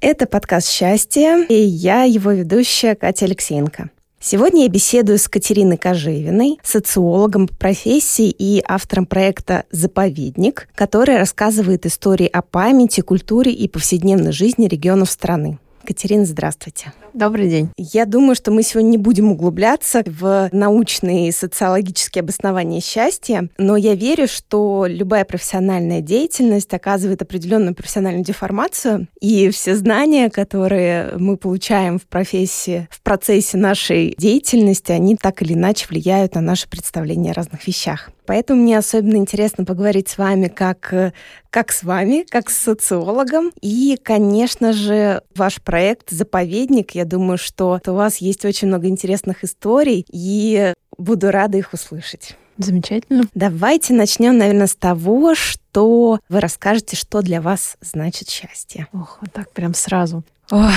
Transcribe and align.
Это 0.00 0.26
подкаст 0.26 0.68
«Счастье», 0.68 1.44
и 1.48 1.54
я 1.54 2.04
его 2.04 2.30
ведущая 2.30 2.94
Катя 2.94 3.24
Алексеенко. 3.24 3.90
Сегодня 4.20 4.62
я 4.62 4.68
беседую 4.68 5.18
с 5.18 5.28
Катериной 5.28 5.76
Кожевиной, 5.76 6.58
социологом 6.62 7.48
по 7.48 7.54
профессии 7.54 8.30
и 8.30 8.62
автором 8.66 9.06
проекта 9.06 9.64
«Заповедник», 9.70 10.68
который 10.74 11.18
рассказывает 11.18 11.84
истории 11.84 12.26
о 12.26 12.42
памяти, 12.42 13.00
культуре 13.00 13.52
и 13.52 13.68
повседневной 13.68 14.32
жизни 14.32 14.66
регионов 14.66 15.10
страны. 15.10 15.58
Катерина, 15.84 16.24
здравствуйте. 16.24 16.92
Добрый 17.14 17.48
день. 17.48 17.70
Я 17.78 18.06
думаю, 18.06 18.34
что 18.34 18.50
мы 18.50 18.64
сегодня 18.64 18.88
не 18.88 18.98
будем 18.98 19.30
углубляться 19.30 20.02
в 20.04 20.48
научные 20.50 21.28
и 21.28 21.32
социологические 21.32 22.22
обоснования 22.22 22.80
счастья, 22.80 23.48
но 23.56 23.76
я 23.76 23.94
верю, 23.94 24.26
что 24.26 24.86
любая 24.88 25.24
профессиональная 25.24 26.00
деятельность 26.00 26.74
оказывает 26.74 27.22
определенную 27.22 27.76
профессиональную 27.76 28.24
деформацию, 28.24 29.06
и 29.20 29.48
все 29.50 29.76
знания, 29.76 30.28
которые 30.28 31.12
мы 31.16 31.36
получаем 31.36 32.00
в 32.00 32.06
профессии, 32.08 32.88
в 32.90 33.00
процессе 33.00 33.58
нашей 33.58 34.16
деятельности, 34.18 34.90
они 34.90 35.14
так 35.14 35.40
или 35.40 35.52
иначе 35.52 35.86
влияют 35.88 36.34
на 36.34 36.40
наше 36.40 36.68
представление 36.68 37.30
о 37.30 37.34
разных 37.34 37.64
вещах. 37.68 38.10
Поэтому 38.26 38.62
мне 38.62 38.78
особенно 38.78 39.16
интересно 39.16 39.64
поговорить 39.64 40.08
с 40.08 40.16
вами 40.16 40.48
как, 40.48 41.12
как 41.50 41.72
с 41.72 41.82
вами, 41.82 42.24
как 42.28 42.48
с 42.48 42.56
социологом. 42.56 43.52
И, 43.60 43.98
конечно 44.02 44.72
же, 44.72 45.22
ваш 45.36 45.60
проект 45.60 46.10
«Заповедник», 46.10 46.92
я 46.92 47.03
думаю, 47.04 47.38
что 47.38 47.80
у 47.86 47.92
вас 47.92 48.18
есть 48.18 48.44
очень 48.44 48.68
много 48.68 48.88
интересных 48.88 49.44
историй, 49.44 50.06
и 50.10 50.72
буду 50.96 51.30
рада 51.30 51.58
их 51.58 51.72
услышать. 51.72 52.36
Замечательно. 52.56 53.24
Давайте 53.34 53.94
начнем, 53.94 54.38
наверное, 54.38 54.68
с 54.68 54.76
того, 54.76 55.34
что 55.34 56.20
вы 56.28 56.40
расскажете, 56.40 56.96
что 56.96 57.20
для 57.20 57.40
вас 57.40 57.76
значит 57.80 58.28
счастье. 58.28 58.86
Ох, 58.92 59.18
вот 59.20 59.32
так 59.32 59.50
прям 59.50 59.74
сразу. 59.74 60.22
Ох, 60.50 60.70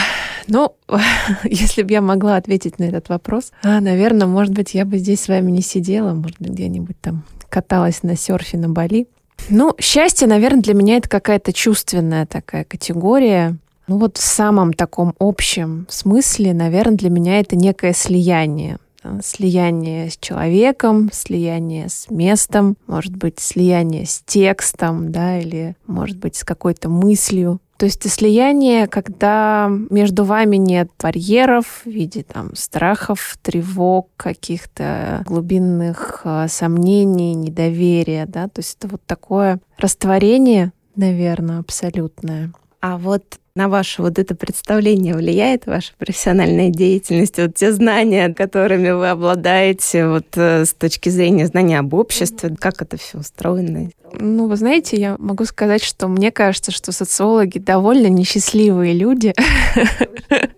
ну, 0.48 0.75
если 1.44 1.83
бы 1.83 1.92
я 1.92 2.02
могла 2.02 2.38
ответить 2.38 2.80
на 2.80 2.86
этот 2.86 3.09
вопрос, 3.09 3.52
а, 3.61 3.80
наверное, 3.80 4.28
может 4.28 4.53
быть, 4.53 4.73
я 4.73 4.86
бы 4.86 4.98
здесь 4.98 5.22
с 5.22 5.28
вами 5.28 5.52
не 5.52 5.61
сидела, 5.61 6.14
может 6.14 6.39
быть, 6.39 6.52
где-нибудь 6.52 7.00
там 7.00 7.23
каталась 7.50 8.02
на 8.03 8.16
серфе 8.16 8.58
на 8.58 8.70
Бали. 8.70 9.08
Ну, 9.50 9.75
счастье, 9.80 10.28
наверное, 10.28 10.61
для 10.61 10.73
меня 10.73 10.98
это 10.98 11.08
какая-то 11.08 11.53
чувственная 11.53 12.25
такая 12.25 12.64
категория. 12.64 13.58
Ну 13.88 13.97
вот 13.97 14.17
в 14.17 14.21
самом 14.21 14.73
таком 14.73 15.13
общем 15.19 15.85
смысле, 15.89 16.53
наверное, 16.53 16.97
для 16.97 17.09
меня 17.09 17.39
это 17.39 17.55
некое 17.55 17.93
слияние. 17.93 18.77
Слияние 19.23 20.09
с 20.09 20.17
человеком, 20.17 21.09
слияние 21.13 21.88
с 21.88 22.09
местом, 22.09 22.75
может 22.88 23.15
быть, 23.15 23.39
слияние 23.39 24.05
с 24.05 24.21
текстом, 24.25 25.13
да, 25.13 25.39
или, 25.39 25.77
может 25.85 26.17
быть, 26.17 26.35
с 26.35 26.43
какой-то 26.43 26.89
мыслью. 26.89 27.61
То 27.77 27.85
есть 27.85 28.09
слияние, 28.11 28.87
когда 28.87 29.70
между 29.70 30.26
вами 30.26 30.58
нет 30.58 30.89
барьеров 30.99 31.83
в 31.86 31.89
виде 31.89 32.23
там, 32.23 32.55
страхов, 32.55 33.37
тревог, 33.42 34.09
каких-то 34.17 35.23
глубинных 35.26 36.21
э, 36.23 36.47
сомнений, 36.49 37.36
недоверия. 37.36 38.26
Да? 38.26 38.47
То 38.47 38.59
есть 38.59 38.77
это 38.80 38.87
вот 38.87 39.03
такое 39.05 39.59
растворение, 39.77 40.73
наверное, 40.95 41.59
абсолютное. 41.59 42.52
А 42.81 42.97
вот 42.97 43.39
на 43.58 43.68
ваше 43.68 44.02
вот 44.02 44.20
это 44.20 44.36
представление 44.36 45.16
влияет 45.16 45.66
ваша 45.66 45.92
профессиональная 45.98 46.70
деятельность, 46.70 47.38
вот 47.38 47.56
те 47.56 47.73
знания, 47.73 48.34
которыми 48.34 48.92
вы 48.92 49.10
обладаете, 49.10 50.08
вот 50.08 50.28
э, 50.36 50.64
с 50.64 50.73
точки 50.73 51.10
зрения 51.10 51.48
знания 51.48 51.80
об 51.80 51.94
обществе, 51.95 52.56
как 52.58 52.82
это 52.82 52.98
все 52.98 53.18
устроено? 53.18 53.90
Ну, 54.14 54.48
вы 54.48 54.56
знаете, 54.56 54.95
я 54.98 55.16
могу 55.18 55.44
сказать, 55.45 55.84
что 55.84 56.08
мне 56.08 56.32
кажется, 56.32 56.72
что 56.72 56.92
социологи 56.92 57.58
довольно 57.58 58.08
несчастливые 58.08 58.94
люди. 58.94 59.34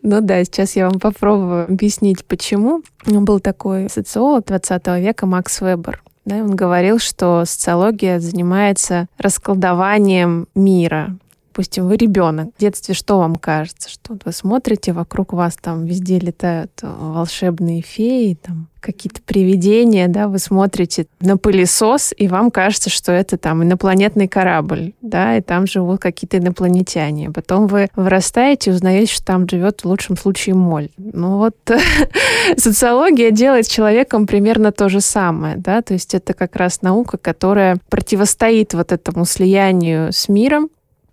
Ну 0.01 0.21
да, 0.21 0.43
сейчас 0.43 0.75
я 0.75 0.89
вам 0.89 0.99
попробую 0.99 1.65
объяснить, 1.65 2.25
почему. 2.25 2.81
Был 3.05 3.39
такой 3.39 3.89
социолог 3.91 4.45
20 4.45 4.87
века 4.99 5.27
Макс 5.27 5.61
Вебер. 5.61 6.01
Да, 6.25 6.37
он 6.37 6.55
говорил, 6.55 6.97
что 6.97 7.43
социология 7.45 8.19
занимается 8.19 9.07
расколдованием 9.19 10.47
мира, 10.55 11.15
допустим, 11.59 11.89
вы 11.89 11.97
ребенок, 11.97 12.51
в 12.55 12.61
детстве 12.61 12.95
что 12.95 13.17
вам 13.17 13.35
кажется? 13.35 13.89
Что 13.89 14.17
вы 14.23 14.31
смотрите, 14.31 14.93
вокруг 14.93 15.33
вас 15.33 15.57
там 15.61 15.83
везде 15.83 16.17
летают 16.17 16.71
э, 16.81 16.87
волшебные 16.87 17.81
феи, 17.81 18.37
там 18.41 18.69
какие-то 18.79 19.21
привидения, 19.21 20.07
да, 20.07 20.29
вы 20.29 20.39
смотрите 20.39 21.07
на 21.19 21.35
пылесос, 21.37 22.13
и 22.15 22.29
вам 22.29 22.49
кажется, 22.49 22.89
что 22.89 23.11
это 23.11 23.37
там 23.37 23.61
инопланетный 23.61 24.29
корабль, 24.29 24.93
да, 25.01 25.35
и 25.35 25.41
там 25.41 25.67
живут 25.67 25.99
какие-то 25.99 26.37
инопланетяне. 26.37 27.29
Потом 27.29 27.67
вы 27.67 27.89
вырастаете 27.97 28.69
и 28.69 28.73
узнаете, 28.73 29.11
что 29.11 29.25
там 29.25 29.49
живет 29.49 29.81
в 29.81 29.85
лучшем 29.85 30.15
случае 30.15 30.55
моль. 30.55 30.87
Ну 30.97 31.39
вот 31.39 31.57
социология 32.57 33.31
делает 33.31 33.65
с 33.65 33.69
человеком 33.69 34.27
примерно 34.27 34.71
то 34.71 34.87
же 34.87 35.01
самое, 35.01 35.57
да, 35.57 35.81
то 35.81 35.93
есть 35.93 36.15
это 36.15 36.33
как 36.33 36.55
раз 36.55 36.81
наука, 36.81 37.17
которая 37.17 37.79
противостоит 37.89 38.73
вот 38.73 38.93
этому 38.93 39.25
слиянию 39.25 40.13
с 40.13 40.29
миром, 40.29 40.69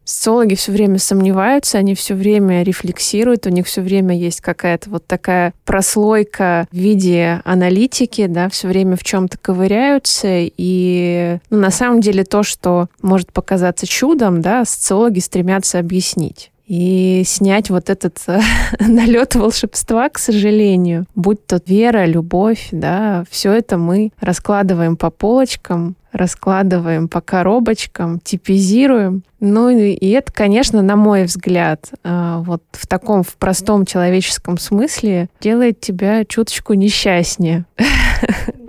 Социологи 0.07 0.55
все 0.55 0.71
время 0.71 1.01
сомневаются, 1.01 1.79
они 1.79 1.97
все 1.97 2.15
время 2.15 2.63
рефлексируют, 2.63 3.45
у 3.47 3.51
них 3.51 3.67
все 3.67 3.83
время 3.83 4.17
есть 4.17 4.41
какая-то 4.41 4.89
вот 4.89 5.05
такая 5.05 5.53
прослойка 5.65 6.69
в 6.71 6.77
виде 6.77 7.43
аналитики, 7.45 8.27
да, 8.27 8.49
все 8.49 8.69
время 8.69 8.97
в 8.97 9.03
чем-то 9.03 9.37
ковыряются, 9.37 10.29
и 10.31 11.39
ну, 11.51 11.59
на 11.59 11.73
самом 11.73 12.01
деле 12.01 12.23
то, 12.23 12.45
что 12.45 12.87
может 13.03 13.33
показаться 13.33 13.85
чудом, 13.87 14.43
да, 14.43 14.65
социологи 14.65 15.19
стремятся 15.19 15.81
объяснить 15.81 16.53
и 16.67 17.23
снять 17.25 17.71
вот 17.71 17.91
этот 17.91 18.19
налет 18.81 19.35
волшебства, 19.35 20.09
к 20.09 20.19
сожалению. 20.19 21.07
Будь 21.15 21.47
то 21.47 21.61
вера, 21.65 22.07
любовь, 22.07 22.69
да, 22.73 23.25
все 23.31 23.53
это 23.53 23.79
мы 23.79 24.11
раскладываем 24.21 24.97
по 24.97 25.11
полочкам, 25.11 25.97
раскладываем 26.13 27.09
по 27.09 27.21
коробочкам, 27.21 28.21
типизируем. 28.21 29.23
Ну 29.39 29.69
и 29.69 30.09
это, 30.11 30.33
конечно, 30.33 30.83
на 30.83 30.97
мой 30.97 31.25
взгляд, 31.25 31.91
а, 32.03 32.39
вот 32.39 32.63
в 32.73 32.87
таком 32.87 33.23
в 33.23 33.37
простом 33.37 33.85
человеческом 33.85 34.59
смысле 34.59 35.29
делает 35.41 35.81
тебя 35.81 36.25
чуточку 36.25 36.75
несчастнее. 36.75 37.67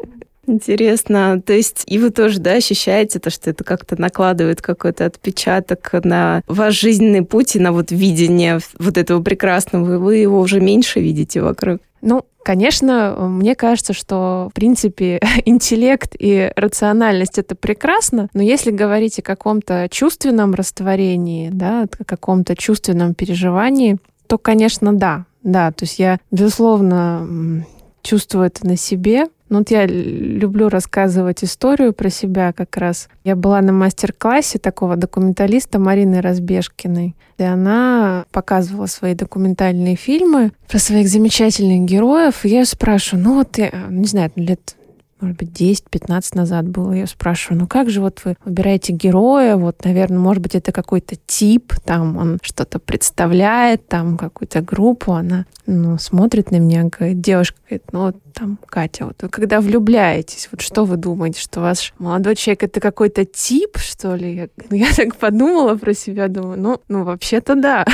Интересно. 0.48 1.42
То 1.46 1.54
есть 1.54 1.84
и 1.86 2.00
вы 2.00 2.10
тоже, 2.10 2.40
да, 2.40 2.54
ощущаете 2.54 3.20
то, 3.20 3.30
что 3.30 3.50
это 3.50 3.64
как-то 3.64 4.00
накладывает 4.00 4.62
какой-то 4.62 5.06
отпечаток 5.06 5.92
на 6.04 6.42
ваш 6.48 6.80
жизненный 6.80 7.24
путь 7.24 7.56
и 7.56 7.60
на 7.60 7.74
вот 7.74 7.92
видение 7.92 8.60
вот 8.80 8.98
этого 8.98 9.22
прекрасного, 9.22 9.98
вы 9.98 10.18
его 10.18 10.40
уже 10.40 10.62
меньше 10.62 11.02
видите 11.02 11.42
вокруг? 11.42 11.80
Ну, 12.02 12.24
Конечно, 12.48 13.28
мне 13.28 13.56
кажется, 13.56 13.92
что, 13.92 14.48
в 14.52 14.56
принципе, 14.56 15.20
интеллект 15.46 16.16
и 16.18 16.50
рациональность— 16.56 17.38
это 17.40 17.56
прекрасно, 17.56 18.30
но 18.34 18.42
если 18.42 18.72
говорить 18.72 19.20
о 19.20 19.22
каком-то 19.22 19.90
чувственном 19.92 20.54
растворении, 20.54 21.50
да, 21.52 21.88
о 22.00 22.06
каком-то 22.06 22.56
чувственном 22.56 23.16
переживании, 23.16 23.98
то, 24.28 24.38
конечно, 24.38 24.94
да. 24.94 25.26
Да, 25.44 25.74
то 25.74 25.84
есть 25.84 26.00
я, 26.00 26.20
безусловно, 26.32 27.66
чувствую 28.02 28.46
это 28.48 28.66
на 28.66 28.78
себе, 28.78 29.26
ну, 29.50 29.60
вот 29.60 29.72
я 29.72 29.86
люблю 29.86 30.70
рассказывать 30.70 31.44
историю 31.44 31.94
про 31.94 32.10
себя 32.10 32.52
как 32.54 32.76
раз. 32.78 33.08
Я 33.24 33.36
была 33.36 33.62
на 33.62 33.72
мастер-классе 33.72 34.60
такого 34.60 34.96
документалиста 34.96 35.80
Марины 35.80 36.22
Разбежкиной, 36.22 37.16
и 37.38 37.44
она 37.44 38.26
показывала 38.32 38.88
свои 38.88 39.14
документальные 39.14 39.96
фильмы 39.96 40.52
про 40.68 40.80
своих 40.80 41.08
замечательных 41.08 41.90
героев. 41.90 42.44
И 42.44 42.50
я 42.50 42.60
ее 42.60 42.66
спрашиваю, 42.66 43.24
ну 43.24 43.36
вот, 43.36 43.58
я, 43.58 43.72
не 43.90 44.06
знаю, 44.06 44.32
лет 44.36 44.76
может 45.20 45.38
быть, 45.38 45.50
10-15 45.60 46.36
назад 46.36 46.68
было, 46.68 46.92
я 46.92 47.08
спрашиваю, 47.08 47.62
ну 47.62 47.68
как 47.68 47.90
же 47.90 48.02
вот 48.02 48.22
вы 48.24 48.36
выбираете 48.46 48.94
героя, 48.94 49.56
вот, 49.56 49.84
наверное, 49.84 50.20
может 50.20 50.44
быть, 50.44 50.54
это 50.54 50.72
какой-то 50.72 51.16
тип, 51.26 51.74
там 51.84 52.18
он 52.18 52.38
что-то 52.44 52.78
представляет, 52.78 53.88
там 53.88 54.18
какую-то 54.18 54.62
группу, 54.62 55.14
она 55.14 55.46
ну, 55.68 55.98
смотрит 55.98 56.52
на 56.52 56.58
меня, 56.58 56.86
говорит, 56.86 57.22
девушка, 57.22 57.58
говорит, 57.68 57.84
ну, 57.92 58.06
вот 58.06 58.16
там, 58.34 58.58
Катя, 58.68 59.06
вот 59.06 59.22
вы 59.22 59.30
когда 59.30 59.60
влюбляетесь, 59.60 60.48
вот 60.52 60.62
что 60.62 60.86
вы 60.86 60.96
думаете, 60.96 61.42
что 61.42 61.60
ваш 61.60 61.94
молодой 62.00 62.36
человек 62.36 62.64
это 62.64 62.80
какой-то 62.80 63.26
тип, 63.26 63.78
что 63.78 64.16
ли? 64.16 64.36
Я, 64.36 64.48
ну, 64.70 64.78
я 64.78 64.88
так 64.96 65.16
подумала 65.16 65.76
про 65.76 65.94
себя, 65.94 66.28
думаю, 66.28 66.60
ну, 66.60 66.82
ну 66.88 67.04
вообще-то 67.04 67.56
да. 67.56 67.86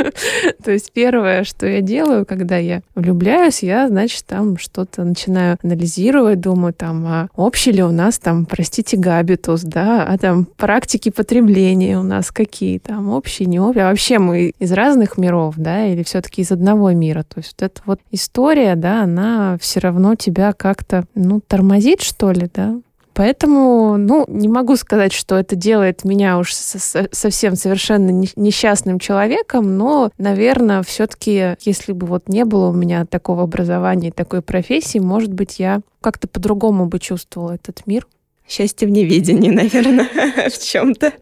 То 0.64 0.72
есть 0.72 0.92
первое, 0.92 1.44
что 1.44 1.66
я 1.66 1.80
делаю, 1.80 2.26
когда 2.26 2.56
я 2.58 2.82
влюбляюсь, 2.94 3.62
я, 3.62 3.88
значит, 3.88 4.26
там 4.26 4.58
что-то 4.58 5.04
начинаю 5.04 5.58
анализировать, 5.62 6.40
думаю, 6.40 6.74
там, 6.74 7.06
а 7.06 7.28
общий 7.36 7.72
ли 7.72 7.82
у 7.82 7.92
нас 7.92 8.18
там, 8.18 8.46
простите, 8.46 8.96
габитус, 8.96 9.62
да, 9.62 10.04
а 10.06 10.18
там 10.18 10.44
практики 10.44 11.10
потребления 11.10 11.98
у 11.98 12.02
нас 12.02 12.30
какие 12.30 12.78
там, 12.78 13.10
общие, 13.10 13.46
не 13.46 13.60
общие, 13.60 13.84
а 13.84 13.88
вообще 13.88 14.18
мы 14.18 14.52
из 14.58 14.72
разных 14.72 15.16
миров, 15.18 15.54
да, 15.56 15.86
или 15.86 16.02
все-таки 16.02 16.42
из 16.42 16.50
одного 16.50 16.90
мира. 16.90 17.13
То 17.22 17.38
есть 17.38 17.54
вот 17.58 17.62
эта 17.62 17.82
вот 17.86 18.00
история, 18.10 18.74
да, 18.74 19.02
она 19.02 19.56
все 19.60 19.80
равно 19.80 20.14
тебя 20.14 20.52
как-то, 20.52 21.04
ну, 21.14 21.40
тормозит, 21.40 22.02
что 22.02 22.32
ли, 22.32 22.50
да? 22.52 22.76
Поэтому, 23.14 23.96
ну, 23.96 24.24
не 24.26 24.48
могу 24.48 24.74
сказать, 24.76 25.12
что 25.12 25.36
это 25.36 25.54
делает 25.54 26.04
меня 26.04 26.36
уж 26.36 26.52
совсем 26.52 27.54
совершенно 27.54 28.10
несчастным 28.34 28.98
человеком, 28.98 29.78
но, 29.78 30.10
наверное, 30.18 30.82
все-таки, 30.82 31.56
если 31.60 31.92
бы 31.92 32.08
вот 32.08 32.28
не 32.28 32.44
было 32.44 32.70
у 32.70 32.72
меня 32.72 33.06
такого 33.06 33.44
образования 33.44 34.08
и 34.08 34.12
такой 34.12 34.42
профессии, 34.42 34.98
может 34.98 35.32
быть, 35.32 35.60
я 35.60 35.80
как-то 36.00 36.26
по-другому 36.26 36.86
бы 36.86 36.98
чувствовала 36.98 37.52
этот 37.52 37.86
мир. 37.86 38.06
Счастье 38.46 38.86
в 38.86 38.90
неведении, 38.90 39.50
наверное, 39.50 40.08
в 40.50 40.58
чем-то. 40.58 41.12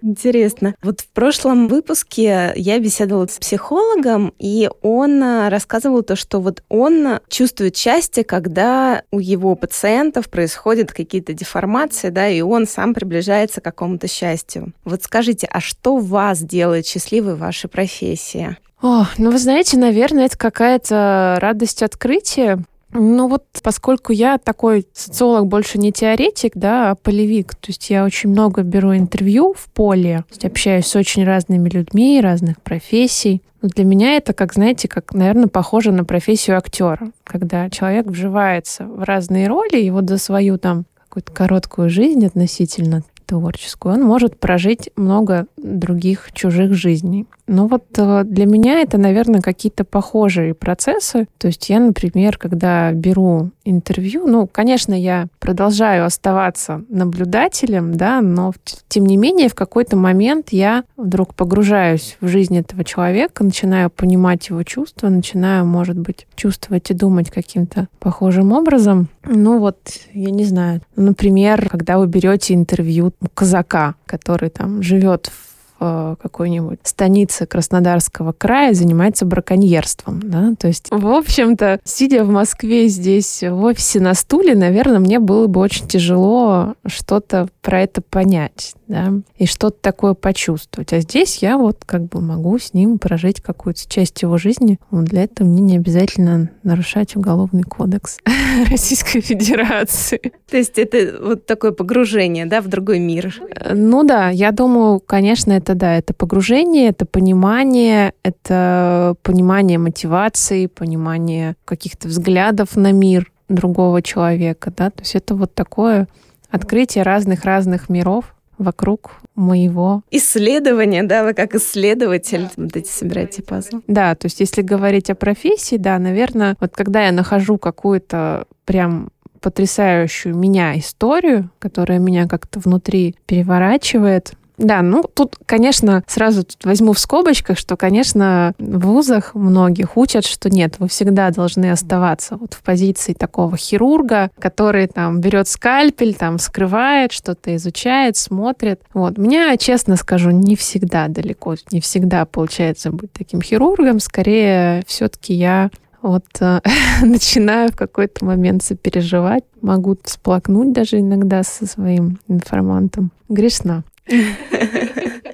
Интересно. 0.00 0.74
Вот 0.82 1.02
в 1.02 1.08
прошлом 1.08 1.68
выпуске 1.68 2.52
я 2.56 2.78
беседовала 2.78 3.26
с 3.26 3.38
психологом, 3.38 4.32
и 4.38 4.70
он 4.80 5.22
а, 5.22 5.50
рассказывал 5.50 6.02
то, 6.02 6.16
что 6.16 6.40
вот 6.40 6.62
он 6.70 7.20
чувствует 7.28 7.76
счастье, 7.76 8.24
когда 8.24 9.02
у 9.10 9.18
его 9.18 9.54
пациентов 9.56 10.30
происходят 10.30 10.92
какие-то 10.92 11.34
деформации, 11.34 12.08
да, 12.08 12.28
и 12.28 12.40
он 12.40 12.66
сам 12.66 12.94
приближается 12.94 13.60
к 13.60 13.64
какому-то 13.64 14.08
счастью. 14.08 14.72
Вот 14.84 15.02
скажите, 15.02 15.46
а 15.50 15.60
что 15.60 15.98
вас 15.98 16.40
делает 16.40 16.86
счастливой 16.86 17.34
в 17.34 17.40
вашей 17.40 17.68
профессии? 17.68 18.56
О, 18.80 19.06
ну 19.16 19.30
вы 19.30 19.38
знаете, 19.38 19.78
наверное, 19.78 20.26
это 20.26 20.36
какая-то 20.36 21.38
радость 21.40 21.82
открытия, 21.82 22.62
ну 22.94 23.28
вот, 23.28 23.44
поскольку 23.62 24.12
я 24.12 24.38
такой 24.38 24.86
социолог 24.92 25.46
больше 25.46 25.78
не 25.78 25.92
теоретик, 25.92 26.52
да, 26.54 26.92
а 26.92 26.94
полевик, 26.94 27.54
то 27.56 27.68
есть 27.68 27.90
я 27.90 28.04
очень 28.04 28.30
много 28.30 28.62
беру 28.62 28.96
интервью 28.96 29.52
в 29.52 29.68
поле, 29.72 30.18
то 30.28 30.34
есть 30.34 30.44
общаюсь 30.44 30.86
с 30.86 30.94
очень 30.94 31.24
разными 31.24 31.68
людьми 31.68 32.20
разных 32.20 32.62
профессий. 32.62 33.42
Но 33.62 33.68
для 33.68 33.84
меня 33.84 34.16
это, 34.16 34.32
как, 34.32 34.54
знаете, 34.54 34.88
как, 34.88 35.12
наверное, 35.12 35.48
похоже 35.48 35.90
на 35.90 36.04
профессию 36.04 36.56
актера, 36.56 37.10
когда 37.24 37.68
человек 37.68 38.06
вживается 38.06 38.84
в 38.84 39.02
разные 39.02 39.48
роли, 39.48 39.80
и 39.80 39.90
вот 39.90 40.08
за 40.08 40.18
свою 40.18 40.58
там 40.58 40.84
какую-то 41.08 41.32
короткую 41.32 41.90
жизнь 41.90 42.24
относительно 42.24 43.02
творческую, 43.34 43.94
он 43.94 44.02
может 44.02 44.38
прожить 44.38 44.90
много 44.96 45.46
других 45.56 46.30
чужих 46.32 46.74
жизней. 46.74 47.26
Но 47.46 47.66
вот 47.66 47.84
э, 47.98 48.22
для 48.24 48.46
меня 48.46 48.80
это, 48.80 48.96
наверное, 48.96 49.42
какие-то 49.42 49.84
похожие 49.84 50.54
процессы. 50.54 51.26
То 51.38 51.48
есть 51.48 51.68
я, 51.68 51.78
например, 51.78 52.38
когда 52.38 52.90
беру 52.92 53.50
интервью, 53.64 54.26
ну, 54.26 54.46
конечно, 54.46 54.94
я 54.94 55.26
продолжаю 55.40 56.06
оставаться 56.06 56.82
наблюдателем, 56.88 57.94
да, 57.94 58.22
но 58.22 58.52
тем 58.88 59.04
не 59.04 59.16
менее 59.16 59.48
в 59.48 59.54
какой-то 59.54 59.96
момент 59.96 60.48
я 60.50 60.84
вдруг 60.96 61.34
погружаюсь 61.34 62.16
в 62.20 62.28
жизнь 62.28 62.56
этого 62.56 62.84
человека, 62.84 63.44
начинаю 63.44 63.90
понимать 63.90 64.48
его 64.48 64.62
чувства, 64.62 65.08
начинаю, 65.08 65.66
может 65.66 65.98
быть, 65.98 66.26
чувствовать 66.36 66.90
и 66.90 66.94
думать 66.94 67.30
каким-то 67.30 67.88
похожим 67.98 68.52
образом. 68.52 69.08
Ну 69.26 69.58
вот, 69.58 69.78
я 70.12 70.30
не 70.30 70.44
знаю. 70.44 70.80
Например, 70.96 71.68
когда 71.68 71.98
вы 71.98 72.06
берете 72.06 72.54
интервью 72.54 73.12
казака, 73.32 73.94
который 74.06 74.50
там 74.50 74.82
живет 74.82 75.26
в 75.26 75.53
в 75.84 76.22
какой-нибудь 76.22 76.78
станице 76.82 77.46
Краснодарского 77.46 78.32
края 78.32 78.74
занимается 78.74 79.26
браконьерством. 79.26 80.20
Да? 80.22 80.54
То 80.58 80.68
есть, 80.68 80.88
в 80.90 81.06
общем-то, 81.06 81.80
сидя 81.84 82.24
в 82.24 82.28
Москве 82.28 82.88
здесь 82.88 83.42
в 83.42 83.62
офисе 83.64 84.00
на 84.00 84.14
стуле, 84.14 84.54
наверное, 84.54 84.98
мне 84.98 85.18
было 85.18 85.46
бы 85.46 85.60
очень 85.60 85.86
тяжело 85.86 86.74
что-то 86.86 87.48
про 87.62 87.82
это 87.82 88.00
понять 88.02 88.74
да, 88.86 89.12
и 89.36 89.46
что-то 89.46 89.78
такое 89.80 90.14
почувствовать. 90.14 90.92
А 90.92 91.00
здесь 91.00 91.38
я 91.38 91.58
вот 91.58 91.84
как 91.84 92.06
бы 92.06 92.20
могу 92.20 92.58
с 92.58 92.74
ним 92.74 92.98
прожить 92.98 93.40
какую-то 93.40 93.88
часть 93.88 94.22
его 94.22 94.36
жизни. 94.38 94.78
Вот 94.90 95.04
для 95.04 95.24
этого 95.24 95.46
мне 95.46 95.60
не 95.60 95.76
обязательно 95.76 96.50
нарушать 96.62 97.16
уголовный 97.16 97.62
кодекс 97.62 98.18
Российской 98.70 99.20
Федерации. 99.20 100.32
То 100.50 100.56
есть 100.56 100.78
это 100.78 101.18
вот 101.20 101.46
такое 101.46 101.72
погружение, 101.72 102.46
да, 102.46 102.60
в 102.60 102.68
другой 102.68 102.98
мир? 102.98 103.34
Ну 103.72 104.04
да, 104.04 104.30
я 104.30 104.52
думаю, 104.52 105.00
конечно, 105.00 105.52
это 105.52 105.73
да, 105.74 105.96
это 105.96 106.14
погружение, 106.14 106.88
это 106.88 107.06
понимание, 107.06 108.12
это 108.22 109.14
понимание 109.22 109.78
мотивации, 109.78 110.66
понимание 110.66 111.56
каких-то 111.64 112.08
взглядов 112.08 112.76
на 112.76 112.92
мир 112.92 113.30
другого 113.48 114.02
человека, 114.02 114.72
да, 114.76 114.90
то 114.90 115.00
есть 115.00 115.14
это 115.14 115.34
вот 115.34 115.54
такое 115.54 116.08
открытие 116.50 117.04
разных-разных 117.04 117.88
миров, 117.88 118.34
вокруг 118.58 119.16
моего... 119.34 120.02
Исследования, 120.10 121.02
да, 121.02 121.24
вы 121.24 121.34
как 121.34 121.54
исследователь 121.54 122.48
вот 122.56 122.76
эти 122.76 122.88
собираете 122.88 123.42
пазлы. 123.42 123.82
Да, 123.86 124.14
то 124.14 124.26
есть 124.26 124.40
если 124.40 124.62
говорить 124.62 125.10
о 125.10 125.14
профессии, 125.14 125.76
да, 125.76 125.98
наверное, 125.98 126.56
вот 126.60 126.72
когда 126.74 127.04
я 127.04 127.12
нахожу 127.12 127.58
какую-то 127.58 128.46
прям 128.64 129.10
потрясающую 129.40 130.34
меня 130.34 130.78
историю, 130.78 131.50
которая 131.58 131.98
меня 131.98 132.26
как-то 132.26 132.60
внутри 132.60 133.16
переворачивает, 133.26 134.34
да, 134.56 134.82
ну 134.82 135.04
тут, 135.12 135.36
конечно, 135.46 136.04
сразу 136.06 136.44
тут 136.44 136.64
возьму 136.64 136.92
в 136.92 136.98
скобочках, 136.98 137.58
что, 137.58 137.76
конечно, 137.76 138.54
в 138.58 138.86
вузах 138.86 139.34
многих 139.34 139.96
учат, 139.96 140.24
что 140.24 140.48
нет, 140.48 140.76
вы 140.78 140.88
всегда 140.88 141.30
должны 141.30 141.70
оставаться 141.70 142.36
вот 142.36 142.54
в 142.54 142.62
позиции 142.62 143.14
такого 143.14 143.56
хирурга, 143.56 144.30
который 144.38 144.86
там 144.86 145.20
берет 145.20 145.48
скальпель, 145.48 146.14
там 146.14 146.38
скрывает, 146.38 147.12
что-то 147.12 147.54
изучает, 147.56 148.16
смотрит. 148.16 148.80
Вот. 148.92 149.18
Меня, 149.18 149.56
честно 149.56 149.96
скажу, 149.96 150.30
не 150.30 150.54
всегда 150.54 151.08
далеко, 151.08 151.56
не 151.72 151.80
всегда 151.80 152.24
получается 152.24 152.90
быть 152.90 153.12
таким 153.12 153.42
хирургом. 153.42 153.98
Скорее, 153.98 154.84
все-таки 154.86 155.34
я 155.34 155.70
вот 156.00 156.24
э, 156.40 156.60
начинаю 157.02 157.72
в 157.72 157.76
какой-то 157.76 158.24
момент 158.24 158.62
сопереживать, 158.62 159.44
могу 159.62 159.96
сплакнуть 160.04 160.72
даже 160.72 161.00
иногда 161.00 161.42
со 161.42 161.66
своим 161.66 162.18
информантом. 162.28 163.10
Грешна. 163.28 163.82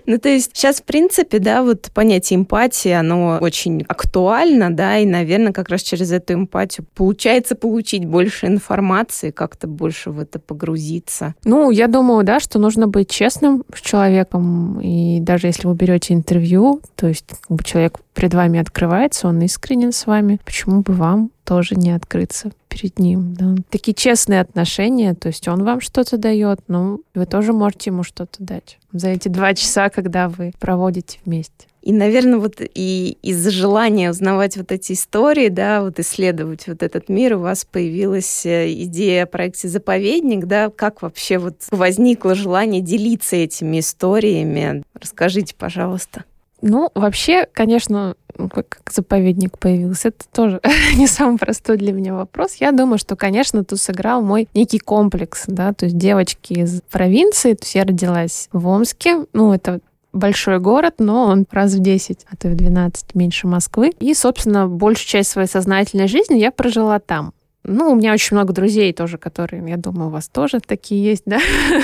Ну, 0.07 0.19
то 0.19 0.29
есть 0.29 0.57
сейчас, 0.57 0.81
в 0.81 0.85
принципе, 0.85 1.39
да, 1.39 1.63
вот 1.63 1.91
понятие 1.95 2.41
эмпатии, 2.41 2.91
оно 2.91 3.39
очень 3.41 3.85
актуально, 3.87 4.75
да, 4.75 4.99
и, 4.99 5.07
наверное, 5.07 5.53
как 5.53 5.69
раз 5.69 5.83
через 5.83 6.11
эту 6.11 6.35
эмпатию 6.35 6.85
получается 6.97 7.55
получить 7.55 8.05
больше 8.07 8.47
информации, 8.47 9.31
как-то 9.31 9.69
больше 9.69 10.11
в 10.11 10.19
это 10.19 10.41
погрузиться. 10.41 11.37
Ну, 11.45 11.71
я 11.71 11.87
думаю, 11.87 12.25
да, 12.25 12.41
что 12.41 12.59
нужно 12.59 12.89
быть 12.89 13.09
честным 13.09 13.63
с 13.73 13.81
человеком, 13.81 14.81
и 14.81 15.21
даже 15.21 15.47
если 15.47 15.69
вы 15.69 15.75
берете 15.75 16.15
интервью, 16.15 16.81
то 16.97 17.07
есть 17.07 17.27
человек 17.63 18.01
перед 18.13 18.35
вами 18.35 18.59
открывается, 18.59 19.29
он 19.29 19.41
искренен 19.43 19.93
с 19.93 20.07
вами, 20.07 20.41
почему 20.45 20.81
бы 20.81 20.93
вам 20.93 21.31
тоже 21.45 21.77
не 21.77 21.93
открыться 21.93 22.51
перед 22.71 22.99
ним. 22.99 23.35
Да. 23.35 23.55
Такие 23.69 23.95
честные 23.95 24.41
отношения, 24.41 25.15
то 25.15 25.29
есть 25.29 25.47
он 25.49 25.65
вам 25.65 25.81
что-то 25.81 26.17
дает, 26.17 26.61
но 26.69 27.01
вы 27.15 27.27
тоже 27.27 27.53
можете 27.53 27.91
ему 27.91 28.03
что-то 28.03 28.43
дать 28.43 28.79
за 28.93 29.09
эти 29.09 29.29
два 29.29 29.55
часа, 29.55 29.91
когда 29.91 30.29
вы 30.29 30.53
проводите 30.59 31.19
вместе. 31.27 31.67
И, 31.83 31.93
наверное, 31.93 32.39
вот 32.39 32.57
и 32.61 33.17
из-за 33.23 33.51
желания 33.51 34.11
узнавать 34.11 34.57
вот 34.57 34.71
эти 34.71 34.93
истории, 34.93 35.49
да, 35.49 35.83
вот 35.83 35.99
исследовать 35.99 36.67
вот 36.67 36.83
этот 36.83 37.09
мир, 37.09 37.37
у 37.37 37.41
вас 37.41 37.65
появилась 37.65 38.45
э, 38.45 38.71
идея 38.85 39.25
о 39.25 39.27
проекте 39.27 39.69
«Заповедник», 39.69 40.45
да, 40.45 40.69
как 40.69 41.01
вообще 41.01 41.39
вот 41.39 41.55
возникло 41.71 42.35
желание 42.35 42.83
делиться 42.83 43.37
этими 43.37 43.81
историями? 43.81 44.83
Расскажите, 44.95 45.55
пожалуйста. 45.55 46.25
Ну, 46.61 46.91
вообще, 46.95 47.47
конечно, 47.51 48.15
ну, 48.30 48.30
как 48.49 48.81
заповедник 48.91 49.59
появился, 49.59 50.09
это 50.09 50.25
тоже 50.33 50.61
не 50.97 51.07
самый 51.07 51.39
простой 51.39 51.77
для 51.77 51.93
меня 51.93 52.15
вопрос. 52.15 52.55
Я 52.55 52.73
думаю, 52.73 52.99
что, 52.99 53.17
конечно, 53.17 53.65
тут 53.65 53.81
сыграл 53.81 54.23
мой 54.23 54.49
некий 54.55 54.79
комплекс, 54.79 55.45
да, 55.47 55.73
то 55.73 55.87
есть 55.87 55.99
девочки 55.99 56.55
из 56.55 56.81
провинции, 56.91 57.55
то 57.55 57.63
есть 57.63 57.75
я 57.75 57.85
родилась 57.85 58.49
в 58.53 58.67
Омске, 58.67 59.27
ну, 59.33 59.53
это 59.53 59.81
большой 60.13 60.59
город, 60.59 60.95
но 60.99 61.27
он 61.27 61.47
раз 61.51 61.75
в 61.75 61.79
10, 61.81 62.27
а 62.31 62.37
то 62.37 62.49
и 62.49 62.53
в 62.53 62.57
12 62.57 63.15
меньше 63.15 63.47
Москвы. 63.47 63.93
И, 64.01 64.15
собственно, 64.15 64.67
большую 64.67 65.07
часть 65.07 65.31
своей 65.31 65.49
сознательной 65.49 66.09
жизни 66.09 66.37
я 66.37 66.51
прожила 66.51 66.99
там. 66.99 67.33
Ну, 67.63 67.93
у 67.93 67.95
меня 67.95 68.13
очень 68.13 68.37
много 68.37 68.53
друзей 68.53 68.93
тоже, 68.93 69.19
которые, 69.19 69.69
я 69.69 69.77
думаю, 69.77 70.09
у 70.09 70.13
вас 70.13 70.29
тоже 70.29 70.61
такие 70.61 71.05
есть, 71.05 71.25
да, 71.27 71.39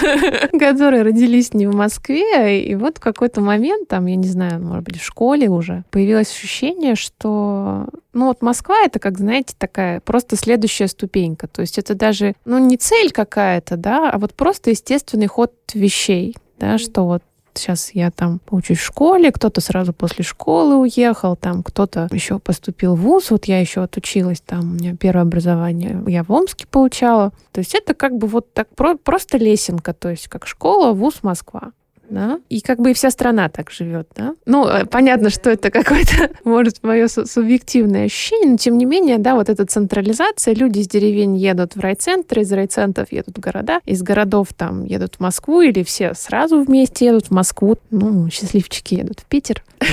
которые 0.58 1.02
родились 1.02 1.52
не 1.54 1.66
в 1.66 1.74
Москве. 1.74 2.64
И 2.64 2.74
вот 2.74 2.98
в 2.98 3.00
какой-то 3.00 3.40
момент, 3.40 3.88
там, 3.88 4.06
я 4.06 4.16
не 4.16 4.28
знаю, 4.28 4.62
может 4.62 4.84
быть, 4.84 4.98
в 4.98 5.04
школе 5.04 5.48
уже, 5.48 5.84
появилось 5.90 6.30
ощущение, 6.30 6.94
что, 6.94 7.88
ну, 8.12 8.26
вот 8.26 8.42
Москва 8.42 8.76
это, 8.84 8.98
как, 8.98 9.18
знаете, 9.18 9.54
такая 9.56 10.00
просто 10.00 10.36
следующая 10.36 10.88
ступенька. 10.88 11.46
То 11.46 11.60
есть 11.60 11.78
это 11.78 11.94
даже, 11.94 12.34
ну, 12.44 12.58
не 12.58 12.76
цель 12.76 13.12
какая-то, 13.12 13.76
да, 13.76 14.10
а 14.10 14.18
вот 14.18 14.34
просто 14.34 14.70
естественный 14.70 15.26
ход 15.26 15.52
вещей 15.74 16.36
да, 16.58 16.78
что 16.78 17.04
вот 17.04 17.22
сейчас 17.58 17.90
я 17.92 18.10
там 18.10 18.40
учусь 18.50 18.78
в 18.78 18.84
школе, 18.84 19.32
кто-то 19.32 19.60
сразу 19.60 19.92
после 19.92 20.24
школы 20.24 20.76
уехал, 20.76 21.36
там 21.36 21.62
кто-то 21.62 22.08
еще 22.12 22.38
поступил 22.38 22.94
в 22.94 23.00
ВУЗ, 23.00 23.30
вот 23.30 23.44
я 23.46 23.60
еще 23.60 23.82
отучилась, 23.82 24.40
там 24.40 24.60
у 24.60 24.74
меня 24.74 24.96
первое 24.96 25.22
образование 25.22 26.02
я 26.06 26.22
в 26.22 26.30
Омске 26.30 26.66
получала. 26.66 27.32
То 27.52 27.60
есть 27.60 27.74
это 27.74 27.94
как 27.94 28.16
бы 28.16 28.26
вот 28.26 28.52
так 28.52 28.68
про 28.74 28.96
просто 28.96 29.38
лесенка, 29.38 29.94
то 29.94 30.10
есть 30.10 30.28
как 30.28 30.46
школа, 30.46 30.92
ВУЗ, 30.92 31.22
Москва 31.22 31.72
да, 32.10 32.40
и 32.48 32.60
как 32.60 32.78
бы 32.78 32.90
и 32.90 32.94
вся 32.94 33.10
страна 33.10 33.48
так 33.48 33.70
живет, 33.70 34.08
да. 34.14 34.34
Ну, 34.46 34.66
э, 34.66 34.86
понятно, 34.86 35.30
что 35.30 35.50
это 35.50 35.70
какое-то, 35.70 36.30
может, 36.44 36.82
мое 36.82 37.08
субъективное 37.08 38.06
ощущение, 38.06 38.50
но 38.50 38.56
тем 38.56 38.78
не 38.78 38.84
менее, 38.84 39.18
да, 39.18 39.34
вот 39.34 39.48
эта 39.48 39.66
централизация, 39.66 40.54
люди 40.54 40.80
из 40.80 40.88
деревень 40.88 41.36
едут 41.36 41.76
в 41.76 41.80
райцентры, 41.80 42.42
из 42.42 42.52
райцентров 42.52 43.12
едут 43.12 43.38
в 43.38 43.40
города, 43.40 43.80
из 43.84 44.02
городов 44.02 44.48
там 44.56 44.84
едут 44.84 45.16
в 45.16 45.20
Москву, 45.20 45.60
или 45.60 45.82
все 45.82 46.14
сразу 46.14 46.60
вместе 46.60 47.06
едут 47.06 47.26
в 47.26 47.30
Москву, 47.30 47.76
ну, 47.90 48.28
счастливчики 48.30 48.94
едут 48.94 49.20
в 49.20 49.24
Питер. 49.24 49.62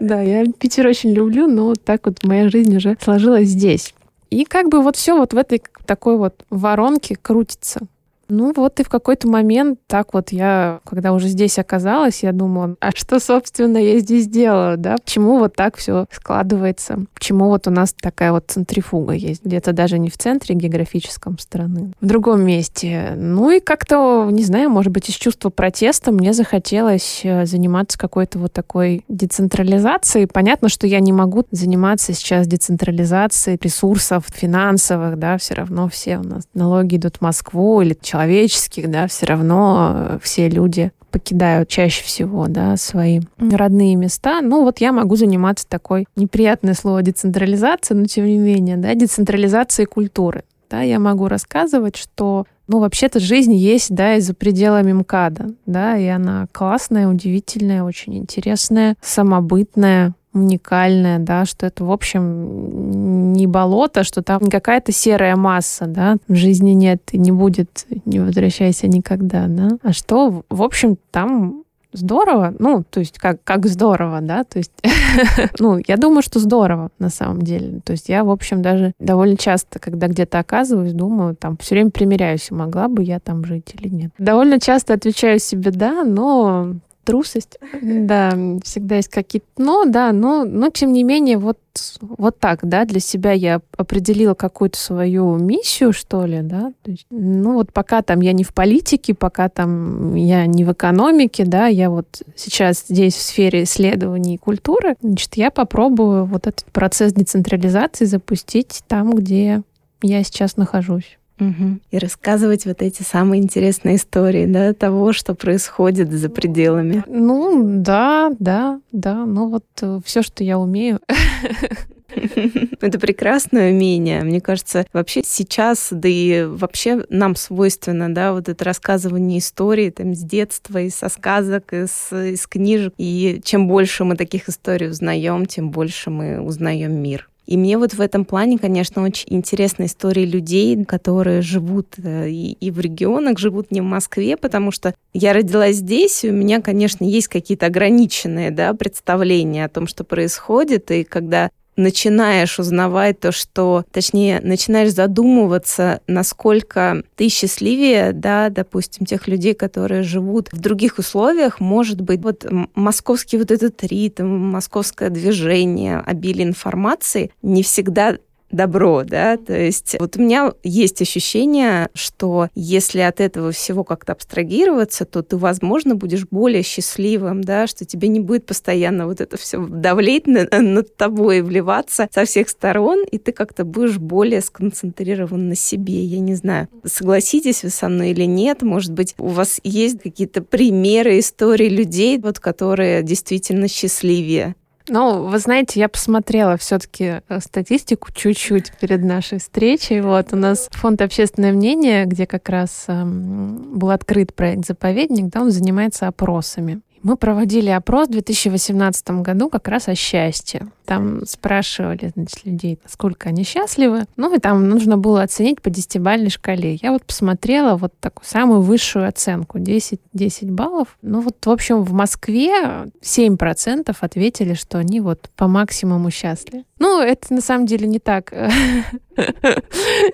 Да, 0.00 0.20
я 0.20 0.44
Питер 0.46 0.86
очень 0.86 1.12
люблю, 1.12 1.46
но 1.46 1.74
так 1.74 2.06
вот 2.06 2.22
моя 2.24 2.48
жизнь 2.48 2.76
уже 2.76 2.96
сложилась 3.00 3.48
здесь. 3.48 3.94
И 4.30 4.44
как 4.44 4.68
бы 4.68 4.82
вот 4.82 4.96
все 4.96 5.16
вот 5.16 5.32
в 5.32 5.36
этой 5.36 5.62
такой 5.86 6.16
вот 6.16 6.44
воронке 6.50 7.16
крутится. 7.16 7.80
Ну 8.28 8.52
вот 8.54 8.80
и 8.80 8.84
в 8.84 8.88
какой-то 8.88 9.28
момент 9.28 9.78
так 9.86 10.12
вот 10.12 10.32
я, 10.32 10.80
когда 10.84 11.12
уже 11.12 11.28
здесь 11.28 11.58
оказалась, 11.58 12.22
я 12.22 12.32
думала, 12.32 12.76
а 12.80 12.90
что, 12.94 13.20
собственно, 13.20 13.78
я 13.78 13.98
здесь 14.00 14.26
делаю, 14.26 14.76
да? 14.76 14.96
Почему 15.02 15.38
вот 15.38 15.54
так 15.54 15.76
все 15.76 16.06
складывается? 16.10 17.04
Почему 17.14 17.46
вот 17.46 17.66
у 17.66 17.70
нас 17.70 17.94
такая 17.98 18.32
вот 18.32 18.44
центрифуга 18.48 19.14
есть? 19.14 19.44
Где-то 19.44 19.72
даже 19.72 19.98
не 19.98 20.10
в 20.10 20.18
центре 20.18 20.54
географическом 20.54 21.38
страны, 21.38 21.92
в 22.00 22.06
другом 22.06 22.42
месте. 22.42 23.14
Ну 23.16 23.50
и 23.50 23.60
как-то, 23.60 24.28
не 24.30 24.44
знаю, 24.44 24.68
может 24.70 24.92
быть, 24.92 25.08
из 25.08 25.14
чувства 25.14 25.50
протеста 25.50 26.12
мне 26.12 26.32
захотелось 26.32 27.22
э, 27.24 27.46
заниматься 27.46 27.98
какой-то 27.98 28.38
вот 28.38 28.52
такой 28.52 29.04
децентрализацией. 29.08 30.26
Понятно, 30.26 30.68
что 30.68 30.86
я 30.86 31.00
не 31.00 31.12
могу 31.12 31.44
заниматься 31.50 32.12
сейчас 32.12 32.46
децентрализацией 32.46 33.58
ресурсов 33.62 34.24
финансовых, 34.28 35.18
да, 35.18 35.38
все 35.38 35.54
равно 35.54 35.88
все 35.88 36.18
у 36.18 36.22
нас 36.22 36.46
налоги 36.54 36.96
идут 36.96 37.16
в 37.16 37.20
Москву 37.22 37.80
или 37.80 37.94
человеческих, 38.18 38.90
да, 38.90 39.06
все 39.06 39.26
равно 39.26 39.92
э, 39.94 40.18
все 40.22 40.48
люди 40.48 40.90
покидают 41.12 41.68
чаще 41.68 42.02
всего, 42.02 42.48
да, 42.48 42.76
свои 42.76 43.20
родные 43.38 43.94
места. 43.94 44.40
Ну, 44.40 44.64
вот 44.64 44.78
я 44.78 44.92
могу 44.92 45.14
заниматься 45.16 45.66
такой, 45.68 46.06
неприятное 46.16 46.74
слово 46.74 47.02
децентрализация, 47.02 47.96
но 47.96 48.06
тем 48.06 48.26
не 48.26 48.38
менее, 48.38 48.76
да, 48.76 48.94
децентрализацией 48.94 49.86
культуры. 49.86 50.42
Да, 50.68 50.82
я 50.82 50.98
могу 50.98 51.28
рассказывать, 51.28 51.96
что 51.96 52.44
ну, 52.66 52.80
вообще-то 52.80 53.20
жизнь 53.20 53.54
есть, 53.54 53.94
да, 53.94 54.16
и 54.16 54.20
за 54.20 54.34
пределами 54.34 54.92
МКАДа, 54.92 55.54
да, 55.64 55.96
и 55.96 56.06
она 56.06 56.46
классная, 56.52 57.08
удивительная, 57.08 57.84
очень 57.84 58.18
интересная, 58.18 58.96
самобытная, 59.00 60.14
уникальное, 60.32 61.18
да, 61.18 61.44
что 61.44 61.66
это, 61.66 61.84
в 61.84 61.90
общем, 61.90 63.32
не 63.32 63.46
болото, 63.46 64.04
что 64.04 64.22
там 64.22 64.42
не 64.42 64.50
какая-то 64.50 64.92
серая 64.92 65.36
масса, 65.36 65.86
да, 65.86 66.16
в 66.28 66.34
жизни 66.34 66.72
нет 66.72 67.02
и 67.12 67.18
не 67.18 67.32
будет, 67.32 67.86
не 68.04 68.20
возвращайся 68.20 68.88
никогда, 68.88 69.46
да, 69.46 69.70
а 69.82 69.92
что, 69.92 70.44
в 70.48 70.62
общем, 70.62 70.96
там 71.10 71.64
здорово, 71.92 72.54
ну, 72.58 72.84
то 72.88 73.00
есть 73.00 73.18
как, 73.18 73.42
как 73.44 73.66
здорово, 73.66 74.20
да, 74.20 74.44
то 74.44 74.58
есть, 74.58 74.72
ну, 75.58 75.80
я 75.86 75.96
думаю, 75.96 76.22
что 76.22 76.38
здорово 76.38 76.90
на 76.98 77.08
самом 77.08 77.42
деле, 77.42 77.80
то 77.84 77.92
есть 77.92 78.08
я, 78.08 78.24
в 78.24 78.30
общем, 78.30 78.62
даже 78.62 78.92
довольно 78.98 79.36
часто, 79.36 79.78
когда 79.78 80.08
где-то 80.08 80.38
оказываюсь, 80.38 80.92
думаю, 80.92 81.34
там, 81.34 81.56
все 81.56 81.74
время 81.74 81.90
примеряюсь, 81.90 82.50
могла 82.50 82.88
бы 82.88 83.02
я 83.02 83.20
там 83.20 83.44
жить 83.44 83.74
или 83.74 83.88
нет. 83.88 84.12
Довольно 84.18 84.60
часто 84.60 84.94
отвечаю 84.94 85.38
себе 85.38 85.70
«да», 85.70 86.04
но 86.04 86.74
трусость. 87.08 87.58
Да, 87.80 88.36
всегда 88.62 88.96
есть 88.96 89.08
какие-то... 89.08 89.46
Но, 89.56 89.86
да, 89.86 90.12
но, 90.12 90.44
но 90.44 90.68
тем 90.68 90.92
не 90.92 91.04
менее, 91.04 91.38
вот, 91.38 91.58
вот 92.02 92.38
так, 92.38 92.60
да, 92.62 92.84
для 92.84 93.00
себя 93.00 93.32
я 93.32 93.62
определила 93.78 94.34
какую-то 94.34 94.78
свою 94.78 95.36
миссию, 95.36 95.94
что 95.94 96.26
ли, 96.26 96.42
да. 96.42 96.74
Есть, 96.84 97.06
ну, 97.08 97.54
вот 97.54 97.72
пока 97.72 98.02
там 98.02 98.20
я 98.20 98.34
не 98.34 98.44
в 98.44 98.52
политике, 98.52 99.14
пока 99.14 99.48
там 99.48 100.14
я 100.14 100.44
не 100.44 100.64
в 100.64 100.72
экономике, 100.72 101.46
да, 101.46 101.66
я 101.66 101.88
вот 101.88 102.22
сейчас 102.36 102.84
здесь 102.90 103.14
в 103.14 103.22
сфере 103.22 103.62
исследований 103.62 104.34
и 104.34 104.38
культуры, 104.38 104.96
значит, 105.00 105.36
я 105.36 105.50
попробую 105.50 106.26
вот 106.26 106.46
этот 106.46 106.66
процесс 106.72 107.14
децентрализации 107.14 108.04
запустить 108.04 108.82
там, 108.86 109.14
где 109.14 109.62
я 110.02 110.22
сейчас 110.24 110.58
нахожусь. 110.58 111.18
Угу. 111.40 111.78
И 111.90 111.98
рассказывать 111.98 112.66
вот 112.66 112.82
эти 112.82 113.02
самые 113.02 113.42
интересные 113.42 113.96
истории, 113.96 114.46
да, 114.46 114.72
того, 114.74 115.12
что 115.12 115.34
происходит 115.34 116.12
за 116.12 116.28
пределами. 116.28 117.04
Ну, 117.06 117.62
да, 117.64 118.30
да, 118.38 118.80
да. 118.92 119.24
Ну 119.24 119.48
вот 119.48 119.64
э, 119.80 120.00
все, 120.04 120.22
что 120.22 120.42
я 120.44 120.58
умею. 120.58 121.00
Это 122.80 122.98
прекрасное 122.98 123.70
умение. 123.70 124.22
Мне 124.22 124.40
кажется, 124.40 124.86
вообще 124.92 125.22
сейчас, 125.24 125.88
да 125.90 126.08
и 126.08 126.44
вообще 126.44 127.04
нам 127.10 127.36
свойственно, 127.36 128.12
да, 128.12 128.32
вот 128.32 128.48
это 128.48 128.64
рассказывание 128.64 129.38
истории 129.38 129.90
там 129.90 130.14
с 130.14 130.20
детства, 130.20 130.80
и 130.80 130.90
со 130.90 131.08
сказок, 131.08 131.72
из, 131.72 132.12
из 132.12 132.46
книжек. 132.46 132.94
И 132.98 133.40
чем 133.44 133.68
больше 133.68 134.04
мы 134.04 134.16
таких 134.16 134.48
историй 134.48 134.88
узнаем, 134.88 135.46
тем 135.46 135.70
больше 135.70 136.10
мы 136.10 136.40
узнаем 136.40 136.94
мир. 136.94 137.28
И 137.48 137.56
мне 137.56 137.78
вот 137.78 137.94
в 137.94 138.00
этом 138.02 138.26
плане, 138.26 138.58
конечно, 138.58 139.02
очень 139.02 139.24
интересна 139.30 139.86
история 139.86 140.26
людей, 140.26 140.84
которые 140.84 141.40
живут 141.40 141.94
э, 141.96 142.28
и, 142.28 142.52
и 142.52 142.70
в 142.70 142.78
регионах, 142.78 143.38
живут 143.38 143.70
не 143.70 143.80
в 143.80 143.84
Москве, 143.84 144.36
потому 144.36 144.70
что 144.70 144.94
я 145.14 145.32
родилась 145.32 145.76
здесь, 145.76 146.24
и 146.24 146.30
у 146.30 146.34
меня, 146.34 146.60
конечно, 146.60 147.04
есть 147.04 147.28
какие-то 147.28 147.64
ограниченные 147.64 148.50
да, 148.50 148.74
представления 148.74 149.64
о 149.64 149.70
том, 149.70 149.86
что 149.86 150.04
происходит. 150.04 150.90
И 150.90 151.04
когда 151.04 151.48
начинаешь 151.78 152.58
узнавать 152.58 153.20
то, 153.20 153.32
что, 153.32 153.84
точнее, 153.90 154.40
начинаешь 154.42 154.92
задумываться, 154.92 156.00
насколько 156.06 157.02
ты 157.16 157.28
счастливее, 157.28 158.12
да, 158.12 158.50
допустим, 158.50 159.06
тех 159.06 159.28
людей, 159.28 159.54
которые 159.54 160.02
живут 160.02 160.48
в 160.52 160.60
других 160.60 160.98
условиях, 160.98 161.60
может 161.60 162.00
быть, 162.00 162.20
вот 162.22 162.44
московский 162.74 163.38
вот 163.38 163.50
этот 163.50 163.82
ритм, 163.84 164.26
московское 164.26 165.08
движение, 165.08 165.98
обилие 165.98 166.46
информации 166.46 167.30
не 167.42 167.62
всегда 167.62 168.18
добро, 168.50 169.04
да, 169.04 169.36
то 169.36 169.56
есть 169.56 169.96
вот 169.98 170.16
у 170.16 170.20
меня 170.20 170.52
есть 170.62 171.02
ощущение, 171.02 171.88
что 171.94 172.48
если 172.54 173.00
от 173.00 173.20
этого 173.20 173.52
всего 173.52 173.84
как-то 173.84 174.12
абстрагироваться, 174.12 175.04
то 175.04 175.22
ты, 175.22 175.36
возможно, 175.36 175.94
будешь 175.94 176.26
более 176.30 176.62
счастливым, 176.62 177.42
да, 177.42 177.66
что 177.66 177.84
тебе 177.84 178.08
не 178.08 178.20
будет 178.20 178.46
постоянно 178.46 179.06
вот 179.06 179.20
это 179.20 179.36
все 179.36 179.64
давлеть 179.66 180.26
на, 180.26 180.46
над 180.50 180.96
тобой 180.96 181.42
вливаться 181.42 182.08
со 182.12 182.24
всех 182.24 182.48
сторон, 182.48 183.04
и 183.04 183.18
ты 183.18 183.32
как-то 183.32 183.64
будешь 183.64 183.98
более 183.98 184.40
сконцентрирован 184.40 185.48
на 185.48 185.54
себе, 185.54 186.02
я 186.02 186.20
не 186.20 186.34
знаю, 186.34 186.68
согласитесь 186.84 187.62
вы 187.62 187.70
со 187.70 187.88
мной 187.88 188.10
или 188.10 188.24
нет, 188.24 188.62
может 188.62 188.92
быть, 188.92 189.14
у 189.18 189.28
вас 189.28 189.60
есть 189.62 190.02
какие-то 190.02 190.42
примеры 190.42 191.18
истории 191.18 191.68
людей, 191.68 192.18
вот, 192.18 192.40
которые 192.40 193.02
действительно 193.02 193.68
счастливее, 193.68 194.54
ну, 194.88 195.24
вы 195.26 195.38
знаете, 195.38 195.80
я 195.80 195.88
посмотрела 195.88 196.56
все-таки 196.56 197.20
э, 197.28 197.40
статистику 197.40 198.12
чуть-чуть 198.12 198.72
перед 198.80 199.04
нашей 199.04 199.38
встречей. 199.38 200.00
Вот 200.00 200.32
у 200.32 200.36
нас 200.36 200.68
фонд 200.72 201.02
«Общественное 201.02 201.52
мнение», 201.52 202.04
где 202.04 202.26
как 202.26 202.48
раз 202.48 202.84
эм, 202.88 203.78
был 203.78 203.90
открыт 203.90 204.34
проект 204.34 204.66
«Заповедник», 204.66 205.26
да, 205.26 205.42
он 205.42 205.50
занимается 205.50 206.08
опросами. 206.08 206.80
Мы 207.02 207.16
проводили 207.16 207.70
опрос 207.70 208.08
в 208.08 208.12
2018 208.12 209.10
году 209.22 209.48
как 209.48 209.68
раз 209.68 209.88
о 209.88 209.94
счастье. 209.94 210.68
Там 210.84 211.24
спрашивали 211.26 212.12
значит, 212.14 212.44
людей, 212.44 212.78
насколько 212.82 213.28
они 213.28 213.44
счастливы. 213.44 214.04
Ну 214.16 214.34
и 214.34 214.38
там 214.38 214.68
нужно 214.68 214.96
было 214.96 215.22
оценить 215.22 215.60
по 215.60 215.70
десятибалльной 215.70 216.30
шкале. 216.30 216.74
Я 216.74 216.92
вот 216.92 217.04
посмотрела 217.04 217.76
вот 217.76 217.92
такую 218.00 218.26
самую 218.26 218.62
высшую 218.62 219.06
оценку, 219.06 219.58
10, 219.58 220.00
10 220.12 220.50
баллов. 220.50 220.96
Ну 221.02 221.20
вот, 221.20 221.44
в 221.44 221.50
общем, 221.50 221.82
в 221.82 221.92
Москве 221.92 222.90
7% 223.02 223.96
ответили, 224.00 224.54
что 224.54 224.78
они 224.78 225.00
вот 225.00 225.30
по 225.36 225.46
максимуму 225.46 226.10
счастливы. 226.10 226.64
Ну, 226.78 227.00
это 227.00 227.34
на 227.34 227.40
самом 227.40 227.66
деле 227.66 227.86
не 227.86 227.98
так 227.98 228.32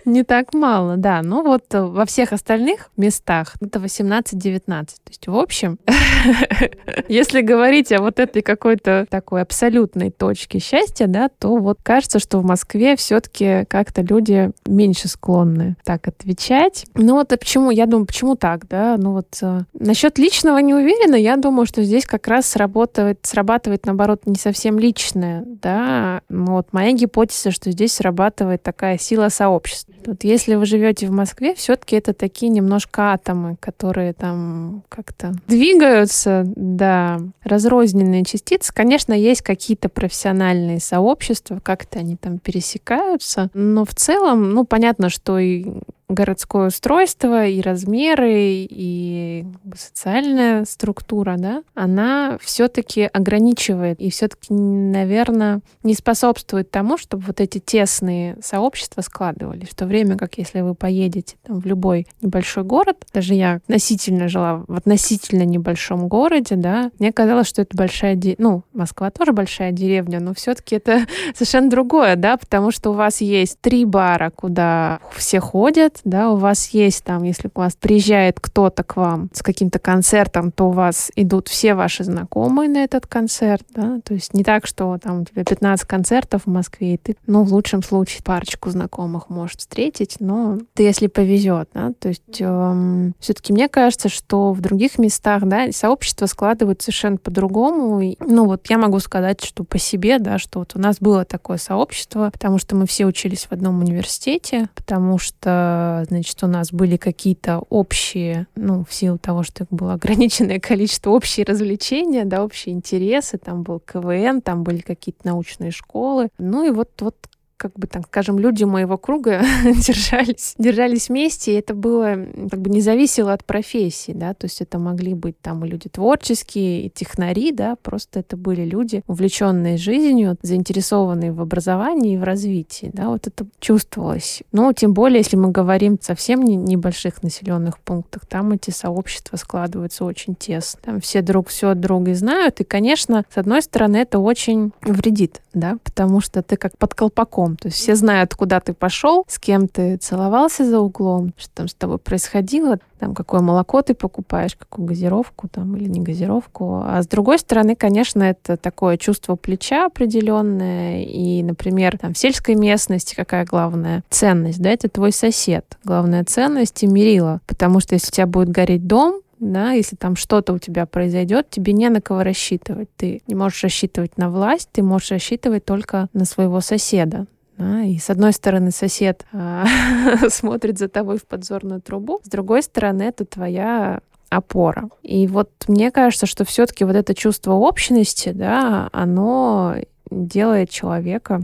Не 0.04 0.22
так 0.24 0.54
мало, 0.54 0.96
да. 0.96 1.22
Ну 1.22 1.42
вот 1.42 1.64
во 1.72 2.04
всех 2.06 2.32
остальных 2.32 2.90
местах 2.96 3.54
это 3.60 3.78
18-19. 3.78 4.64
То 4.66 4.84
есть, 5.08 5.26
в 5.26 5.36
общем, 5.36 5.78
если 7.08 7.40
говорить 7.40 7.92
о 7.92 8.00
вот 8.00 8.18
этой 8.18 8.42
какой-то 8.42 9.06
такой 9.08 9.42
абсолютной 9.42 10.10
точке 10.10 10.58
счастья, 10.58 11.06
да, 11.06 11.28
то 11.28 11.56
вот 11.56 11.78
кажется, 11.82 12.18
что 12.18 12.38
в 12.40 12.44
Москве 12.44 12.96
все-таки 12.96 13.64
как-то 13.68 14.02
люди 14.02 14.50
меньше 14.66 15.08
склонны 15.08 15.76
так 15.84 16.08
отвечать. 16.08 16.86
Ну 16.94 17.14
вот 17.14 17.32
а 17.32 17.36
почему? 17.36 17.70
Я 17.70 17.86
думаю, 17.86 18.06
почему 18.06 18.36
так, 18.36 18.66
да? 18.68 18.96
Ну 18.98 19.12
вот 19.12 19.38
э, 19.42 19.62
насчет 19.74 20.18
личного 20.18 20.58
не 20.58 20.74
уверена. 20.74 21.16
Я 21.16 21.36
думаю, 21.36 21.66
что 21.66 21.82
здесь 21.82 22.06
как 22.06 22.28
раз 22.28 22.46
сработает, 22.46 23.20
срабатывает, 23.22 23.86
наоборот, 23.86 24.22
не 24.26 24.36
совсем 24.36 24.78
личное, 24.78 25.44
да. 25.46 26.22
Ну 26.28 26.52
вот 26.52 26.72
моя 26.72 26.92
гипотеза, 26.92 27.50
что 27.50 27.70
здесь 27.70 27.92
срабатывает 27.92 28.62
такая 28.62 28.93
сила 28.98 29.28
сообщества. 29.28 29.94
Вот 30.06 30.24
если 30.24 30.54
вы 30.54 30.66
живете 30.66 31.06
в 31.06 31.10
Москве, 31.10 31.54
все-таки 31.54 31.96
это 31.96 32.12
такие 32.12 32.50
немножко 32.50 33.12
атомы, 33.12 33.56
которые 33.60 34.12
там 34.12 34.82
как-то 34.88 35.34
двигаются, 35.46 36.44
да, 36.46 37.20
разрозненные 37.42 38.24
частицы. 38.24 38.72
Конечно, 38.72 39.12
есть 39.12 39.42
какие-то 39.42 39.88
профессиональные 39.88 40.80
сообщества, 40.80 41.60
как-то 41.62 42.00
они 42.00 42.16
там 42.16 42.38
пересекаются, 42.38 43.50
но 43.54 43.84
в 43.84 43.94
целом, 43.94 44.52
ну, 44.52 44.64
понятно, 44.64 45.08
что 45.08 45.38
и 45.38 45.66
городское 46.08 46.68
устройство, 46.68 47.46
и 47.46 47.60
размеры, 47.60 48.66
и 48.68 49.44
социальная 49.76 50.64
структура, 50.64 51.36
да, 51.38 51.62
она 51.74 52.38
все-таки 52.40 53.02
ограничивает 53.02 54.00
и 54.00 54.10
все-таки, 54.10 54.52
наверное, 54.52 55.60
не 55.82 55.94
способствует 55.94 56.70
тому, 56.70 56.98
чтобы 56.98 57.24
вот 57.26 57.40
эти 57.40 57.58
тесные 57.58 58.36
сообщества 58.42 59.00
складывались. 59.00 59.68
В 59.68 59.74
то 59.74 59.86
время 59.86 60.16
как 60.16 60.38
если 60.38 60.60
вы 60.60 60.74
поедете 60.74 61.36
там, 61.42 61.60
в 61.60 61.66
любой 61.66 62.06
небольшой 62.20 62.64
город, 62.64 63.06
даже 63.12 63.34
я 63.34 63.54
относительно 63.54 64.28
жила 64.28 64.64
в 64.66 64.74
относительно 64.74 65.44
небольшом 65.44 66.08
городе, 66.08 66.56
да, 66.56 66.90
мне 66.98 67.12
казалось, 67.12 67.48
что 67.48 67.62
это 67.62 67.76
большая, 67.76 68.14
де... 68.14 68.34
ну, 68.38 68.62
Москва 68.72 69.10
тоже 69.10 69.32
большая 69.32 69.72
деревня, 69.72 70.20
но 70.20 70.34
все-таки 70.34 70.76
это 70.76 71.06
совершенно 71.34 71.70
другое, 71.70 72.16
да, 72.16 72.36
потому 72.36 72.70
что 72.70 72.90
у 72.90 72.94
вас 72.94 73.20
есть 73.20 73.58
три 73.60 73.84
бара, 73.84 74.30
куда 74.30 75.00
все 75.12 75.40
ходят, 75.40 76.00
да, 76.04 76.30
у 76.30 76.36
вас 76.36 76.68
есть 76.68 77.04
там, 77.04 77.22
если 77.22 77.50
у 77.54 77.58
вас 77.58 77.74
приезжает 77.74 78.38
кто-то 78.40 78.84
к 78.84 78.96
вам 78.96 79.30
с 79.32 79.42
каким-то 79.42 79.78
концертом, 79.78 80.52
то 80.52 80.68
у 80.68 80.72
вас 80.72 81.10
идут 81.16 81.48
все 81.48 81.74
ваши 81.74 82.04
знакомые 82.04 82.68
на 82.68 82.84
этот 82.84 83.06
концерт, 83.06 83.64
да, 83.74 84.00
то 84.04 84.14
есть 84.14 84.34
не 84.34 84.44
так, 84.44 84.66
что 84.66 84.98
там 85.02 85.22
у 85.22 85.24
тебя 85.24 85.44
15 85.44 85.86
концертов 85.86 86.42
в 86.44 86.50
Москве, 86.50 86.94
и 86.94 86.96
ты, 86.96 87.16
ну, 87.26 87.42
в 87.42 87.52
лучшем 87.52 87.82
случае 87.82 88.22
парочку 88.22 88.70
знакомых 88.70 89.28
можешь 89.28 89.56
встретить, 89.56 90.16
но 90.20 90.58
ты, 90.74 90.82
если 90.82 91.06
повезет, 91.06 91.68
да, 91.74 91.92
то 91.98 92.08
есть 92.08 92.40
эм, 92.40 93.14
все-таки 93.18 93.52
мне 93.52 93.68
кажется, 93.68 94.08
что 94.08 94.52
в 94.52 94.60
других 94.60 94.98
местах, 94.98 95.44
да, 95.44 95.70
сообщество 95.72 96.26
складывается 96.26 96.86
совершенно 96.86 97.16
по-другому, 97.16 98.00
и, 98.00 98.16
ну, 98.20 98.46
вот 98.46 98.66
я 98.68 98.78
могу 98.78 98.98
сказать, 98.98 99.42
что 99.42 99.64
по 99.64 99.78
себе, 99.78 100.18
да, 100.18 100.38
что 100.38 100.60
вот 100.60 100.72
у 100.74 100.78
нас 100.78 100.98
было 101.00 101.24
такое 101.24 101.56
сообщество, 101.56 102.30
потому 102.32 102.58
что 102.58 102.76
мы 102.76 102.86
все 102.86 103.06
учились 103.06 103.46
в 103.46 103.52
одном 103.52 103.80
университете, 103.80 104.68
потому 104.74 105.18
что 105.18 105.83
значит, 106.08 106.42
у 106.42 106.46
нас 106.46 106.72
были 106.72 106.96
какие-то 106.96 107.62
общие, 107.70 108.46
ну, 108.54 108.84
в 108.84 108.92
силу 108.92 109.18
того, 109.18 109.42
что 109.42 109.64
их 109.64 109.70
было 109.70 109.94
ограниченное 109.94 110.60
количество, 110.70 111.10
общие 111.10 111.46
развлечения, 111.46 112.24
да, 112.24 112.44
общие 112.44 112.74
интересы, 112.74 113.38
там 113.38 113.62
был 113.62 113.80
КВН, 113.80 114.40
там 114.40 114.62
были 114.62 114.80
какие-то 114.80 115.26
научные 115.26 115.70
школы. 115.70 116.28
Ну 116.38 116.64
и 116.64 116.70
вот, 116.70 116.90
вот 117.00 117.16
как 117.56 117.72
бы, 117.74 117.86
так 117.86 118.06
скажем, 118.06 118.38
люди 118.38 118.64
моего 118.64 118.98
круга 118.98 119.42
держались, 119.64 120.54
держались 120.58 121.08
вместе, 121.08 121.52
и 121.52 121.58
это 121.58 121.74
было, 121.74 122.18
как 122.50 122.60
бы 122.60 122.70
не 122.70 122.80
зависело 122.80 123.32
от 123.32 123.44
профессии, 123.44 124.12
да, 124.12 124.34
то 124.34 124.46
есть 124.46 124.60
это 124.60 124.78
могли 124.78 125.14
быть 125.14 125.38
там 125.40 125.64
люди 125.64 125.88
творческие, 125.88 126.86
и 126.86 126.90
технари, 126.90 127.52
да, 127.52 127.76
просто 127.76 128.20
это 128.20 128.36
были 128.36 128.64
люди, 128.64 129.02
увлеченные 129.06 129.76
жизнью, 129.76 130.36
заинтересованные 130.42 131.32
в 131.32 131.40
образовании 131.40 132.14
и 132.14 132.18
в 132.18 132.24
развитии, 132.24 132.90
да, 132.92 133.08
вот 133.08 133.26
это 133.26 133.46
чувствовалось. 133.60 134.42
Ну, 134.52 134.72
тем 134.72 134.92
более, 134.92 135.18
если 135.18 135.36
мы 135.36 135.50
говорим 135.50 135.98
совсем 136.00 136.42
не, 136.42 136.56
небольших 136.56 137.22
населенных 137.22 137.78
пунктах, 137.78 138.26
там 138.26 138.52
эти 138.52 138.70
сообщества 138.70 139.36
складываются 139.36 140.04
очень 140.04 140.34
тесно. 140.34 140.80
Там 140.82 141.00
все 141.00 141.22
друг 141.22 141.48
все 141.48 141.74
друга 141.74 142.14
знают, 142.14 142.60
и, 142.60 142.64
конечно, 142.64 143.24
с 143.32 143.38
одной 143.38 143.62
стороны, 143.62 143.98
это 143.98 144.18
очень 144.18 144.72
вредит, 144.82 145.42
да, 145.52 145.78
потому 145.84 146.20
что 146.20 146.42
ты 146.42 146.56
как 146.56 146.76
под 146.78 146.94
колпаком 146.94 147.43
то 147.60 147.68
есть 147.68 147.78
все 147.78 147.94
знают, 147.94 148.34
куда 148.34 148.60
ты 148.60 148.72
пошел, 148.72 149.24
с 149.28 149.38
кем 149.38 149.68
ты 149.68 149.96
целовался 149.96 150.64
за 150.64 150.80
углом, 150.80 151.32
что 151.36 151.50
там 151.54 151.68
с 151.68 151.74
тобой 151.74 151.98
происходило, 151.98 152.78
там 152.98 153.14
какое 153.14 153.40
молоко 153.40 153.82
ты 153.82 153.94
покупаешь, 153.94 154.56
какую 154.56 154.86
газировку 154.86 155.48
там 155.48 155.76
или 155.76 155.88
не 155.88 156.00
газировку. 156.00 156.82
А 156.84 157.02
с 157.02 157.06
другой 157.06 157.38
стороны, 157.38 157.76
конечно, 157.76 158.22
это 158.22 158.56
такое 158.56 158.96
чувство 158.96 159.36
плеча 159.36 159.86
определенное. 159.86 161.04
И, 161.04 161.42
например, 161.42 161.98
там 161.98 162.14
в 162.14 162.18
сельской 162.18 162.54
местности 162.54 163.14
какая 163.14 163.44
главная 163.44 164.02
ценность, 164.08 164.60
да, 164.60 164.70
это 164.70 164.88
твой 164.88 165.12
сосед. 165.12 165.78
Главная 165.84 166.24
ценность 166.24 166.82
и 166.82 166.86
мерила. 166.86 167.40
Потому 167.46 167.80
что 167.80 167.94
если 167.94 168.08
у 168.08 168.12
тебя 168.12 168.26
будет 168.26 168.48
гореть 168.48 168.86
дом, 168.86 169.20
да, 169.38 169.72
если 169.72 169.96
там 169.96 170.16
что-то 170.16 170.52
у 170.52 170.58
тебя 170.58 170.86
произойдет, 170.86 171.50
тебе 171.50 171.72
не 171.72 171.88
на 171.88 172.00
кого 172.00 172.22
рассчитывать. 172.22 172.88
Ты 172.96 173.22
не 173.26 173.34
можешь 173.34 173.62
рассчитывать 173.62 174.16
на 174.16 174.30
власть, 174.30 174.68
ты 174.72 174.82
можешь 174.82 175.10
рассчитывать 175.10 175.64
только 175.64 176.08
на 176.12 176.24
своего 176.24 176.60
соседа. 176.60 177.26
Да, 177.56 177.82
и 177.82 177.98
с 177.98 178.10
одной 178.10 178.32
стороны 178.32 178.70
сосед 178.70 179.24
а, 179.32 179.64
смотрит 180.28 180.78
за 180.78 180.88
тобой 180.88 181.18
в 181.18 181.26
подзорную 181.26 181.80
трубу, 181.80 182.20
с 182.24 182.28
другой 182.28 182.62
стороны 182.62 183.02
это 183.02 183.24
твоя 183.24 184.00
опора. 184.28 184.88
И 185.02 185.26
вот 185.26 185.50
мне 185.68 185.90
кажется, 185.90 186.26
что 186.26 186.44
все-таки 186.44 186.84
вот 186.84 186.96
это 186.96 187.14
чувство 187.14 187.52
общности, 187.52 188.30
да, 188.30 188.88
оно 188.92 189.76
делает 190.10 190.70
человека 190.70 191.42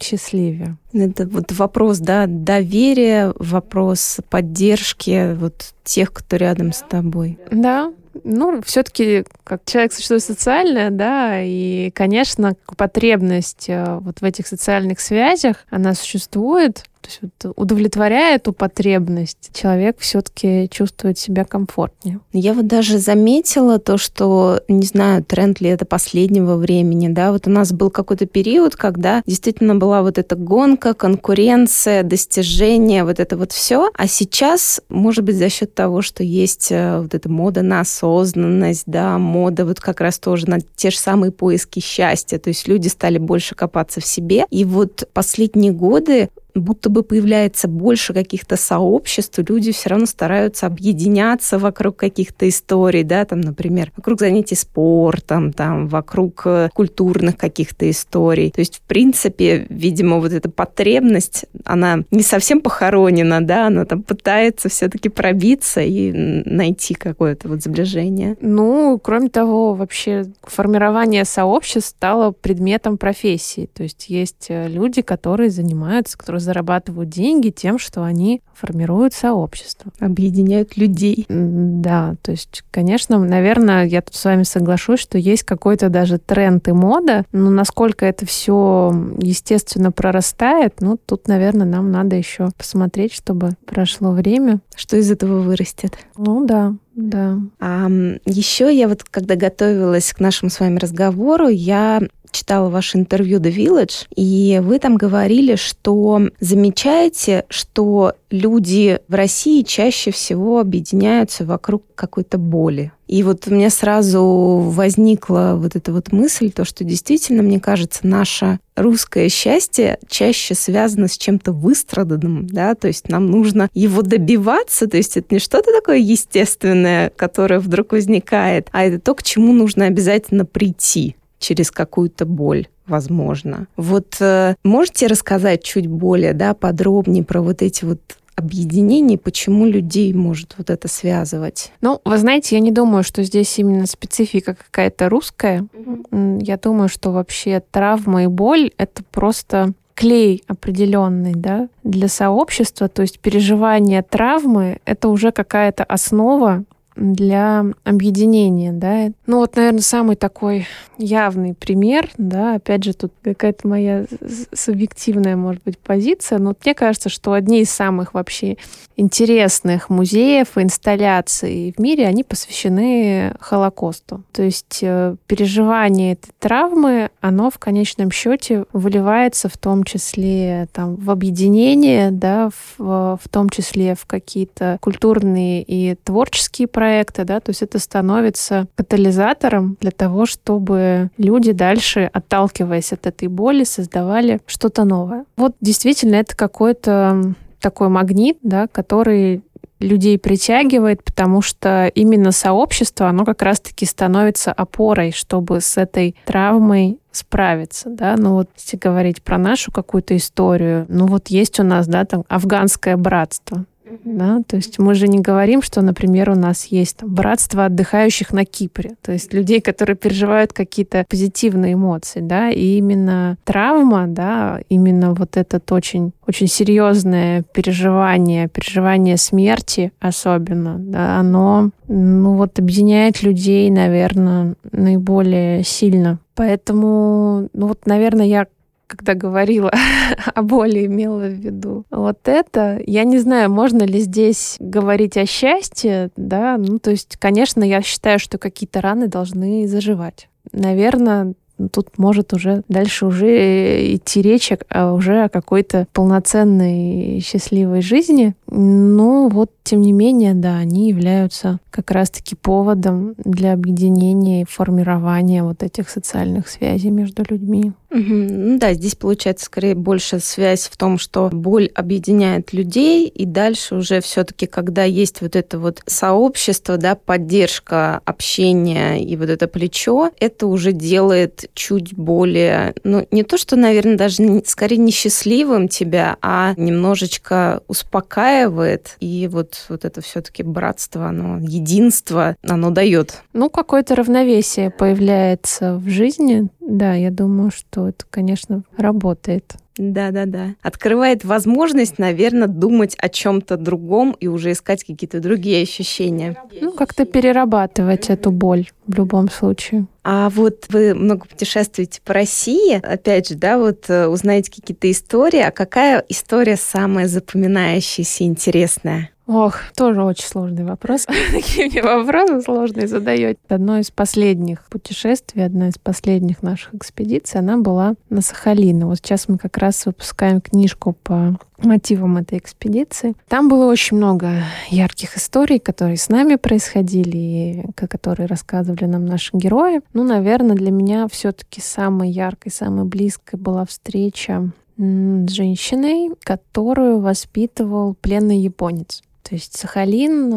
счастливее. 0.00 0.76
Это 0.92 1.26
вот 1.26 1.52
вопрос, 1.52 1.98
да, 1.98 2.24
доверия, 2.26 3.32
вопрос 3.38 4.18
поддержки 4.30 5.34
вот 5.34 5.74
тех, 5.84 6.12
кто 6.12 6.36
рядом 6.36 6.72
с 6.72 6.82
тобой. 6.82 7.38
Да, 7.50 7.92
ну, 8.22 8.62
все-таки 8.62 9.24
как 9.42 9.62
человек 9.64 9.92
существует 9.92 10.22
социальное, 10.22 10.90
да, 10.90 11.42
и, 11.42 11.90
конечно, 11.90 12.54
потребность 12.76 13.68
э, 13.68 13.98
вот 14.00 14.20
в 14.20 14.24
этих 14.24 14.46
социальных 14.46 15.00
связях, 15.00 15.64
она 15.70 15.94
существует, 15.94 16.84
то 17.04 17.10
есть 17.10 17.20
вот 17.20 17.52
удовлетворяя 17.56 18.36
эту 18.36 18.54
потребность, 18.54 19.50
человек 19.52 19.98
все-таки 19.98 20.68
чувствует 20.70 21.18
себя 21.18 21.44
комфортнее. 21.44 22.20
Я 22.32 22.54
вот 22.54 22.66
даже 22.66 22.98
заметила 22.98 23.78
то, 23.78 23.98
что, 23.98 24.62
не 24.68 24.86
знаю, 24.86 25.22
тренд 25.22 25.60
ли 25.60 25.68
это 25.68 25.84
последнего 25.84 26.56
времени, 26.56 27.08
да, 27.08 27.30
вот 27.30 27.46
у 27.46 27.50
нас 27.50 27.72
был 27.72 27.90
какой-то 27.90 28.24
период, 28.24 28.74
когда 28.76 29.22
действительно 29.26 29.74
была 29.74 30.00
вот 30.00 30.16
эта 30.16 30.34
гонка, 30.34 30.94
конкуренция, 30.94 32.02
достижения, 32.02 33.04
вот 33.04 33.20
это 33.20 33.36
вот 33.36 33.52
все. 33.52 33.90
А 33.94 34.06
сейчас, 34.06 34.80
может 34.88 35.24
быть, 35.24 35.36
за 35.36 35.50
счет 35.50 35.74
того, 35.74 36.00
что 36.00 36.22
есть 36.22 36.72
э, 36.72 37.00
вот 37.00 37.14
эта 37.14 37.28
мода 37.28 37.60
на 37.60 37.80
осознанность, 37.80 38.84
да, 38.86 39.18
мода 39.18 39.66
вот 39.66 39.78
как 39.78 40.00
раз 40.00 40.18
тоже 40.18 40.48
на 40.48 40.60
те 40.60 40.90
же 40.90 40.98
самые 40.98 41.32
поиски 41.32 41.80
счастья, 41.80 42.38
то 42.38 42.48
есть 42.48 42.66
люди 42.66 42.88
стали 42.88 43.18
больше 43.18 43.54
копаться 43.54 44.00
в 44.00 44.06
себе. 44.06 44.46
И 44.50 44.64
вот 44.64 45.06
последние 45.12 45.72
годы 45.72 46.30
будто 46.54 46.88
бы 46.90 47.02
появляется 47.02 47.68
больше 47.68 48.14
каких-то 48.14 48.56
сообществ, 48.56 49.38
люди 49.48 49.72
все 49.72 49.90
равно 49.90 50.06
стараются 50.06 50.66
объединяться 50.66 51.58
вокруг 51.58 51.96
каких-то 51.96 52.48
историй, 52.48 53.02
да, 53.02 53.24
там, 53.24 53.40
например, 53.40 53.92
вокруг 53.96 54.20
занятий 54.20 54.54
спортом, 54.54 55.52
там, 55.52 55.88
вокруг 55.88 56.42
э, 56.46 56.68
культурных 56.72 57.36
каких-то 57.36 57.88
историй. 57.90 58.50
То 58.50 58.60
есть, 58.60 58.76
в 58.76 58.80
принципе, 58.82 59.66
видимо, 59.68 60.18
вот 60.18 60.32
эта 60.32 60.50
потребность, 60.50 61.46
она 61.64 62.04
не 62.10 62.22
совсем 62.22 62.60
похоронена, 62.60 63.44
да, 63.44 63.66
она 63.66 63.84
там 63.84 64.02
пытается 64.02 64.68
все-таки 64.68 65.08
пробиться 65.08 65.80
и 65.80 66.12
найти 66.12 66.94
какое-то 66.94 67.48
вот 67.48 67.62
сближение. 67.62 68.36
Ну, 68.40 68.98
кроме 69.02 69.28
того, 69.28 69.74
вообще 69.74 70.26
формирование 70.42 71.24
сообществ 71.24 71.90
стало 71.90 72.30
предметом 72.30 72.98
профессии. 72.98 73.68
То 73.72 73.82
есть 73.82 74.08
есть 74.08 74.46
э, 74.48 74.68
люди, 74.68 75.02
которые 75.02 75.50
занимаются, 75.50 76.16
которые 76.16 76.40
зарабатывают 76.44 77.08
деньги 77.08 77.50
тем, 77.50 77.78
что 77.78 78.04
они 78.04 78.42
формируют 78.54 79.14
сообщество. 79.14 79.92
Объединяют 79.98 80.76
людей. 80.76 81.26
Да, 81.28 82.14
то 82.22 82.30
есть, 82.30 82.62
конечно, 82.70 83.18
наверное, 83.18 83.84
я 83.84 84.02
тут 84.02 84.14
с 84.14 84.24
вами 84.24 84.44
соглашусь, 84.44 85.00
что 85.00 85.18
есть 85.18 85.42
какой-то 85.42 85.88
даже 85.88 86.18
тренд 86.18 86.68
и 86.68 86.72
мода, 86.72 87.24
но 87.32 87.50
насколько 87.50 88.06
это 88.06 88.26
все 88.26 88.92
естественно 89.18 89.90
прорастает, 89.90 90.80
ну, 90.80 90.96
тут, 91.04 91.26
наверное, 91.28 91.66
нам 91.66 91.90
надо 91.90 92.16
еще 92.16 92.50
посмотреть, 92.56 93.12
чтобы 93.12 93.50
прошло 93.66 94.12
время. 94.12 94.60
Что 94.76 94.96
из 94.96 95.10
этого 95.10 95.40
вырастет? 95.40 95.94
Ну 96.16 96.46
да, 96.46 96.74
да. 96.94 97.38
А 97.60 97.88
еще 98.24 98.76
я 98.76 98.88
вот, 98.88 99.02
когда 99.04 99.34
готовилась 99.36 100.12
к 100.12 100.20
нашему 100.20 100.50
с 100.50 100.60
вами 100.60 100.78
разговору, 100.78 101.48
я 101.48 102.00
читала 102.34 102.68
ваше 102.68 102.98
интервью 102.98 103.38
The 103.38 103.54
Village, 103.54 104.06
и 104.14 104.60
вы 104.62 104.78
там 104.78 104.96
говорили, 104.96 105.54
что 105.54 106.20
замечаете, 106.40 107.44
что 107.48 108.14
люди 108.30 108.98
в 109.08 109.14
России 109.14 109.62
чаще 109.62 110.10
всего 110.10 110.58
объединяются 110.58 111.46
вокруг 111.46 111.84
какой-то 111.94 112.36
боли. 112.36 112.92
И 113.06 113.22
вот 113.22 113.46
у 113.46 113.54
меня 113.54 113.70
сразу 113.70 114.22
возникла 114.24 115.54
вот 115.56 115.76
эта 115.76 115.92
вот 115.92 116.10
мысль, 116.10 116.50
то, 116.50 116.64
что 116.64 116.84
действительно, 116.84 117.42
мне 117.42 117.60
кажется, 117.60 118.06
наше 118.06 118.58
русское 118.74 119.28
счастье 119.28 119.98
чаще 120.08 120.54
связано 120.54 121.06
с 121.06 121.16
чем-то 121.16 121.52
выстраданным, 121.52 122.46
да, 122.46 122.74
то 122.74 122.88
есть 122.88 123.08
нам 123.08 123.26
нужно 123.26 123.68
его 123.74 124.02
добиваться, 124.02 124.88
то 124.88 124.96
есть 124.96 125.16
это 125.16 125.34
не 125.34 125.38
что-то 125.38 125.72
такое 125.72 125.98
естественное, 125.98 127.10
которое 127.10 127.60
вдруг 127.60 127.92
возникает, 127.92 128.68
а 128.72 128.84
это 128.84 128.98
то, 128.98 129.14
к 129.14 129.22
чему 129.22 129.52
нужно 129.52 129.84
обязательно 129.84 130.44
прийти 130.44 131.14
через 131.44 131.70
какую-то 131.70 132.24
боль 132.24 132.68
возможно. 132.86 133.66
Вот 133.76 134.16
э, 134.20 134.54
можете 134.64 135.06
рассказать 135.08 135.62
чуть 135.62 135.86
более, 135.86 136.32
да, 136.32 136.54
подробнее 136.54 137.22
про 137.22 137.42
вот 137.42 137.60
эти 137.60 137.84
вот 137.84 138.00
объединений, 138.34 139.18
почему 139.18 139.66
людей 139.66 140.12
может 140.14 140.54
вот 140.56 140.70
это 140.70 140.88
связывать? 140.88 141.70
Ну, 141.82 142.00
вы 142.04 142.16
знаете, 142.16 142.56
я 142.56 142.60
не 142.60 142.72
думаю, 142.72 143.04
что 143.04 143.22
здесь 143.22 143.58
именно 143.58 143.86
специфика 143.86 144.54
какая-то 144.54 145.08
русская. 145.10 145.66
Mm-hmm. 145.72 146.42
Я 146.42 146.56
думаю, 146.56 146.88
что 146.88 147.12
вообще 147.12 147.62
травма 147.70 148.24
и 148.24 148.26
боль— 148.26 148.72
это 148.78 149.04
просто 149.10 149.72
клей 149.94 150.42
определенный, 150.48 151.34
да, 151.34 151.68
для 151.84 152.08
сообщества, 152.08 152.88
то 152.88 153.02
есть 153.02 153.20
переживание 153.20 154.02
травмы— 154.02 154.78
это 154.86 155.08
уже 155.08 155.30
какая-то 155.30 155.84
основа 155.84 156.64
для 156.96 157.64
объединения, 157.84 158.72
да. 158.72 159.10
Ну 159.26 159.38
вот, 159.38 159.56
наверное, 159.56 159.80
самый 159.80 160.16
такой 160.16 160.66
явный 160.98 161.54
пример, 161.54 162.08
да, 162.18 162.54
опять 162.54 162.84
же, 162.84 162.94
тут 162.94 163.12
какая-то 163.22 163.66
моя 163.66 164.06
субъективная, 164.52 165.36
может 165.36 165.62
быть, 165.64 165.78
позиция, 165.78 166.38
но 166.38 166.54
мне 166.64 166.74
кажется, 166.74 167.08
что 167.08 167.32
одни 167.32 167.60
из 167.60 167.70
самых 167.70 168.14
вообще 168.14 168.56
интересных 168.96 169.90
музеев 169.90 170.56
и 170.56 170.62
инсталляций 170.62 171.74
в 171.76 171.80
мире, 171.80 172.06
они 172.06 172.22
посвящены 172.22 173.34
Холокосту. 173.40 174.22
То 174.32 174.42
есть 174.42 174.78
э, 174.82 175.16
переживание 175.26 176.12
этой 176.12 176.30
травмы, 176.38 177.10
оно 177.20 177.50
в 177.50 177.58
конечном 177.58 178.10
счете 178.10 178.64
выливается 178.72 179.48
в 179.48 179.58
том 179.58 179.84
числе 179.84 180.68
там, 180.72 180.94
в 180.96 181.10
объединение, 181.10 182.10
да, 182.10 182.50
в, 182.50 183.18
в 183.20 183.28
том 183.30 183.48
числе 183.50 183.94
в 183.94 184.06
какие-то 184.06 184.78
культурные 184.80 185.62
и 185.62 185.96
творческие 186.04 186.68
проекты, 186.68 186.83
проекта, 186.84 187.24
да, 187.24 187.40
то 187.40 187.48
есть 187.48 187.62
это 187.62 187.78
становится 187.78 188.66
катализатором 188.74 189.78
для 189.80 189.90
того, 189.90 190.26
чтобы 190.26 191.08
люди 191.16 191.52
дальше, 191.52 192.10
отталкиваясь 192.12 192.92
от 192.92 193.06
этой 193.06 193.28
боли, 193.28 193.64
создавали 193.64 194.40
что-то 194.46 194.84
новое. 194.84 195.24
Вот 195.38 195.56
действительно 195.62 196.16
это 196.16 196.36
какой-то 196.36 197.34
такой 197.60 197.88
магнит, 197.88 198.36
да, 198.42 198.66
который 198.66 199.40
людей 199.80 200.18
притягивает, 200.18 201.02
потому 201.02 201.40
что 201.40 201.86
именно 201.94 202.32
сообщество, 202.32 203.08
оно 203.08 203.24
как 203.24 203.40
раз-таки 203.40 203.86
становится 203.86 204.52
опорой, 204.52 205.12
чтобы 205.12 205.62
с 205.62 205.78
этой 205.78 206.14
травмой 206.26 206.98
справиться, 207.12 207.88
да, 207.88 208.16
ну 208.18 208.32
вот 208.34 208.50
если 208.56 208.76
говорить 208.76 209.22
про 209.22 209.38
нашу 209.38 209.72
какую-то 209.72 210.14
историю, 210.16 210.84
ну 210.88 211.06
вот 211.06 211.28
есть 211.28 211.60
у 211.60 211.62
нас, 211.62 211.86
да, 211.86 212.04
там 212.04 212.24
афганское 212.28 212.96
братство, 212.98 213.64
да? 214.04 214.42
То 214.46 214.56
есть 214.56 214.78
мы 214.78 214.94
же 214.94 215.08
не 215.08 215.20
говорим, 215.20 215.62
что, 215.62 215.82
например, 215.82 216.30
у 216.30 216.34
нас 216.34 216.66
есть 216.66 216.98
там, 216.98 217.14
братство 217.14 217.66
отдыхающих 217.66 218.32
на 218.32 218.44
Кипре, 218.44 218.92
то 219.02 219.12
есть 219.12 219.32
людей, 219.32 219.60
которые 219.60 219.96
переживают 219.96 220.52
какие-то 220.52 221.04
позитивные 221.08 221.74
эмоции, 221.74 222.20
да, 222.20 222.50
и 222.50 222.78
именно 222.78 223.36
травма, 223.44 224.06
да, 224.06 224.60
именно 224.68 225.14
вот 225.14 225.36
этот 225.36 225.70
очень, 225.72 226.12
очень 226.26 226.46
серьезное 226.46 227.42
переживание, 227.52 228.48
переживание 228.48 229.16
смерти 229.16 229.92
особенно, 230.00 230.76
да, 230.78 231.18
оно, 231.18 231.70
ну 231.88 232.36
вот 232.36 232.58
объединяет 232.58 233.22
людей, 233.22 233.70
наверное, 233.70 234.54
наиболее 234.72 235.62
сильно. 235.64 236.18
Поэтому, 236.34 237.48
ну 237.52 237.68
вот, 237.68 237.86
наверное, 237.86 238.26
я 238.26 238.46
когда 238.86 239.14
говорила 239.14 239.70
о 240.34 240.42
боли, 240.42 240.86
имела 240.86 241.26
в 241.26 241.32
виду 241.32 241.84
вот 241.90 242.28
это. 242.28 242.80
Я 242.86 243.04
не 243.04 243.18
знаю, 243.18 243.50
можно 243.50 243.82
ли 243.82 244.00
здесь 244.00 244.56
говорить 244.60 245.16
о 245.16 245.26
счастье, 245.26 246.10
да, 246.16 246.56
ну, 246.58 246.78
то 246.78 246.90
есть, 246.90 247.16
конечно, 247.16 247.62
я 247.62 247.82
считаю, 247.82 248.18
что 248.18 248.38
какие-то 248.38 248.80
раны 248.80 249.08
должны 249.08 249.66
заживать. 249.66 250.28
Наверное, 250.52 251.34
тут 251.72 251.98
может 251.98 252.32
уже 252.32 252.62
дальше 252.68 253.06
уже 253.06 253.94
идти 253.94 254.22
речь 254.22 254.52
о, 254.68 254.92
уже 254.92 255.24
о 255.24 255.28
какой-то 255.28 255.86
полноценной 255.92 257.20
счастливой 257.20 257.80
жизни. 257.80 258.34
Но 258.48 259.28
вот, 259.28 259.50
тем 259.62 259.80
не 259.80 259.92
менее, 259.92 260.34
да, 260.34 260.56
они 260.56 260.88
являются 260.88 261.58
как 261.70 261.90
раз-таки 261.90 262.34
поводом 262.34 263.14
для 263.18 263.52
объединения 263.52 264.42
и 264.42 264.46
формирования 264.48 265.42
вот 265.42 265.62
этих 265.62 265.88
социальных 265.88 266.48
связей 266.48 266.90
между 266.90 267.24
людьми. 267.28 267.72
Угу. 267.94 268.02
Ну 268.02 268.58
да, 268.58 268.74
здесь 268.74 268.96
получается 268.96 269.46
скорее 269.46 269.76
больше 269.76 270.18
связь 270.18 270.64
в 270.64 270.76
том, 270.76 270.98
что 270.98 271.30
боль 271.32 271.70
объединяет 271.76 272.52
людей, 272.52 273.06
и 273.06 273.24
дальше 273.24 273.76
уже 273.76 274.00
все-таки, 274.00 274.46
когда 274.46 274.82
есть 274.82 275.20
вот 275.20 275.36
это 275.36 275.60
вот 275.60 275.80
сообщество, 275.86 276.76
да, 276.76 276.96
поддержка, 276.96 278.00
общение 278.04 279.00
и 279.00 279.16
вот 279.16 279.30
это 279.30 279.46
плечо, 279.46 280.10
это 280.18 280.48
уже 280.48 280.72
делает 280.72 281.48
чуть 281.54 281.94
более, 281.94 282.74
ну 282.82 283.06
не 283.12 283.22
то, 283.22 283.38
что, 283.38 283.54
наверное, 283.54 283.96
даже 283.96 284.42
скорее 284.44 284.78
не 284.78 284.90
счастливым 284.90 285.68
тебя, 285.68 286.16
а 286.20 286.54
немножечко 286.56 287.62
успокаивает, 287.68 288.96
и 288.98 289.28
вот, 289.30 289.66
вот 289.68 289.84
это 289.84 290.00
все-таки 290.00 290.42
братство, 290.42 291.06
оно 291.06 291.38
единство, 291.38 292.34
оно 292.42 292.70
дает. 292.70 293.22
Ну, 293.32 293.50
какое-то 293.50 293.94
равновесие 293.94 294.70
появляется 294.70 295.76
в 295.76 295.88
жизни, 295.88 296.48
да, 296.66 296.94
я 296.94 297.10
думаю, 297.10 297.50
что 297.50 297.88
это, 297.88 298.04
конечно, 298.10 298.64
работает. 298.76 299.56
Да-да-да. 299.76 300.54
Открывает 300.62 301.24
возможность, 301.24 301.98
наверное, 301.98 302.46
думать 302.46 302.94
о 302.98 303.08
чем-то 303.08 303.56
другом 303.56 304.16
и 304.20 304.28
уже 304.28 304.52
искать 304.52 304.84
какие-то 304.84 305.20
другие 305.20 305.62
ощущения. 305.62 306.36
Ну, 306.60 306.72
как-то 306.72 307.04
перерабатывать 307.04 308.08
эту 308.08 308.30
боль 308.30 308.68
в 308.86 308.96
любом 308.96 309.28
случае. 309.28 309.86
А 310.04 310.30
вот 310.30 310.66
вы 310.68 310.94
много 310.94 311.26
путешествуете 311.26 312.00
по 312.04 312.12
России, 312.12 312.74
опять 312.74 313.28
же, 313.28 313.34
да, 313.34 313.58
вот 313.58 313.88
э, 313.88 314.06
узнаете 314.06 314.52
какие-то 314.52 314.90
истории. 314.90 315.40
А 315.40 315.50
какая 315.50 316.04
история 316.08 316.56
самая 316.56 317.08
запоминающаяся, 317.08 318.24
интересная? 318.24 319.10
Ох, 319.26 319.56
тоже 319.74 320.02
очень 320.02 320.26
сложный 320.26 320.64
вопрос. 320.64 321.06
Такие 321.32 321.70
мне 321.70 321.82
вопросы 321.82 322.42
сложные 322.42 322.86
задаете. 322.86 323.38
Одно 323.48 323.78
из 323.78 323.90
последних 323.90 324.64
путешествий, 324.68 325.44
одна 325.44 325.68
из 325.68 325.78
последних 325.78 326.42
наших 326.42 326.74
экспедиций, 326.74 327.40
она 327.40 327.56
была 327.56 327.94
на 328.10 328.20
Сахалин. 328.20 328.84
Вот 328.84 328.98
сейчас 328.98 329.28
мы 329.28 329.38
как 329.38 329.56
раз 329.56 329.86
выпускаем 329.86 330.42
книжку 330.42 330.94
по 331.02 331.38
мотивам 331.56 332.18
этой 332.18 332.36
экспедиции. 332.36 333.14
Там 333.28 333.48
было 333.48 333.64
очень 333.64 333.96
много 333.96 334.42
ярких 334.68 335.16
историй, 335.16 335.58
которые 335.58 335.96
с 335.96 336.10
нами 336.10 336.36
происходили, 336.36 337.16
и 337.16 337.86
которые 337.86 338.26
рассказывали 338.26 338.84
нам 338.84 339.06
наши 339.06 339.30
герои. 339.34 339.80
Ну, 339.94 340.04
наверное, 340.04 340.54
для 340.54 340.70
меня 340.70 341.08
все-таки 341.08 341.62
самой 341.62 342.10
яркой, 342.10 342.52
самой 342.52 342.84
близкой 342.84 343.40
была 343.40 343.64
встреча 343.64 344.50
с 344.76 345.30
женщиной, 345.30 346.10
которую 346.24 347.00
воспитывал 347.00 347.94
пленный 347.94 348.38
японец. 348.38 349.02
То 349.24 349.34
есть 349.34 349.56
Сахалин 349.56 350.30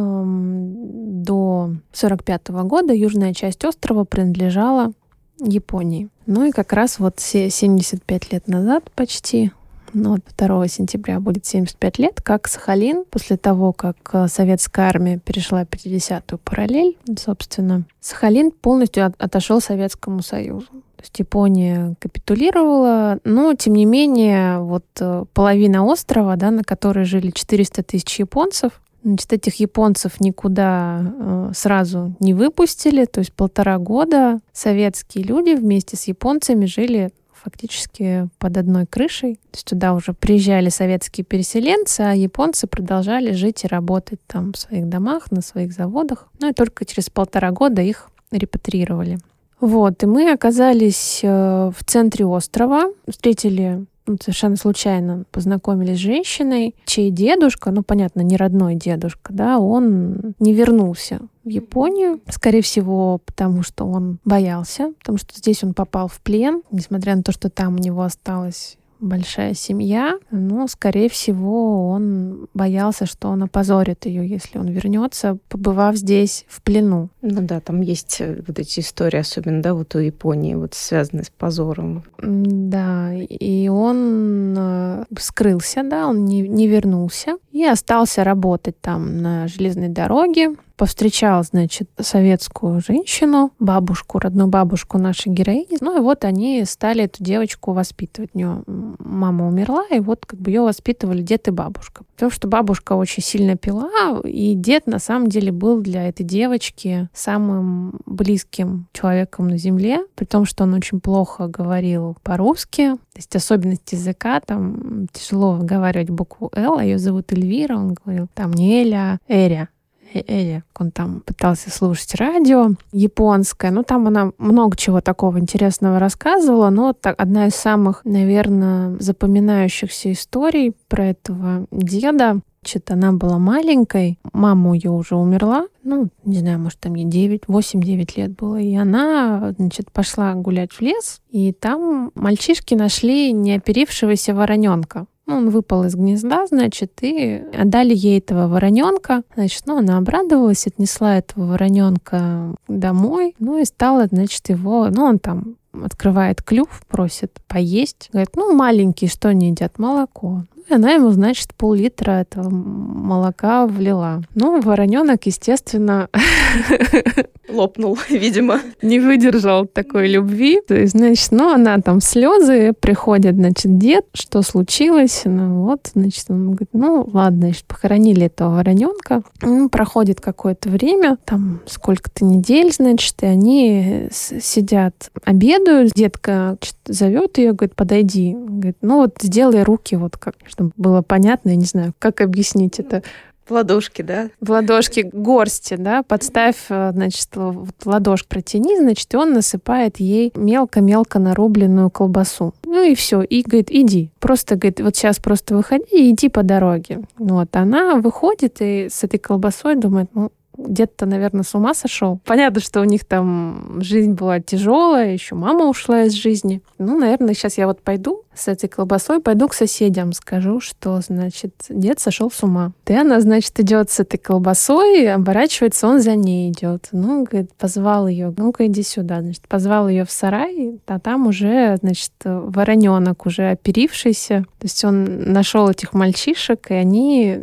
до 1.23 1.63
1945 1.91 2.47
года, 2.65 2.93
южная 2.93 3.34
часть 3.34 3.65
острова 3.65 4.06
принадлежала 4.06 4.93
Японии. 5.39 6.10
Ну 6.26 6.45
и 6.45 6.52
как 6.52 6.71
раз 6.73 6.97
вот 6.97 7.19
75 7.19 8.32
лет 8.32 8.47
назад 8.47 8.89
почти, 8.95 9.52
ну 9.93 10.12
вот 10.12 10.21
2 10.38 10.67
сентября 10.67 11.19
будет 11.19 11.45
75 11.45 12.00
лет, 12.00 12.21
как 12.21 12.47
Сахалин, 12.47 13.04
после 13.10 13.36
того, 13.36 13.73
как 13.73 13.97
э, 14.13 14.28
советская 14.30 14.88
армия 14.88 15.19
перешла 15.19 15.63
50-ю 15.63 16.38
параллель, 16.38 16.97
собственно, 17.19 17.84
Сахалин 18.00 18.52
полностью 18.52 19.06
от, 19.06 19.21
отошел 19.21 19.60
Советскому 19.60 20.21
Союзу. 20.23 20.67
То 20.97 21.03
есть 21.03 21.19
Япония 21.19 21.95
капитулировала, 21.99 23.19
но 23.23 23.53
тем 23.53 23.73
не 23.75 23.86
менее 23.86 24.60
вот 24.60 24.86
э, 24.99 25.25
половина 25.33 25.86
острова, 25.86 26.36
да, 26.36 26.51
на 26.51 26.63
которой 26.63 27.05
жили 27.05 27.31
400 27.31 27.83
тысяч 27.83 28.19
японцев, 28.19 28.81
Значит, 29.03 29.31
этих 29.31 29.55
японцев 29.62 30.19
никуда 30.19 30.99
э, 31.01 31.51
сразу 31.55 32.13
не 32.19 32.33
выпустили, 32.33 33.05
то 33.05 33.19
есть 33.19 33.31
полтора 33.31 33.77
года 33.77 34.39
советские 34.51 35.23
люди 35.23 35.51
вместе 35.51 35.95
с 35.95 36.10
японцами 36.10 36.65
жили 36.65 37.12
фактически 37.31 38.27
под 38.39 38.57
одной 38.57 38.86
крышей. 38.86 39.36
То 39.36 39.57
есть 39.57 39.67
туда 39.67 39.93
уже 39.93 40.12
приезжали 40.12 40.67
советские 40.67 41.23
переселенцы, 41.23 42.01
а 42.01 42.13
японцы 42.13 42.67
продолжали 42.67 43.31
жить 43.31 43.63
и 43.63 43.67
работать 43.67 44.19
там 44.27 44.51
в 44.51 44.57
своих 44.57 44.89
домах, 44.89 45.31
на 45.31 45.41
своих 45.41 45.71
заводах. 45.71 46.27
Ну 46.39 46.49
и 46.49 46.53
только 46.53 46.83
через 46.83 47.10
полтора 47.10 47.51
года 47.51 47.81
их 47.81 48.10
репатриировали. 48.31 49.19
Вот, 49.60 50.04
и 50.04 50.06
мы 50.06 50.32
оказались 50.32 51.22
э, 51.24 51.72
в 51.76 51.84
центре 51.84 52.26
острова, 52.26 52.91
встретили 53.08 53.86
ну, 54.08 54.17
совершенно 54.22 54.56
случайно 54.56 55.26
познакомились 55.32 55.98
с 55.98 56.02
женщиной, 56.02 56.76
чей 56.86 57.12
дедушка, 57.12 57.72
ну, 57.72 57.84
понятно, 57.84 58.22
не 58.22 58.38
родной 58.38 58.76
дедушка, 58.76 59.34
да, 59.34 59.60
он 59.60 60.34
не 60.39 60.54
вернулся 60.54 61.20
в 61.43 61.50
Японию, 61.50 62.22
скорее 62.30 62.62
всего, 62.62 63.20
потому 63.26 63.63
что 63.63 63.86
он 63.86 64.20
боялся, 64.24 64.93
потому 65.00 65.17
что 65.17 65.36
здесь 65.36 65.63
он 65.63 65.74
попал 65.74 66.08
в 66.08 66.22
плен, 66.22 66.62
несмотря 66.72 67.15
на 67.15 67.24
то, 67.24 67.32
что 67.32 67.50
там 67.50 67.76
у 67.76 67.80
него 67.80 68.02
осталось 68.02 68.78
большая 68.99 69.53
семья, 69.53 70.17
но, 70.31 70.67
скорее 70.67 71.10
всего, 71.10 71.89
он 71.89 72.47
боялся, 72.53 73.05
что 73.05 73.29
он 73.29 73.43
опозорит 73.43 74.05
ее, 74.05 74.27
если 74.27 74.57
он 74.57 74.67
вернется, 74.67 75.38
побывав 75.49 75.95
здесь 75.95 76.45
в 76.47 76.62
плену. 76.62 77.10
Ну 77.21 77.41
да, 77.41 77.60
там 77.60 77.81
есть 77.81 78.17
э, 78.19 78.41
вот 78.47 78.60
эти 78.60 78.79
истории, 78.79 79.19
особенно, 79.19 79.62
да, 79.62 79.73
вот 79.73 79.95
у 79.95 79.99
Японии, 79.99 80.55
вот 80.55 80.73
связанные 80.73 81.23
с 81.23 81.29
позором. 81.29 82.03
Да, 82.19 83.13
и 83.13 83.67
он 83.67 84.55
э, 84.57 85.05
скрылся, 85.19 85.83
да, 85.83 86.07
он 86.07 86.25
не, 86.25 86.41
не 86.41 86.67
вернулся 86.67 87.38
и 87.51 87.65
остался 87.65 88.23
работать 88.23 88.79
там 88.81 89.21
на 89.21 89.47
железной 89.47 89.89
дороге, 89.89 90.55
повстречал, 90.77 91.43
значит, 91.43 91.89
советскую 91.99 92.79
женщину, 92.79 93.51
бабушку, 93.59 94.19
родную 94.19 94.47
бабушку 94.47 94.97
нашей 94.99 95.33
героини. 95.33 95.77
Ну 95.81 95.97
и 95.97 95.99
вот 95.99 96.23
они 96.23 96.63
стали 96.65 97.03
эту 97.03 97.23
девочку 97.23 97.73
воспитывать. 97.73 98.29
У 98.33 98.37
нее 98.37 98.63
мама 98.67 99.47
умерла, 99.47 99.85
и 99.89 99.99
вот 99.99 100.25
как 100.25 100.39
бы 100.39 100.51
ее 100.51 100.61
воспитывали 100.61 101.21
дед 101.21 101.47
и 101.47 101.51
бабушка. 101.51 102.03
Потому 102.13 102.31
что 102.31 102.47
бабушка 102.47 102.93
очень 102.93 103.23
сильно 103.23 103.57
пила, 103.57 103.89
и 104.23 104.53
дед 104.53 104.85
на 104.87 104.99
самом 104.99 105.27
деле 105.27 105.51
был 105.51 105.81
для 105.81 106.07
этой 106.07 106.23
девочки 106.23 107.09
самым 107.13 107.99
близким 108.05 108.87
человеком 108.93 109.47
на 109.47 109.57
земле, 109.57 110.05
при 110.15 110.25
том, 110.25 110.45
что 110.45 110.63
он 110.63 110.75
очень 110.75 110.99
плохо 110.99 111.47
говорил 111.47 112.17
по-русски. 112.21 112.93
То 112.93 113.17
есть 113.17 113.35
особенность 113.35 113.91
языка, 113.91 114.39
там 114.41 115.07
тяжело 115.11 115.53
выговаривать 115.53 116.11
букву 116.11 116.51
«Л», 116.55 116.77
а 116.77 116.83
ее 116.83 116.99
зовут 116.99 117.33
Эльвира, 117.33 117.75
он 117.75 117.93
говорил 117.93 118.27
там 118.35 118.53
не 118.53 118.83
Эля, 118.83 119.19
а 119.27 119.33
Эря. 119.33 119.69
Эли, 120.13 120.63
он 120.78 120.91
там 120.91 121.22
пытался 121.22 121.70
слушать 121.70 122.15
радио 122.15 122.72
японское, 122.91 123.72
ну 123.72 123.84
там 123.84 124.08
она 124.08 124.32
много 124.38 124.78
чего 124.78 125.02
такого 125.02 125.39
интересного 125.39 126.00
рассказывала, 126.00 126.70
но 126.70 126.93
так, 126.93 127.20
одна 127.20 127.48
из 127.48 127.56
самых, 127.56 128.02
наверное, 128.04 128.96
запоминающихся 129.00 130.12
историй 130.12 130.74
про 130.88 131.06
этого 131.06 131.67
деда, 131.72 132.41
Значит, 132.67 132.91
она 132.91 133.13
была 133.13 133.38
маленькой, 133.38 134.20
мама 134.34 134.76
ее 134.76 134.91
уже 134.91 135.15
умерла, 135.15 135.67
ну, 135.84 136.10
не 136.26 136.39
знаю, 136.39 136.60
может, 136.60 136.80
там 136.80 136.96
ей 136.96 137.06
9, 137.06 137.43
8-9 137.48 138.12
лет 138.17 138.36
было, 138.36 138.60
и 138.60 138.76
она, 138.76 139.54
значит, 139.58 139.89
пошла 139.89 140.34
гулять 140.34 140.74
в 140.74 140.82
лес, 140.82 141.22
и 141.30 141.54
там 141.54 142.12
мальчишки 142.13 142.76
нашли 142.76 143.32
неоперившегося 143.32 144.36
вороненка. 144.36 145.06
Ну, 145.27 145.35
он 145.35 145.49
выпал 145.49 145.83
из 145.83 145.95
гнезда, 145.95 146.47
значит, 146.47 146.99
и 147.01 147.43
отдали 147.53 147.93
ей 147.93 148.19
этого 148.19 148.47
вороненка. 148.47 149.23
Значит, 149.35 149.63
ну, 149.65 149.77
она 149.77 149.97
обрадовалась, 149.97 150.65
отнесла 150.65 151.17
этого 151.17 151.45
вороненка 151.47 152.55
домой, 152.69 153.35
ну 153.37 153.59
и 153.59 153.65
стала, 153.65 154.07
значит, 154.07 154.47
его, 154.49 154.87
ну, 154.89 155.03
он 155.03 155.19
там 155.19 155.57
открывает 155.73 156.41
клюв, 156.41 156.81
просит 156.87 157.39
поесть. 157.47 158.09
Говорит, 158.13 158.35
ну, 158.35 158.55
маленький, 158.55 159.07
что 159.07 159.33
не 159.33 159.49
едят? 159.49 159.77
Молоко. 159.77 160.43
И 160.69 160.73
она 160.73 160.91
ему, 160.91 161.12
значит, 161.12 161.53
пол-литра 161.56 162.12
этого 162.12 162.49
молока 162.49 163.65
влила. 163.67 164.21
Ну, 164.36 164.60
вороненок, 164.60 165.25
естественно, 165.25 166.10
лопнул, 167.49 167.97
видимо. 168.10 168.60
Не 168.82 168.99
выдержал 168.99 169.65
такой 169.65 170.08
любви. 170.08 170.60
То 170.67 170.75
есть, 170.75 170.91
значит, 170.91 171.32
ну, 171.32 171.53
она 171.53 171.80
там 171.80 172.01
слезы, 172.01 172.73
приходит, 172.73 173.36
значит, 173.36 173.77
дед, 173.77 174.06
что 174.13 174.41
случилось? 174.41 175.21
Ну, 175.25 175.63
вот, 175.63 175.91
значит, 175.93 176.25
он 176.30 176.51
говорит, 176.51 176.69
ну, 176.73 177.08
ладно, 177.13 177.47
значит, 177.47 177.65
похоронили 177.65 178.25
этого 178.25 178.56
вороненка. 178.56 179.23
Ну, 179.41 179.69
проходит 179.69 180.19
какое-то 180.19 180.69
время, 180.69 181.17
там, 181.23 181.62
сколько-то 181.65 182.25
недель, 182.25 182.73
значит, 182.73 183.15
и 183.21 183.25
они 183.25 184.10
сидят, 184.12 185.12
обедают. 185.23 185.93
Детка 185.95 186.58
значит, 186.60 186.75
зовет 186.86 187.38
ее, 187.38 187.53
говорит, 187.53 187.75
подойди. 187.75 188.34
Говорит, 188.38 188.77
ну, 188.82 188.97
вот 188.97 189.15
сделай 189.21 189.63
руки 189.63 189.95
вот 189.95 190.17
как, 190.17 190.36
чтобы 190.58 190.72
было 190.76 191.02
понятно, 191.02 191.50
я 191.50 191.56
не 191.56 191.65
знаю, 191.65 191.93
как 192.00 192.22
объяснить 192.22 192.80
это 192.80 193.04
в 193.48 193.52
ладошки, 193.52 194.02
да? 194.02 194.30
В 194.41 194.52
ладошки 194.52 195.10
горсти, 195.13 195.76
да, 195.76 196.04
подставь, 196.04 196.65
э, 196.67 196.91
значит, 196.93 197.30
вот 197.34 197.76
ладошку 197.86 198.28
протяни, 198.28 198.76
значит, 198.78 199.13
и 199.13 199.17
он 199.17 199.34
насыпает 199.34 200.02
ей 200.02 200.34
мелко-мелко 200.36 201.20
нарубленную 201.20 201.89
колбасу. 201.89 202.54
Ну 202.65 202.84
и 202.84 202.93
все, 202.93 203.22
и 203.22 203.43
говорит, 203.43 203.72
иди. 203.72 204.12
Просто, 204.20 204.56
говорит, 204.56 204.82
вот 204.82 204.98
сейчас 204.98 205.20
просто 205.20 205.56
выходи 205.56 205.86
и 205.91 206.12
иди 206.12 206.28
по 206.28 206.43
дороге. 206.43 207.04
Вот, 207.17 207.56
она 207.56 207.96
выходит 207.96 208.58
и 208.60 208.89
с 208.91 209.06
этой 209.06 209.17
колбасой 209.17 209.76
думает, 209.76 210.10
ну, 210.13 210.32
дед-то, 210.58 211.06
наверное, 211.06 211.43
с 211.43 211.54
ума 211.56 211.74
сошел. 211.74 212.20
Понятно, 212.26 212.60
что 212.62 212.82
у 212.82 212.86
них 212.86 213.06
там 213.06 213.80
жизнь 213.82 214.13
была 214.13 214.39
тяжелая, 214.39 215.13
еще 215.13 215.36
мама 215.36 215.65
ушла 215.65 216.04
из 216.04 216.13
жизни. 216.13 216.62
Ну, 216.78 216.98
наверное, 216.98 217.34
сейчас 217.34 217.58
я 217.58 217.67
вот 217.67 217.82
пойду 217.82 218.24
с 218.34 218.48
этой 218.48 218.67
колбасой, 218.67 219.20
пойду 219.20 219.48
к 219.48 219.54
соседям, 219.54 220.13
скажу, 220.13 220.60
что, 220.60 221.02
значит, 221.02 221.54
дед 221.70 222.00
сошел 222.00 222.30
с 222.30 222.43
ума. 222.43 222.72
И 222.86 222.93
она, 222.93 223.20
значит, 223.20 223.60
идет 223.60 223.89
с 223.89 224.00
этой 224.00 224.17
колбасой, 224.17 225.12
оборачивается, 225.12 225.88
он 225.88 226.00
за 226.00 226.15
ней 226.15 226.52
идет. 226.52 226.89
Ну, 226.91 227.24
говорит, 227.24 227.54
позвал 227.54 228.08
ее, 228.08 228.34
ну-ка 228.38 228.67
иди 228.67 228.84
сюда. 228.84 229.22
Значит, 229.22 229.48
позвал 229.48 229.89
ее 229.89 230.06
в 230.06 230.12
сарай, 230.12 230.80
а 230.86 231.00
там 231.00 231.28
уже, 231.28 231.78
значит, 231.82 232.12
вороненок 232.24 233.26
уже 233.26 233.52
оперившийся. 233.52 234.46
То 234.60 234.65
есть 234.65 234.84
он 234.86 235.32
нашел 235.32 235.70
этих 235.70 235.93
мальчишек, 235.93 236.72
и 236.72 236.76
они 236.76 237.38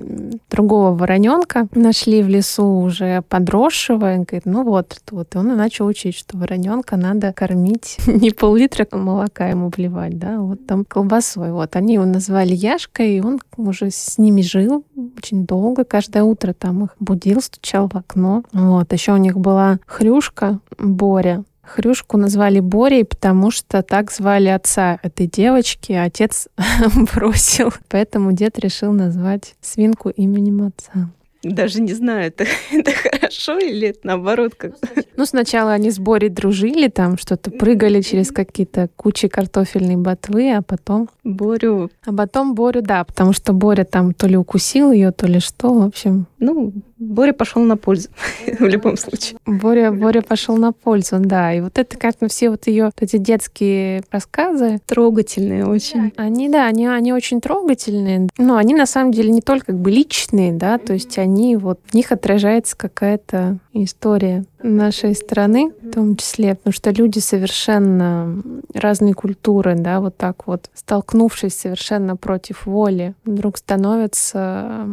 другого 0.50 0.96
вороненка 0.96 1.66
нашли 1.74 2.22
в 2.22 2.28
лесу 2.28 2.64
уже 2.64 3.03
подросшего. 3.28 4.14
И 4.14 4.16
говорит, 4.18 4.46
ну 4.46 4.64
вот, 4.64 5.00
вот. 5.10 5.34
И 5.34 5.38
он 5.38 5.56
начал 5.56 5.86
учить, 5.86 6.16
что 6.16 6.36
вороненка 6.36 6.96
надо 6.96 7.32
кормить 7.32 7.98
не 8.06 8.30
пол-литра 8.30 8.86
молока 8.92 9.48
ему 9.48 9.70
вливать, 9.74 10.18
да, 10.18 10.38
вот 10.38 10.66
там 10.66 10.84
колбасой. 10.84 11.52
Вот 11.52 11.76
они 11.76 11.94
его 11.94 12.04
назвали 12.04 12.54
Яшкой, 12.54 13.16
и 13.16 13.20
он 13.20 13.40
уже 13.56 13.90
с 13.90 14.18
ними 14.18 14.42
жил 14.42 14.84
очень 15.16 15.46
долго. 15.46 15.84
Каждое 15.84 16.22
утро 16.22 16.52
там 16.52 16.84
их 16.84 16.90
будил, 16.98 17.40
стучал 17.40 17.88
в 17.88 17.96
окно. 17.96 18.42
Вот. 18.52 18.92
Еще 18.92 19.12
у 19.12 19.16
них 19.16 19.38
была 19.38 19.78
хрюшка 19.86 20.60
Боря. 20.78 21.44
Хрюшку 21.64 22.18
назвали 22.18 22.60
Борей, 22.60 23.04
потому 23.04 23.50
что 23.50 23.82
так 23.82 24.12
звали 24.12 24.48
отца 24.48 24.98
этой 25.02 25.26
девочки. 25.26 25.92
Отец 25.92 26.48
бросил. 27.14 27.72
Поэтому 27.88 28.32
дед 28.32 28.58
решил 28.58 28.92
назвать 28.92 29.54
свинку 29.60 30.10
именем 30.10 30.66
отца. 30.66 31.10
Даже 31.44 31.82
не 31.82 31.92
знаю, 31.92 32.28
это, 32.28 32.46
это 32.72 32.90
хорошо 32.90 33.58
или 33.58 33.88
это 33.88 34.00
наоборот 34.04 34.54
как 34.56 34.72
Ну, 35.16 35.26
сначала 35.26 35.72
они 35.72 35.90
с 35.90 35.98
Борей 35.98 36.30
дружили, 36.30 36.88
там 36.88 37.18
что-то 37.18 37.50
прыгали 37.50 38.00
через 38.00 38.30
какие-то 38.30 38.88
кучи 38.96 39.28
картофельной 39.28 39.96
ботвы, 39.96 40.52
а 40.52 40.62
потом... 40.62 41.08
Борю. 41.22 41.90
А 42.06 42.12
потом 42.12 42.54
Борю, 42.54 42.82
да, 42.82 43.04
потому 43.04 43.32
что 43.32 43.52
Боря 43.52 43.84
там 43.84 44.14
то 44.14 44.26
ли 44.26 44.36
укусил 44.36 44.90
ее, 44.90 45.12
то 45.12 45.26
ли 45.26 45.38
что, 45.38 45.74
в 45.74 45.82
общем. 45.82 46.26
Ну, 46.38 46.72
Боря 47.04 47.32
пошел 47.32 47.62
на 47.62 47.76
пользу 47.76 48.08
в 48.58 48.64
любом 48.64 48.96
случае. 48.96 49.38
Боря, 49.46 49.92
Боря 49.92 50.22
пошел 50.22 50.56
на 50.56 50.72
пользу, 50.72 51.16
да. 51.18 51.52
И 51.52 51.60
вот 51.60 51.78
это 51.78 51.96
как-то 51.96 52.28
все 52.28 52.50
вот 52.50 52.66
ее 52.66 52.86
вот 52.86 53.00
эти 53.00 53.16
детские 53.16 54.02
рассказы. 54.10 54.80
Трогательные 54.86 55.66
очень. 55.66 56.12
Они, 56.16 56.48
да, 56.48 56.66
они, 56.66 56.86
они 56.86 57.12
очень 57.12 57.40
трогательные. 57.40 58.28
Но 58.38 58.56
они 58.56 58.74
на 58.74 58.86
самом 58.86 59.12
деле 59.12 59.30
не 59.30 59.42
только 59.42 59.66
как 59.66 59.76
бы 59.76 59.90
личные, 59.90 60.52
да, 60.52 60.78
то 60.78 60.92
есть 60.92 61.18
они 61.18 61.56
вот, 61.56 61.80
в 61.86 61.94
них 61.94 62.12
отражается 62.12 62.76
какая-то 62.76 63.58
история 63.72 64.44
нашей 64.62 65.14
страны, 65.14 65.72
в 65.82 65.90
том 65.90 66.16
числе, 66.16 66.54
потому 66.54 66.72
что 66.72 66.90
люди 66.90 67.18
совершенно 67.18 68.42
разной 68.72 69.12
культуры, 69.12 69.74
да, 69.76 70.00
вот 70.00 70.16
так 70.16 70.46
вот, 70.46 70.70
столкнувшись 70.74 71.54
совершенно 71.54 72.16
против 72.16 72.66
воли, 72.66 73.14
вдруг 73.24 73.58
становятся 73.58 74.86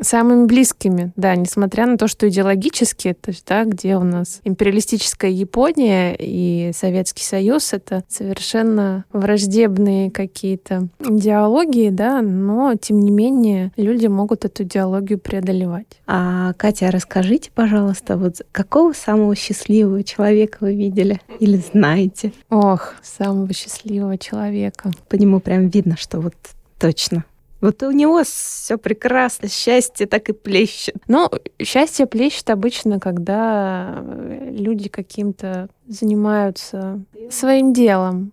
самыми 0.00 0.46
близкими, 0.46 1.12
да, 1.16 1.34
несмотря 1.56 1.86
на 1.86 1.96
то, 1.96 2.06
что 2.06 2.28
идеологически, 2.28 3.16
то 3.18 3.30
есть, 3.30 3.46
да, 3.46 3.64
где 3.64 3.96
у 3.96 4.04
нас 4.04 4.40
империалистическая 4.44 5.30
Япония 5.30 6.14
и 6.18 6.70
Советский 6.74 7.24
Союз, 7.24 7.72
это 7.72 8.04
совершенно 8.08 9.06
враждебные 9.12 10.10
какие-то 10.10 10.88
идеологии, 11.00 11.88
да, 11.88 12.20
но, 12.20 12.74
тем 12.74 13.00
не 13.00 13.10
менее, 13.10 13.72
люди 13.76 14.06
могут 14.06 14.44
эту 14.44 14.64
идеологию 14.64 15.18
преодолевать. 15.18 15.86
А, 16.06 16.52
Катя, 16.54 16.90
расскажите, 16.90 17.50
пожалуйста, 17.54 18.18
вот 18.18 18.42
какого 18.52 18.92
самого 18.92 19.34
счастливого 19.34 20.04
человека 20.04 20.58
вы 20.60 20.74
видели 20.74 21.20
или 21.40 21.56
знаете? 21.56 22.32
Ох, 22.50 22.94
самого 23.02 23.50
счастливого 23.54 24.18
человека. 24.18 24.90
По 25.08 25.14
нему 25.14 25.40
прям 25.40 25.68
видно, 25.68 25.96
что 25.96 26.20
вот 26.20 26.34
точно 26.78 27.24
Вот 27.66 27.82
у 27.82 27.90
него 27.90 28.22
все 28.22 28.78
прекрасно, 28.78 29.48
счастье 29.48 30.06
так 30.06 30.28
и 30.28 30.32
плещет. 30.32 30.94
Ну, 31.08 31.28
счастье 31.60 32.06
плещет 32.06 32.48
обычно, 32.48 33.00
когда 33.00 34.04
люди 34.52 34.88
каким-то 34.88 35.68
занимаются 35.88 37.02
своим 37.28 37.72
делом. 37.72 38.30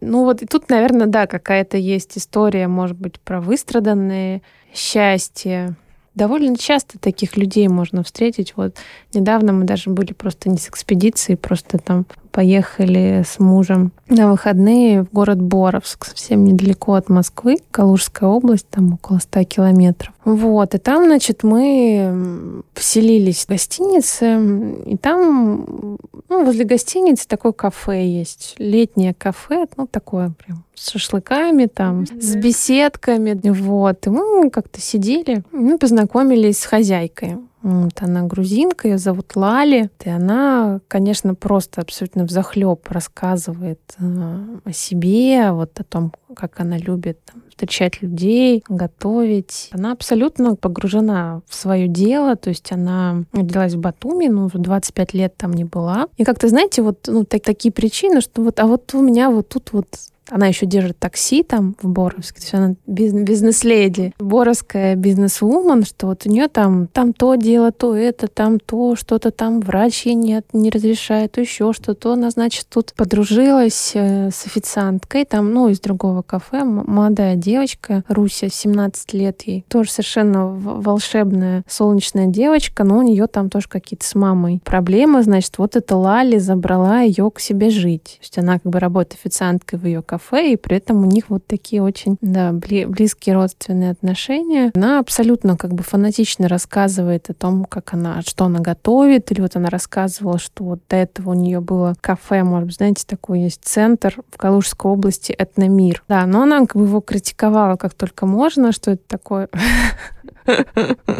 Ну 0.00 0.22
вот 0.22 0.42
и 0.42 0.46
тут, 0.46 0.70
наверное, 0.70 1.08
да, 1.08 1.26
какая-то 1.26 1.76
есть 1.76 2.16
история, 2.16 2.68
может 2.68 2.96
быть, 2.96 3.18
про 3.18 3.40
выстраданное 3.40 4.40
счастье. 4.72 5.74
Довольно 6.14 6.56
часто 6.56 7.00
таких 7.00 7.36
людей 7.36 7.66
можно 7.66 8.04
встретить. 8.04 8.52
Вот 8.54 8.76
недавно 9.12 9.52
мы 9.52 9.64
даже 9.64 9.90
были 9.90 10.12
просто 10.12 10.48
не 10.48 10.58
с 10.58 10.68
экспедицией, 10.68 11.36
просто 11.36 11.78
там 11.78 12.06
поехали 12.36 13.24
с 13.26 13.38
мужем 13.38 13.92
на 14.08 14.30
выходные 14.30 15.04
в 15.04 15.10
город 15.10 15.40
Боровск, 15.40 16.04
совсем 16.04 16.44
недалеко 16.44 16.92
от 16.92 17.08
Москвы, 17.08 17.56
Калужская 17.70 18.28
область, 18.28 18.68
там 18.68 18.92
около 18.92 19.20
100 19.20 19.44
километров. 19.44 20.12
Вот, 20.26 20.74
и 20.74 20.78
там, 20.78 21.06
значит, 21.06 21.44
мы 21.44 22.62
поселились 22.74 23.46
в 23.46 23.48
гостинице, 23.48 24.38
и 24.84 24.98
там, 24.98 25.96
ну, 26.28 26.44
возле 26.44 26.66
гостиницы 26.66 27.26
такое 27.26 27.52
кафе 27.52 28.06
есть, 28.06 28.54
летнее 28.58 29.14
кафе, 29.14 29.66
ну, 29.78 29.86
такое 29.86 30.30
прям 30.44 30.62
с 30.74 30.90
шашлыками, 30.90 31.64
там, 31.64 32.02
mm-hmm. 32.02 32.20
с 32.20 32.36
беседками, 32.36 33.40
вот. 33.48 34.06
И 34.06 34.10
мы 34.10 34.50
как-то 34.50 34.78
сидели, 34.78 35.42
мы 35.52 35.78
познакомились 35.78 36.58
с 36.58 36.66
хозяйкой. 36.66 37.38
Вот 37.66 38.00
она 38.00 38.22
грузинка, 38.22 38.86
ее 38.86 38.96
зовут 38.96 39.34
Лали. 39.34 39.90
И 40.04 40.08
она, 40.08 40.78
конечно, 40.86 41.34
просто 41.34 41.80
абсолютно 41.80 42.24
в 42.24 42.30
захлеб 42.30 42.86
рассказывает 42.88 43.80
э, 43.98 44.58
о 44.64 44.72
себе, 44.72 45.50
вот 45.50 45.80
о 45.80 45.82
том, 45.82 46.12
как 46.36 46.60
она 46.60 46.78
любит 46.78 47.18
там, 47.24 47.42
встречать 47.48 48.02
людей, 48.02 48.62
готовить. 48.68 49.70
Она 49.72 49.90
абсолютно 49.90 50.54
погружена 50.54 51.40
в 51.48 51.56
свое 51.56 51.88
дело, 51.88 52.36
то 52.36 52.50
есть 52.50 52.70
она 52.70 53.24
родилась 53.32 53.74
в 53.74 53.80
Батуми, 53.80 54.28
ну, 54.28 54.48
25 54.48 55.14
лет 55.14 55.36
там 55.36 55.52
не 55.52 55.64
была. 55.64 56.06
И 56.16 56.22
как-то, 56.22 56.46
знаете, 56.46 56.82
вот 56.82 57.08
ну, 57.08 57.24
так, 57.24 57.42
такие 57.42 57.72
причины, 57.72 58.20
что 58.20 58.42
вот, 58.42 58.60
а 58.60 58.66
вот 58.66 58.94
у 58.94 59.02
меня 59.02 59.28
вот 59.28 59.48
тут 59.48 59.72
вот 59.72 59.88
она 60.30 60.46
еще 60.46 60.66
держит 60.66 60.98
такси 60.98 61.42
там 61.42 61.76
в 61.80 61.88
Боровске, 61.88 62.40
то 62.40 62.42
есть 62.42 62.54
она 62.54 62.74
бизнес-леди, 62.86 64.12
боровская 64.18 64.96
бизнес-вумен, 64.96 65.84
что 65.84 66.08
вот 66.08 66.22
у 66.26 66.30
нее 66.30 66.48
там, 66.48 66.88
там 66.88 67.12
то 67.12 67.34
дело, 67.36 67.72
то 67.72 67.94
это, 67.94 68.26
там 68.26 68.58
то, 68.58 68.96
что-то 68.96 69.30
там 69.30 69.60
врач 69.60 70.06
ей 70.06 70.14
нет, 70.14 70.46
не 70.52 70.70
разрешает, 70.70 71.32
то 71.32 71.40
еще 71.40 71.72
что-то. 71.72 72.14
Она, 72.14 72.30
значит, 72.30 72.66
тут 72.68 72.92
подружилась 72.94 73.92
э, 73.94 74.30
с 74.30 74.46
официанткой, 74.46 75.24
там, 75.24 75.52
ну, 75.52 75.68
из 75.68 75.80
другого 75.80 76.22
кафе, 76.22 76.64
молодая 76.64 77.36
девочка, 77.36 78.04
Руся, 78.08 78.48
17 78.48 79.12
лет 79.12 79.42
ей, 79.42 79.64
тоже 79.68 79.90
совершенно 79.90 80.46
волшебная, 80.46 81.64
солнечная 81.68 82.26
девочка, 82.26 82.84
но 82.84 82.98
у 82.98 83.02
нее 83.02 83.26
там 83.26 83.50
тоже 83.50 83.68
какие-то 83.68 84.06
с 84.06 84.14
мамой 84.14 84.60
проблемы, 84.64 85.22
значит, 85.22 85.58
вот 85.58 85.76
эта 85.76 85.96
Лали 85.96 86.38
забрала 86.38 87.00
ее 87.00 87.30
к 87.30 87.40
себе 87.40 87.70
жить. 87.70 88.18
То 88.18 88.22
есть 88.22 88.38
она 88.38 88.54
как 88.54 88.72
бы 88.72 88.80
работает 88.80 89.20
официанткой 89.20 89.78
в 89.78 89.86
ее 89.86 90.02
кафе, 90.02 90.15
кафе, 90.16 90.52
и 90.52 90.56
при 90.56 90.78
этом 90.78 91.02
у 91.02 91.06
них 91.06 91.28
вот 91.28 91.46
такие 91.46 91.82
очень 91.82 92.16
да, 92.20 92.52
близкие 92.52 93.34
родственные 93.34 93.90
отношения. 93.90 94.70
Она 94.74 94.98
абсолютно 94.98 95.56
как 95.56 95.74
бы 95.74 95.82
фанатично 95.82 96.48
рассказывает 96.48 97.28
о 97.30 97.34
том, 97.34 97.64
как 97.64 97.92
она, 97.92 98.22
что 98.22 98.46
она 98.46 98.60
готовит, 98.60 99.30
или 99.30 99.40
вот 99.40 99.56
она 99.56 99.68
рассказывала, 99.68 100.38
что 100.38 100.64
вот 100.64 100.80
до 100.88 100.96
этого 100.96 101.30
у 101.30 101.34
нее 101.34 101.60
было 101.60 101.94
кафе, 102.00 102.42
может 102.44 102.68
быть, 102.68 102.76
знаете, 102.76 103.04
такой 103.06 103.40
есть 103.40 103.60
центр 103.62 104.16
в 104.30 104.38
Калужской 104.38 104.90
области 104.90 105.34
«Этномир». 105.36 106.02
Да, 106.08 106.24
но 106.26 106.42
она 106.42 106.60
как 106.60 106.76
бы 106.76 106.84
его 106.84 107.00
критиковала 107.00 107.76
как 107.76 107.94
только 107.94 108.26
можно, 108.26 108.72
что 108.72 108.92
это 108.92 109.02
такое 109.06 109.48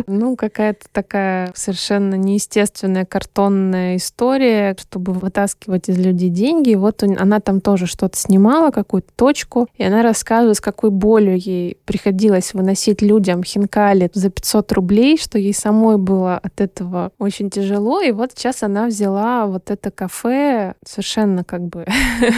ну, 0.06 0.36
какая-то 0.36 0.86
такая 0.92 1.52
совершенно 1.54 2.14
неестественная 2.14 3.04
картонная 3.04 3.96
история, 3.96 4.76
чтобы 4.78 5.12
вытаскивать 5.12 5.88
из 5.88 5.98
людей 5.98 6.30
деньги. 6.30 6.70
И 6.70 6.76
вот 6.76 7.02
она 7.02 7.40
там 7.40 7.60
тоже 7.60 7.86
что-то 7.86 8.16
снимала, 8.16 8.70
какую-то 8.70 9.08
точку, 9.16 9.68
и 9.74 9.84
она 9.84 10.02
рассказывает, 10.02 10.56
с 10.56 10.60
какой 10.60 10.90
болью 10.90 11.36
ей 11.38 11.78
приходилось 11.84 12.54
выносить 12.54 13.02
людям 13.02 13.42
хинкали 13.42 14.10
за 14.12 14.30
500 14.30 14.72
рублей, 14.72 15.18
что 15.18 15.38
ей 15.38 15.54
самой 15.54 15.98
было 15.98 16.38
от 16.38 16.60
этого 16.60 17.12
очень 17.18 17.50
тяжело. 17.50 18.00
И 18.00 18.12
вот 18.12 18.32
сейчас 18.34 18.62
она 18.62 18.86
взяла 18.86 19.46
вот 19.46 19.70
это 19.70 19.90
кафе 19.90 20.74
совершенно 20.84 21.44
как 21.44 21.62
бы 21.62 21.86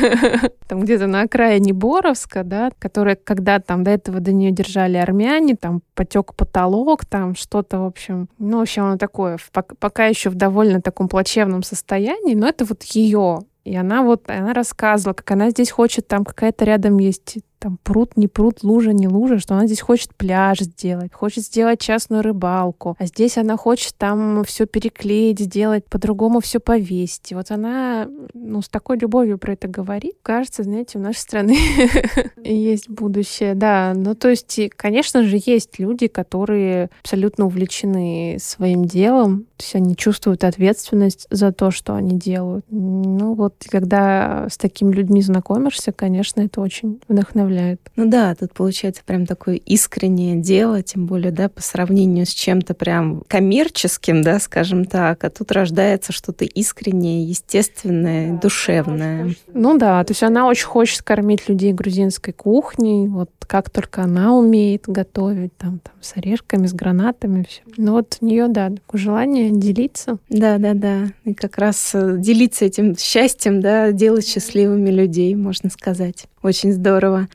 там 0.68 0.81
где-то 0.81 1.07
на 1.07 1.22
окраине 1.22 1.72
Боровска, 1.72 2.44
да, 2.44 2.70
которое 2.79 3.16
когда 3.16 3.59
там 3.59 3.85
до 3.85 3.90
этого 3.90 4.20
до 4.20 4.33
нее 4.33 4.51
держали 4.51 4.96
армяне, 4.96 5.57
там 5.57 5.83
потек 5.94 6.35
потолок, 6.35 6.77
там 7.06 7.34
что-то, 7.34 7.80
в 7.80 7.84
общем, 7.86 8.28
ну, 8.38 8.58
в 8.58 8.62
общем, 8.62 8.84
оно 8.84 8.98
такое, 8.98 9.38
пока 9.78 10.06
еще 10.06 10.30
в 10.30 10.34
довольно 10.34 10.80
таком 10.80 11.08
плачевном 11.08 11.62
состоянии, 11.62 12.34
но 12.34 12.48
это 12.48 12.64
вот 12.64 12.82
ее 12.82 13.40
и 13.68 13.76
она 13.76 14.02
вот, 14.02 14.30
она 14.30 14.54
рассказывала, 14.54 15.12
как 15.12 15.30
она 15.30 15.50
здесь 15.50 15.70
хочет, 15.70 16.08
там 16.08 16.24
какая-то 16.24 16.64
рядом 16.64 16.96
есть 16.96 17.38
там 17.58 17.78
пруд, 17.82 18.16
не 18.16 18.28
пруд, 18.28 18.62
лужа, 18.62 18.92
не 18.92 19.08
лужа, 19.08 19.38
что 19.38 19.54
она 19.54 19.66
здесь 19.66 19.80
хочет 19.80 20.14
пляж 20.14 20.60
сделать, 20.60 21.12
хочет 21.12 21.44
сделать 21.44 21.80
частную 21.80 22.22
рыбалку, 22.22 22.96
а 22.98 23.06
здесь 23.06 23.36
она 23.36 23.56
хочет 23.56 23.94
там 23.96 24.44
все 24.44 24.66
переклеить, 24.66 25.40
сделать, 25.40 25.84
по-другому 25.86 26.40
все 26.40 26.60
повесить. 26.60 27.32
вот 27.32 27.50
она, 27.50 28.08
ну, 28.34 28.62
с 28.62 28.68
такой 28.68 28.98
любовью 28.98 29.38
про 29.38 29.52
это 29.54 29.68
говорит. 29.68 30.14
Кажется, 30.22 30.62
знаете, 30.62 30.98
у 30.98 31.02
нашей 31.02 31.18
страны 31.18 31.56
есть 32.44 32.88
будущее, 32.88 33.54
да. 33.54 33.92
Ну, 33.94 34.14
то 34.14 34.28
есть, 34.28 34.58
конечно 34.76 35.24
же, 35.24 35.38
есть 35.44 35.78
люди, 35.78 36.06
которые 36.06 36.90
абсолютно 37.00 37.46
увлечены 37.46 38.36
своим 38.40 38.84
делом, 38.84 39.46
то 39.56 39.64
есть 39.64 39.74
они 39.74 39.96
чувствуют 39.96 40.44
ответственность 40.44 41.26
за 41.30 41.52
то, 41.52 41.70
что 41.70 41.94
они 41.94 42.18
делают. 42.18 42.64
Ну, 42.70 43.34
вот, 43.34 43.54
когда 43.68 44.46
с 44.48 44.56
такими 44.56 44.92
людьми 44.92 45.22
знакомишься, 45.22 45.92
конечно, 45.92 46.40
это 46.40 46.60
очень 46.60 47.00
вдохновляет 47.08 47.47
вдохновляет. 47.48 47.80
Ну 47.96 48.06
да, 48.06 48.34
тут 48.34 48.52
получается 48.52 49.02
прям 49.04 49.26
такое 49.26 49.56
искреннее 49.56 50.37
дело, 50.37 50.82
тем 50.82 51.06
более, 51.06 51.32
да, 51.32 51.48
по 51.48 51.62
сравнению 51.62 52.26
с 52.26 52.30
чем-то 52.30 52.74
прям 52.74 53.22
коммерческим, 53.26 54.22
да, 54.22 54.38
скажем 54.38 54.84
так, 54.84 55.24
а 55.24 55.30
тут 55.30 55.50
рождается 55.52 56.12
что-то 56.12 56.44
искреннее, 56.44 57.24
естественное, 57.24 58.32
да, 58.32 58.38
душевное. 58.38 59.34
Ну 59.52 59.78
да, 59.78 60.02
то 60.04 60.12
есть 60.12 60.22
она 60.22 60.46
очень 60.46 60.66
хочет 60.66 61.02
кормить 61.02 61.48
людей 61.48 61.72
грузинской 61.72 62.32
кухней, 62.32 63.08
вот 63.08 63.30
как 63.46 63.70
только 63.70 64.02
она 64.02 64.34
умеет 64.34 64.84
готовить, 64.87 65.56
там, 65.56 65.80
там 65.80 65.94
с 66.00 66.16
орешками, 66.16 66.66
с 66.66 66.74
гранатами, 66.74 67.46
все. 67.48 67.62
Ну 67.78 67.92
вот 67.92 68.18
у 68.20 68.26
нее, 68.26 68.48
да, 68.48 68.68
такое 68.68 69.00
желание 69.00 69.50
делиться. 69.50 70.18
Да, 70.28 70.58
да, 70.58 70.74
да. 70.74 71.06
И 71.24 71.32
как 71.32 71.56
раз 71.56 71.92
э, 71.94 72.16
делиться 72.18 72.66
этим 72.66 72.96
счастьем, 72.96 73.62
да, 73.62 73.90
делать 73.90 74.26
счастливыми 74.28 74.90
людей, 74.90 75.34
можно 75.34 75.70
сказать. 75.70 76.26
Очень 76.42 76.72
здорово. 76.72 77.29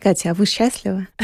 Катя, 0.00 0.30
а 0.30 0.34
вы 0.34 0.46
счастливы? 0.46 1.08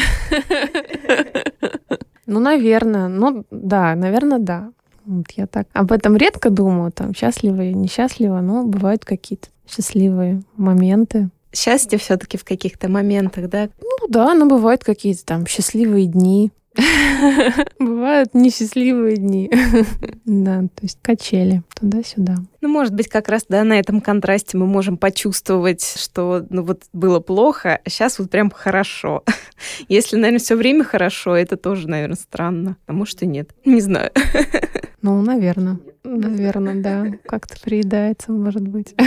Ну, 2.27 2.39
наверное. 2.39 3.09
Ну, 3.09 3.45
да, 3.51 3.97
наверное, 3.97 4.39
да. 4.39 4.71
Вот 5.05 5.33
я 5.33 5.49
так 5.49 5.67
об 5.73 5.91
этом 5.91 6.17
редко 6.17 6.49
думаю, 6.49 6.93
там, 6.93 7.13
счастлива 7.13 7.63
и 7.63 7.75
несчастлива, 7.75 8.41
но 8.41 8.63
бывают 8.63 9.05
какие-то 9.05 9.49
счастливые 9.69 10.41
моменты. 10.57 11.31
Счастье 11.53 11.99
все 11.99 12.17
таки 12.17 12.39
в 12.39 12.45
каких-то 12.45 12.89
моментах, 12.89 13.49
да? 13.49 13.69
Ну 13.83 14.07
да, 14.09 14.33
но 14.35 14.47
бывают 14.47 14.85
какие-то 14.85 15.25
там 15.27 15.47
счастливые 15.49 16.07
дни, 16.07 16.53
Бывают 17.79 18.35
несчастливые 18.35 19.17
дни. 19.17 19.51
Да, 20.25 20.61
то 20.61 20.83
есть 20.83 20.99
качели 21.03 21.63
туда-сюда. 21.75 22.37
Ну, 22.61 22.69
может 22.69 22.95
быть, 22.95 23.09
как 23.09 23.29
раз, 23.29 23.47
да, 23.49 23.65
на 23.65 23.79
этом 23.79 24.01
контрасте 24.01 24.59
мы 24.59 24.67
можем 24.67 24.99
почувствовать, 24.99 25.83
что, 25.83 26.45
ну, 26.51 26.63
вот 26.63 26.83
было 26.93 27.21
плохо, 27.21 27.81
а 27.85 27.91
сейчас 27.91 28.19
вот 28.19 28.31
прям 28.31 28.51
хорошо. 28.51 29.25
Если, 29.89 30.17
наверное, 30.17 30.41
все 30.41 30.57
время 30.57 30.85
хорошо, 30.85 31.37
это 31.37 31.57
тоже, 31.57 31.89
наверное, 31.89 32.17
странно. 32.17 32.77
А 32.87 32.93
может 32.93 33.23
и 33.23 33.27
нет. 33.27 33.51
Не 33.65 33.81
знаю. 33.81 34.11
Ну, 35.03 35.23
наверное. 35.23 35.79
Наверное, 36.05 36.75
да. 36.75 37.07
Как-то 37.27 37.57
приедается, 37.63 38.33
может 38.33 38.67
быть. 38.67 38.95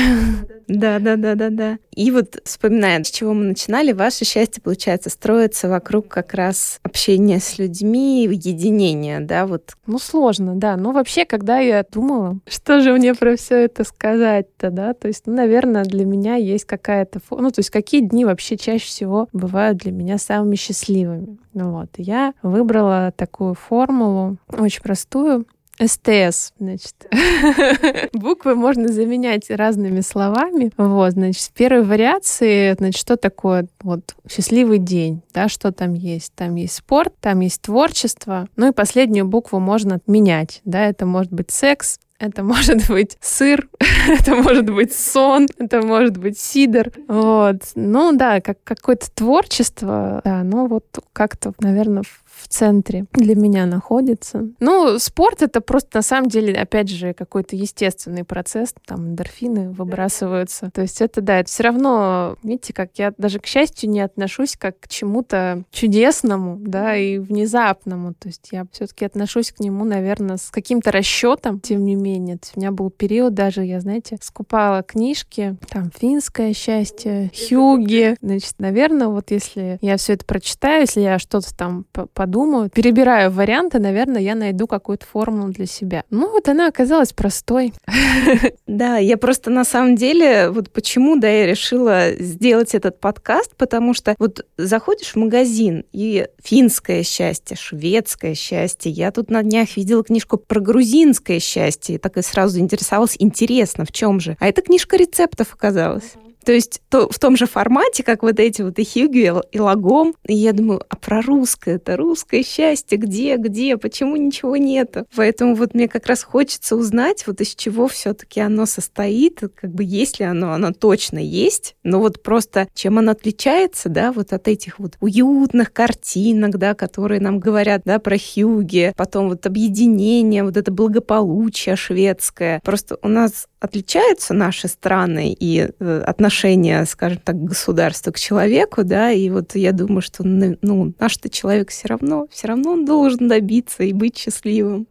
Да, 0.70 0.98
да, 1.00 1.18
да, 1.18 1.36
да, 1.36 1.50
да. 1.50 1.78
И 1.94 2.10
вот 2.10 2.38
вспоминая, 2.46 3.04
с 3.04 3.12
чего 3.12 3.34
мы 3.34 3.44
начинали, 3.44 3.92
ваше 3.92 4.24
счастье, 4.24 4.64
получается, 4.64 5.10
строится 5.10 5.68
вокруг 5.68 6.08
как 6.08 6.34
раз 6.34 6.80
общения 6.84 7.42
с 7.42 7.60
людьми, 7.60 8.24
единения, 8.24 9.20
да, 9.20 9.46
вот. 9.46 9.74
Ну, 9.86 10.00
сложно, 10.00 10.56
да. 10.56 10.78
Но 10.78 10.94
вообще, 10.94 11.26
когда 11.26 11.60
я 11.60 11.84
думала, 11.84 12.40
что 12.48 12.80
же 12.80 12.94
мне 12.94 13.14
про 13.14 13.36
все 13.44 13.66
это 13.66 13.84
сказать-то, 13.84 14.70
да, 14.70 14.94
то 14.94 15.08
есть, 15.08 15.28
ну, 15.28 15.34
наверное, 15.34 15.84
для 15.84 16.06
меня 16.06 16.36
есть 16.36 16.66
какая-то... 16.66 17.20
Ну, 17.32 17.52
то 17.52 17.60
есть, 17.60 17.70
какие 17.70 18.02
дни 18.02 18.26
вообще 18.26 18.58
чаще 18.58 18.86
всего 18.86 19.28
бывают 19.34 19.78
для 19.78 19.92
меня 19.92 20.18
самыми 20.18 20.56
счастливыми. 20.56 21.38
Ну 21.54 21.72
вот, 21.72 21.90
я 21.98 22.34
выбрала 22.42 23.14
такую 23.16 23.54
формулу, 23.54 24.38
очень 24.48 24.82
простую, 24.82 25.46
СТС, 25.80 26.54
значит. 26.60 26.94
Буквы 28.14 28.56
можно 28.56 28.90
заменять 28.90 29.50
разными 29.50 30.02
словами. 30.02 30.72
Вот, 30.78 31.14
значит, 31.14 31.42
в 31.42 31.52
первой 31.52 31.84
вариации, 31.84 32.76
значит, 32.78 33.00
что 33.00 33.18
такое 33.18 33.68
вот 33.82 34.16
счастливый 34.30 34.78
день, 34.78 35.22
да, 35.34 35.48
что 35.48 35.72
там 35.72 35.94
есть? 35.94 36.34
Там 36.36 36.56
есть 36.56 36.76
спорт, 36.76 37.14
там 37.20 37.40
есть 37.40 37.62
творчество, 37.62 38.48
ну 38.56 38.70
и 38.70 38.74
последнюю 38.74 39.26
букву 39.26 39.60
можно 39.60 40.00
менять, 40.06 40.62
да, 40.64 40.86
это 40.86 41.06
может 41.06 41.32
быть 41.32 41.52
секс, 41.52 42.00
это 42.20 42.44
может 42.44 42.88
быть 42.88 43.18
сыр, 43.22 43.68
это 44.08 44.36
может 44.36 44.70
быть 44.70 44.94
сон, 44.94 45.48
это 45.58 45.82
может 45.82 46.18
быть 46.18 46.40
сидр. 46.40 46.92
Вот. 47.08 47.58
Ну 47.76 48.12
да, 48.14 48.42
как 48.42 48.58
какое-то 48.64 49.12
творчество, 49.12 50.22
да, 50.24 50.44
ну 50.44 50.68
вот 50.68 50.86
как-то, 51.14 51.54
наверное, 51.60 52.04
в 52.44 52.48
центре 52.48 53.06
для 53.14 53.36
меня 53.36 53.66
находится. 53.66 54.50
Ну, 54.60 54.98
спорт 55.00 55.42
это 55.42 55.62
просто 55.62 55.98
на 55.98 56.02
самом 56.02 56.30
деле, 56.30 56.54
опять 56.54 56.90
же, 56.90 57.14
какой-то 57.14 57.56
естественный 57.56 58.24
процесс, 58.24 58.74
там 58.86 59.10
эндорфины 59.10 59.70
выбрасываются. 59.72 60.70
То 60.72 60.82
есть 60.82 61.02
это, 61.02 61.22
да, 61.22 61.40
это 61.40 61.50
все 61.50 61.64
равно, 61.64 62.38
видите, 62.44 62.74
как 62.74 62.92
я 62.96 63.14
даже 63.18 63.40
к 63.40 63.46
счастью 63.46 63.90
не 63.90 64.02
отношусь 64.02 64.56
как 64.58 64.80
к 64.80 64.88
чему-то 64.88 65.64
чудесному, 65.72 66.58
да, 66.60 66.96
и 66.96 67.18
внезапному. 67.18 68.14
То 68.14 68.30
есть 68.30 68.50
я 68.52 68.66
все-таки 68.72 69.06
отношусь 69.06 69.52
к 69.52 69.60
нему, 69.60 69.86
наверное, 69.86 70.38
с 70.38 70.50
каким-то 70.50 70.92
расчетом, 70.92 71.60
тем 71.60 71.86
не 71.86 71.96
менее. 71.96 72.03
Есть 72.12 72.54
у 72.56 72.60
меня 72.60 72.72
был 72.72 72.90
период 72.90 73.34
даже, 73.34 73.64
я, 73.64 73.80
знаете, 73.80 74.18
скупала 74.22 74.84
книжки, 74.84 75.58
там, 75.70 75.92
«Финское 75.98 76.54
счастье», 76.54 77.32
«Хюги». 77.34 78.16
Значит, 78.22 78.56
наверное, 78.60 79.08
вот 79.08 79.32
если 79.32 79.78
я 79.82 79.98
все 79.98 80.14
это 80.14 80.26
прочитаю, 80.26 80.82
если 80.82 81.02
я 81.02 81.20
что-то 81.20 81.56
там 81.56 81.86
подумаю, 82.14 82.44
думаю, 82.44 82.70
перебираю 82.70 83.32
варианты, 83.32 83.80
наверное, 83.80 84.22
я 84.22 84.36
найду 84.36 84.68
какую-то 84.68 85.06
формулу 85.06 85.52
для 85.52 85.66
себя. 85.66 86.04
Ну, 86.10 86.30
вот 86.30 86.48
она 86.50 86.68
оказалась 86.68 87.14
простой. 87.14 87.74
Да, 88.66 88.98
я 88.98 89.18
просто 89.18 89.52
на 89.52 89.66
самом 89.66 89.96
деле, 89.96 90.50
вот 90.50 90.72
почему, 90.72 91.18
да, 91.18 91.28
я 91.30 91.46
решила 91.46 92.12
сделать 92.18 92.74
этот 92.74 93.00
подкаст, 93.00 93.56
потому 93.56 93.94
что 93.94 94.16
вот 94.18 94.46
заходишь 94.58 95.12
в 95.12 95.16
магазин, 95.18 95.86
и 95.92 96.28
финское 96.42 97.04
счастье, 97.04 97.56
шведское 97.56 98.34
счастье, 98.34 98.92
я 98.92 99.12
тут 99.12 99.30
на 99.30 99.44
днях 99.44 99.78
видела 99.78 100.04
книжку 100.04 100.38
про 100.38 100.60
грузинское 100.60 101.40
счастье, 101.40 101.93
так 101.98 102.18
и 102.18 102.22
сразу 102.22 102.54
заинтересовалась, 102.54 103.16
интересно, 103.20 103.86
в 103.86 103.92
чем 103.92 104.20
же? 104.20 104.38
А 104.40 104.48
эта 104.48 104.62
книжка 104.62 104.98
рецептов 104.98 105.54
оказалась. 105.54 106.14
То 106.44 106.52
есть 106.52 106.82
то, 106.90 107.10
в 107.10 107.20
том 107.20 107.38
же 107.38 107.46
формате, 107.46 108.04
как 108.04 108.24
вот 108.24 108.40
эти 108.40 108.62
вот 108.62 108.80
и 108.80 108.86
Хьюги, 108.86 109.34
и 109.52 109.60
Лагом. 109.60 110.16
И 110.28 110.36
я 110.36 110.54
думаю, 110.54 110.82
а 110.90 110.96
про 110.96 111.22
русское, 111.22 111.76
это 111.76 111.98
русское 111.98 112.44
счастье, 112.44 112.98
где, 112.98 113.38
где, 113.38 113.78
почему 113.78 114.16
ничего 114.16 114.58
нету? 114.58 115.06
Поэтому 115.16 115.56
вот 115.56 115.74
мне 115.74 115.88
как 115.88 116.08
раз 116.08 116.24
хочется 116.24 116.76
узнать, 116.76 117.26
вот 117.28 117.42
из 117.42 117.56
чего 117.56 117.88
все 117.88 118.14
таки 118.14 118.40
оно 118.40 118.66
состоит, 118.66 119.42
как 119.56 119.72
бы 119.72 119.84
есть 119.84 120.20
ли 120.20 120.26
оно, 120.26 120.54
оно 120.54 120.72
точно 120.72 121.20
есть, 121.20 121.76
но 121.84 122.00
вот 122.00 122.22
просто 122.22 122.68
чем 122.74 123.00
оно 123.00 123.12
отличается, 123.12 123.90
да, 123.90 124.12
вот 124.12 124.34
от 124.34 124.48
этих 124.48 124.80
вот 124.80 124.98
уютных 125.00 125.72
картинок, 125.72 126.58
да, 126.58 126.74
которые 126.74 127.22
нам 127.22 127.40
говорят, 127.40 127.82
да, 127.86 128.00
про 128.00 128.18
Хьюги, 128.18 128.94
потом 128.96 129.30
вот 129.30 129.46
объединение, 129.46 130.44
вот 130.44 130.58
это 130.58 130.72
благополучие 130.72 131.76
шведское. 131.76 132.60
Просто 132.64 132.98
у 133.02 133.08
нас 133.08 133.48
отличаются 133.60 134.34
наши 134.34 134.68
страны 134.68 135.36
и 135.40 135.70
э, 135.80 136.04
отношения, 136.34 136.84
скажем 136.86 137.20
так, 137.24 137.44
государства 137.44 138.12
к 138.12 138.20
человеку, 138.20 138.84
да, 138.84 139.12
и 139.12 139.30
вот 139.30 139.56
я 139.56 139.72
думаю, 139.72 140.02
что 140.02 140.24
ну, 140.26 140.94
наш-то 141.00 141.30
человек 141.30 141.70
все 141.70 141.88
равно, 141.88 142.26
все 142.32 142.48
равно 142.48 142.72
он 142.72 142.86
должен 142.86 143.28
добиться 143.28 143.84
и 143.84 143.94
быть 143.94 144.18
счастливым. 144.18 144.88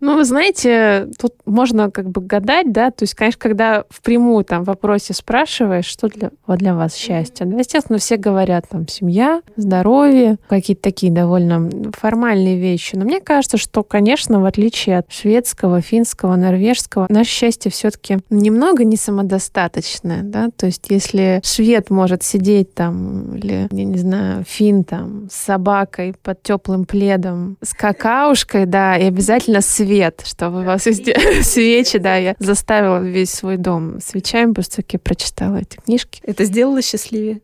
Ну, 0.00 0.14
вы 0.14 0.24
знаете, 0.24 1.08
тут 1.18 1.34
можно 1.46 1.90
как 1.90 2.10
бы 2.10 2.20
гадать, 2.20 2.72
да, 2.72 2.90
то 2.90 3.02
есть, 3.02 3.14
конечно, 3.14 3.40
когда 3.40 3.84
впрямую 3.90 4.44
там 4.44 4.62
в 4.62 4.66
вопросе 4.66 5.14
спрашиваешь, 5.14 5.86
что 5.86 6.08
для, 6.08 6.30
вот 6.46 6.58
для 6.58 6.74
вас 6.74 6.94
счастье, 6.94 7.46
да, 7.46 7.58
естественно, 7.58 7.98
все 7.98 8.16
говорят 8.16 8.68
там 8.68 8.86
семья, 8.86 9.42
здоровье, 9.56 10.36
какие-то 10.48 10.82
такие 10.82 11.12
довольно 11.12 11.70
формальные 11.92 12.58
вещи, 12.58 12.94
но 12.96 13.04
мне 13.04 13.20
кажется, 13.20 13.56
что, 13.56 13.82
конечно, 13.82 14.40
в 14.40 14.44
отличие 14.44 14.98
от 14.98 15.10
шведского, 15.10 15.80
финского, 15.80 16.36
норвежского, 16.36 17.06
наше 17.08 17.30
счастье 17.30 17.70
все-таки 17.70 18.18
немного 18.30 18.84
не 18.84 18.96
самодостаточное, 18.96 20.22
да, 20.22 20.48
то 20.56 20.66
есть 20.66 20.86
если 20.88 21.40
швед 21.44 21.90
может 21.90 22.22
сидеть 22.22 22.74
там, 22.74 23.36
или, 23.36 23.68
я 23.70 23.84
не 23.84 23.98
знаю, 23.98 24.44
фин 24.44 24.84
там 24.84 25.28
с 25.30 25.36
собакой 25.36 26.14
под 26.22 26.42
теплым 26.42 26.84
пледом, 26.84 27.56
с 27.62 27.72
какаушкой, 27.74 28.66
да, 28.66 28.96
и 28.96 29.04
обязательно 29.04 29.60
свет, 29.60 30.22
чтобы 30.24 30.60
у 30.60 30.64
вас 30.64 30.86
везде 30.86 31.16
свечи, 31.42 31.98
да, 31.98 32.16
я 32.16 32.34
заставила 32.38 32.98
весь 32.98 33.30
свой 33.30 33.56
дом 33.56 34.00
свечами, 34.00 34.52
просто 34.52 34.76
таки 34.76 34.98
прочитала 34.98 35.56
эти 35.56 35.76
книжки. 35.76 36.20
Это 36.24 36.44
сделало 36.44 36.82
счастливее? 36.82 37.40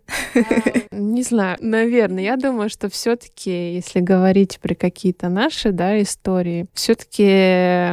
Не 0.91 1.23
знаю, 1.23 1.59
наверное. 1.61 2.23
Я 2.23 2.37
думаю, 2.37 2.71
что 2.71 2.89
все-таки, 2.89 3.75
если 3.75 4.01
говорить 4.01 4.59
про 4.61 4.75
какие-то 4.75 5.29
наши, 5.29 5.73
да, 5.73 6.01
истории, 6.01 6.67
все-таки 6.75 7.93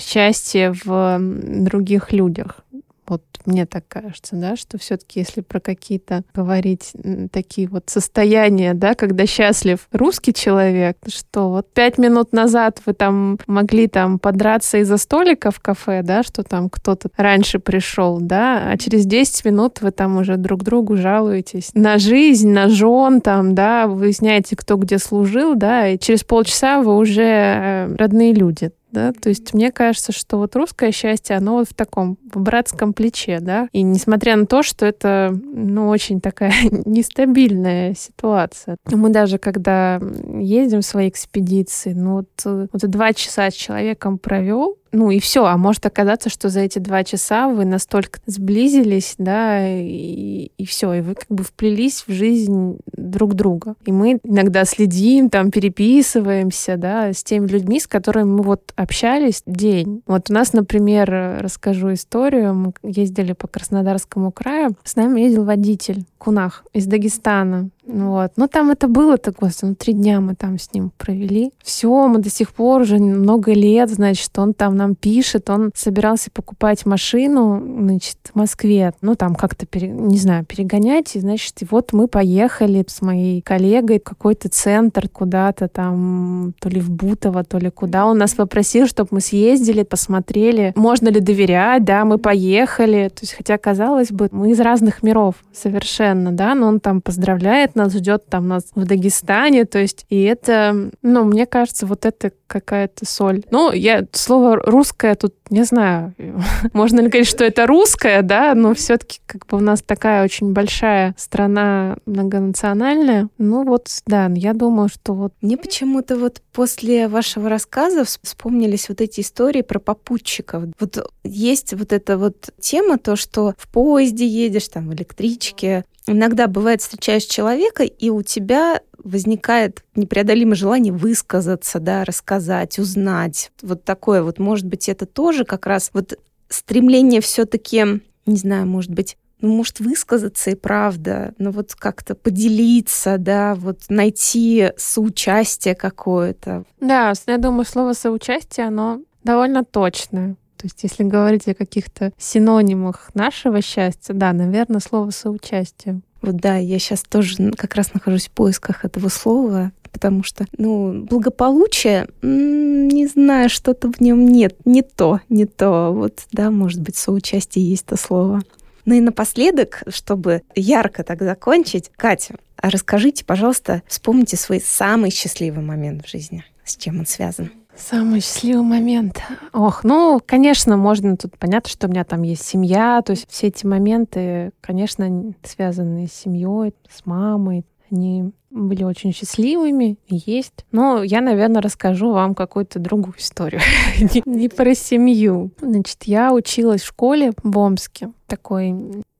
счастье 0.00 0.72
в 0.84 1.18
других 1.20 2.12
людях. 2.12 2.64
Вот 3.06 3.22
мне 3.46 3.66
так 3.66 3.84
кажется, 3.88 4.36
да, 4.36 4.56
что 4.56 4.78
все-таки 4.78 5.20
если 5.20 5.40
про 5.40 5.58
какие-то 5.58 6.22
говорить 6.34 6.92
такие 7.32 7.68
вот 7.68 7.90
состояния, 7.90 8.74
да, 8.74 8.94
когда 8.94 9.26
счастлив 9.26 9.88
русский 9.90 10.32
человек, 10.32 10.96
что 11.08 11.50
вот 11.50 11.72
пять 11.72 11.98
минут 11.98 12.32
назад 12.32 12.80
вы 12.86 12.92
там 12.92 13.38
могли 13.46 13.88
там 13.88 14.18
подраться 14.18 14.78
из-за 14.78 14.96
столика 14.98 15.50
в 15.50 15.58
кафе, 15.60 16.02
да, 16.02 16.22
что 16.22 16.44
там 16.44 16.70
кто-то 16.70 17.08
раньше 17.16 17.58
пришел, 17.58 18.20
да, 18.20 18.70
а 18.70 18.78
через 18.78 19.04
10 19.04 19.44
минут 19.46 19.80
вы 19.80 19.90
там 19.90 20.18
уже 20.18 20.36
друг 20.36 20.62
другу 20.62 20.96
жалуетесь 20.96 21.70
на 21.74 21.98
жизнь, 21.98 22.50
на 22.50 22.68
жен, 22.68 23.20
там, 23.20 23.54
да, 23.54 23.88
выясняете, 23.88 24.54
кто 24.56 24.76
где 24.76 24.98
служил, 24.98 25.56
да, 25.56 25.88
и 25.88 25.98
через 25.98 26.22
полчаса 26.22 26.82
вы 26.82 26.96
уже 26.96 27.22
э, 27.22 27.96
родные 27.96 28.32
люди 28.32 28.70
да, 28.92 29.12
то 29.12 29.30
есть 29.30 29.54
мне 29.54 29.72
кажется, 29.72 30.12
что 30.12 30.36
вот 30.36 30.54
русское 30.54 30.92
счастье, 30.92 31.36
оно 31.36 31.54
вот 31.54 31.68
в 31.68 31.74
таком, 31.74 32.18
в 32.32 32.40
братском 32.40 32.92
плече, 32.92 33.40
да, 33.40 33.68
и 33.72 33.82
несмотря 33.82 34.36
на 34.36 34.46
то, 34.46 34.62
что 34.62 34.86
это, 34.86 35.36
ну, 35.42 35.88
очень 35.88 36.20
такая 36.20 36.52
нестабильная 36.84 37.94
ситуация. 37.94 38.76
Мы 38.90 39.10
даже, 39.10 39.38
когда 39.38 40.00
ездим 40.38 40.80
в 40.80 40.86
свои 40.86 41.08
экспедиции, 41.08 41.92
ну, 41.92 42.16
вот, 42.16 42.28
э, 42.44 42.66
вот 42.72 42.90
два 42.90 43.12
часа 43.14 43.50
с 43.50 43.54
человеком 43.54 44.18
провел, 44.18 44.76
ну 44.92 45.10
и 45.10 45.18
все, 45.18 45.44
а 45.46 45.56
может 45.56 45.84
оказаться, 45.86 46.28
что 46.28 46.48
за 46.50 46.60
эти 46.60 46.78
два 46.78 47.02
часа 47.02 47.48
вы 47.48 47.64
настолько 47.64 48.20
сблизились, 48.26 49.14
да, 49.18 49.66
и, 49.66 50.50
и 50.56 50.66
все, 50.66 50.92
и 50.92 51.00
вы 51.00 51.14
как 51.14 51.28
бы 51.28 51.42
вплелись 51.42 52.04
в 52.06 52.12
жизнь 52.12 52.78
друг 52.92 53.34
друга. 53.34 53.74
И 53.86 53.92
мы 53.92 54.20
иногда 54.22 54.64
следим, 54.64 55.30
там, 55.30 55.50
переписываемся, 55.50 56.76
да, 56.76 57.12
с 57.12 57.24
теми 57.24 57.46
людьми, 57.46 57.80
с 57.80 57.86
которыми 57.86 58.30
мы 58.30 58.42
вот 58.42 58.72
общались 58.76 59.42
день. 59.46 60.02
Вот 60.06 60.30
у 60.30 60.32
нас, 60.32 60.52
например, 60.52 61.38
расскажу 61.40 61.94
историю, 61.94 62.54
мы 62.54 62.72
ездили 62.82 63.32
по 63.32 63.48
Краснодарскому 63.48 64.30
краю, 64.30 64.76
с 64.84 64.96
нами 64.96 65.22
ездил 65.22 65.44
водитель 65.44 66.04
Кунах 66.18 66.64
из 66.72 66.86
Дагестана. 66.86 67.70
Вот. 67.86 68.32
Но 68.36 68.46
там 68.46 68.70
это 68.70 68.86
было 68.86 69.18
так, 69.18 69.36
господи, 69.40 69.70
ну 69.70 69.74
три 69.74 69.92
дня 69.92 70.20
мы 70.20 70.34
там 70.34 70.58
с 70.58 70.72
ним 70.72 70.92
провели. 70.96 71.52
Все, 71.62 72.06
мы 72.06 72.18
до 72.18 72.30
сих 72.30 72.52
пор 72.52 72.82
уже 72.82 72.98
много 72.98 73.52
лет, 73.52 73.90
значит, 73.90 74.38
он 74.38 74.54
там 74.54 74.76
нам 74.76 74.94
пишет, 74.94 75.50
он 75.50 75.72
собирался 75.74 76.30
покупать 76.30 76.86
машину, 76.86 77.60
значит, 77.60 78.18
в 78.32 78.36
Москве, 78.36 78.92
ну 79.00 79.16
там 79.16 79.34
как-то, 79.34 79.66
пере, 79.66 79.88
не 79.88 80.16
знаю, 80.16 80.44
перегонять, 80.44 81.16
и, 81.16 81.20
значит, 81.20 81.60
и 81.62 81.66
вот 81.68 81.92
мы 81.92 82.06
поехали 82.06 82.84
с 82.86 83.02
моей 83.02 83.42
коллегой 83.42 83.98
в 83.98 84.04
какой-то 84.04 84.48
центр 84.48 85.08
куда-то 85.08 85.68
там, 85.68 86.54
то 86.60 86.68
ли 86.68 86.80
в 86.80 86.90
Бутово, 86.90 87.42
то 87.42 87.58
ли 87.58 87.70
куда. 87.70 88.06
Он 88.06 88.18
нас 88.18 88.34
попросил, 88.34 88.86
чтобы 88.86 89.08
мы 89.12 89.20
съездили, 89.20 89.82
посмотрели, 89.82 90.72
можно 90.76 91.08
ли 91.08 91.20
доверять, 91.20 91.84
да, 91.84 92.04
мы 92.04 92.18
поехали. 92.18 93.10
То 93.14 93.22
есть, 93.22 93.34
хотя, 93.34 93.58
казалось 93.58 94.12
бы, 94.12 94.28
мы 94.30 94.52
из 94.52 94.60
разных 94.60 95.02
миров 95.02 95.36
совершенно, 95.52 96.30
да, 96.30 96.54
но 96.54 96.68
он 96.68 96.80
там 96.80 97.00
поздравляет 97.00 97.71
ждет 97.72 97.76
нас, 97.76 97.92
ждет 97.92 98.26
там 98.26 98.48
нас 98.48 98.64
в 98.74 98.84
Дагестане, 98.84 99.64
то 99.64 99.78
есть, 99.78 100.06
и 100.08 100.22
это, 100.22 100.90
ну, 101.02 101.24
мне 101.24 101.46
кажется, 101.46 101.86
вот 101.86 102.04
это 102.04 102.32
какая-то 102.46 103.06
соль. 103.06 103.42
Ну, 103.50 103.72
я 103.72 104.04
слово 104.12 104.56
русское 104.56 105.14
тут 105.14 105.34
не 105.50 105.64
знаю, 105.64 106.14
можно 106.72 107.00
ли 107.00 107.08
говорить, 107.08 107.28
что 107.28 107.44
это 107.44 107.66
русское, 107.66 108.22
да, 108.22 108.54
но 108.54 108.74
все-таки 108.74 109.20
как 109.26 109.46
бы 109.46 109.58
у 109.58 109.60
нас 109.60 109.82
такая 109.82 110.24
очень 110.24 110.52
большая 110.52 111.14
страна 111.18 111.96
многонациональная. 112.06 113.28
Ну 113.38 113.64
вот, 113.64 113.88
да, 114.06 114.30
я 114.34 114.52
думаю, 114.54 114.88
что 114.88 115.14
вот... 115.14 115.32
Мне 115.40 115.56
почему-то 115.56 116.16
вот 116.16 116.42
после 116.52 117.08
вашего 117.08 117.48
рассказа 117.48 118.04
вспомнились 118.04 118.88
вот 118.88 119.00
эти 119.00 119.20
истории 119.20 119.62
про 119.62 119.78
попутчиков. 119.78 120.64
Вот 120.80 121.10
есть 121.24 121.74
вот 121.74 121.92
эта 121.92 122.18
вот 122.18 122.50
тема, 122.60 122.98
то, 122.98 123.16
что 123.16 123.54
в 123.56 123.68
поезде 123.68 124.26
едешь, 124.26 124.68
там, 124.68 124.88
в 124.88 124.94
электричке, 124.94 125.84
Иногда 126.06 126.48
бывает, 126.48 126.80
встречаешь 126.80 127.24
человека, 127.24 127.61
человека, 127.62 127.84
и 127.84 128.10
у 128.10 128.22
тебя 128.22 128.80
возникает 128.98 129.84
непреодолимое 129.94 130.54
желание 130.54 130.92
высказаться, 130.92 131.80
да, 131.80 132.04
рассказать, 132.04 132.78
узнать. 132.78 133.50
Вот 133.62 133.84
такое 133.84 134.22
вот, 134.22 134.38
может 134.38 134.66
быть, 134.66 134.88
это 134.88 135.06
тоже 135.06 135.44
как 135.44 135.66
раз 135.66 135.90
вот 135.92 136.18
стремление 136.48 137.20
все-таки, 137.20 138.00
не 138.26 138.36
знаю, 138.36 138.66
может 138.66 138.92
быть, 138.92 139.16
ну, 139.40 139.56
может, 139.56 139.80
высказаться 139.80 140.50
и 140.50 140.54
правда, 140.54 141.34
но 141.38 141.50
вот 141.50 141.74
как-то 141.74 142.14
поделиться, 142.14 143.16
да, 143.18 143.56
вот 143.56 143.80
найти 143.88 144.70
соучастие 144.76 145.74
какое-то. 145.74 146.64
Да, 146.80 147.12
я 147.26 147.38
думаю, 147.38 147.64
слово 147.64 147.94
соучастие, 147.94 148.66
оно 148.68 149.00
довольно 149.24 149.64
точное. 149.64 150.36
То 150.56 150.66
есть, 150.66 150.84
если 150.84 151.02
говорить 151.02 151.48
о 151.48 151.54
каких-то 151.54 152.12
синонимах 152.18 153.10
нашего 153.14 153.60
счастья, 153.62 154.14
да, 154.14 154.32
наверное, 154.32 154.78
слово 154.78 155.10
соучастие. 155.10 156.02
Вот 156.22 156.36
да, 156.36 156.56
я 156.56 156.78
сейчас 156.78 157.02
тоже 157.02 157.52
как 157.52 157.74
раз 157.74 157.92
нахожусь 157.92 158.28
в 158.28 158.30
поисках 158.30 158.84
этого 158.84 159.08
слова, 159.08 159.72
потому 159.92 160.22
что, 160.22 160.46
ну, 160.56 161.02
благополучие, 161.02 162.08
не 162.22 163.06
знаю, 163.06 163.50
что-то 163.50 163.92
в 163.92 164.00
нем 164.00 164.26
нет, 164.26 164.56
не 164.64 164.82
то, 164.82 165.20
не 165.28 165.44
то. 165.44 165.92
Вот, 165.92 166.20
да, 166.32 166.50
может 166.50 166.80
быть, 166.80 166.96
соучастие 166.96 167.68
есть 167.68 167.86
то 167.86 167.96
слово. 167.96 168.42
Ну 168.84 168.94
и 168.94 169.00
напоследок, 169.00 169.82
чтобы 169.88 170.42
ярко 170.54 171.04
так 171.04 171.22
закончить, 171.22 171.90
Катя, 171.96 172.36
а 172.56 172.70
расскажите, 172.70 173.24
пожалуйста, 173.24 173.82
вспомните 173.86 174.36
свой 174.36 174.60
самый 174.60 175.10
счастливый 175.10 175.62
момент 175.62 176.04
в 176.04 176.10
жизни. 176.10 176.44
С 176.64 176.76
чем 176.76 177.00
он 177.00 177.06
связан? 177.06 177.50
Самый 177.76 178.20
счастливый 178.20 178.64
момент. 178.64 179.20
Ох, 179.52 179.82
ну, 179.82 180.20
конечно, 180.24 180.76
можно 180.76 181.16
тут 181.16 181.38
понятно, 181.38 181.70
что 181.70 181.86
у 181.86 181.90
меня 181.90 182.04
там 182.04 182.22
есть 182.22 182.44
семья, 182.44 183.02
то 183.02 183.12
есть 183.12 183.26
все 183.30 183.48
эти 183.48 183.66
моменты, 183.66 184.52
конечно, 184.60 185.32
связаны 185.42 186.06
с 186.06 186.12
семьей, 186.12 186.74
с 186.90 187.06
мамой, 187.06 187.64
они 187.90 188.32
были 188.50 188.84
очень 188.84 189.12
счастливыми, 189.12 189.98
есть. 190.08 190.64
Но 190.72 191.02
я, 191.02 191.20
наверное, 191.20 191.62
расскажу 191.62 192.12
вам 192.12 192.34
какую-то 192.34 192.78
другую 192.78 193.14
историю, 193.18 193.60
не 194.26 194.48
про 194.48 194.74
семью. 194.74 195.50
Значит, 195.60 196.04
я 196.04 196.32
училась 196.32 196.82
в 196.82 196.86
школе 196.86 197.32
в 197.42 197.58
Омске, 197.58 198.10
такой 198.26 198.74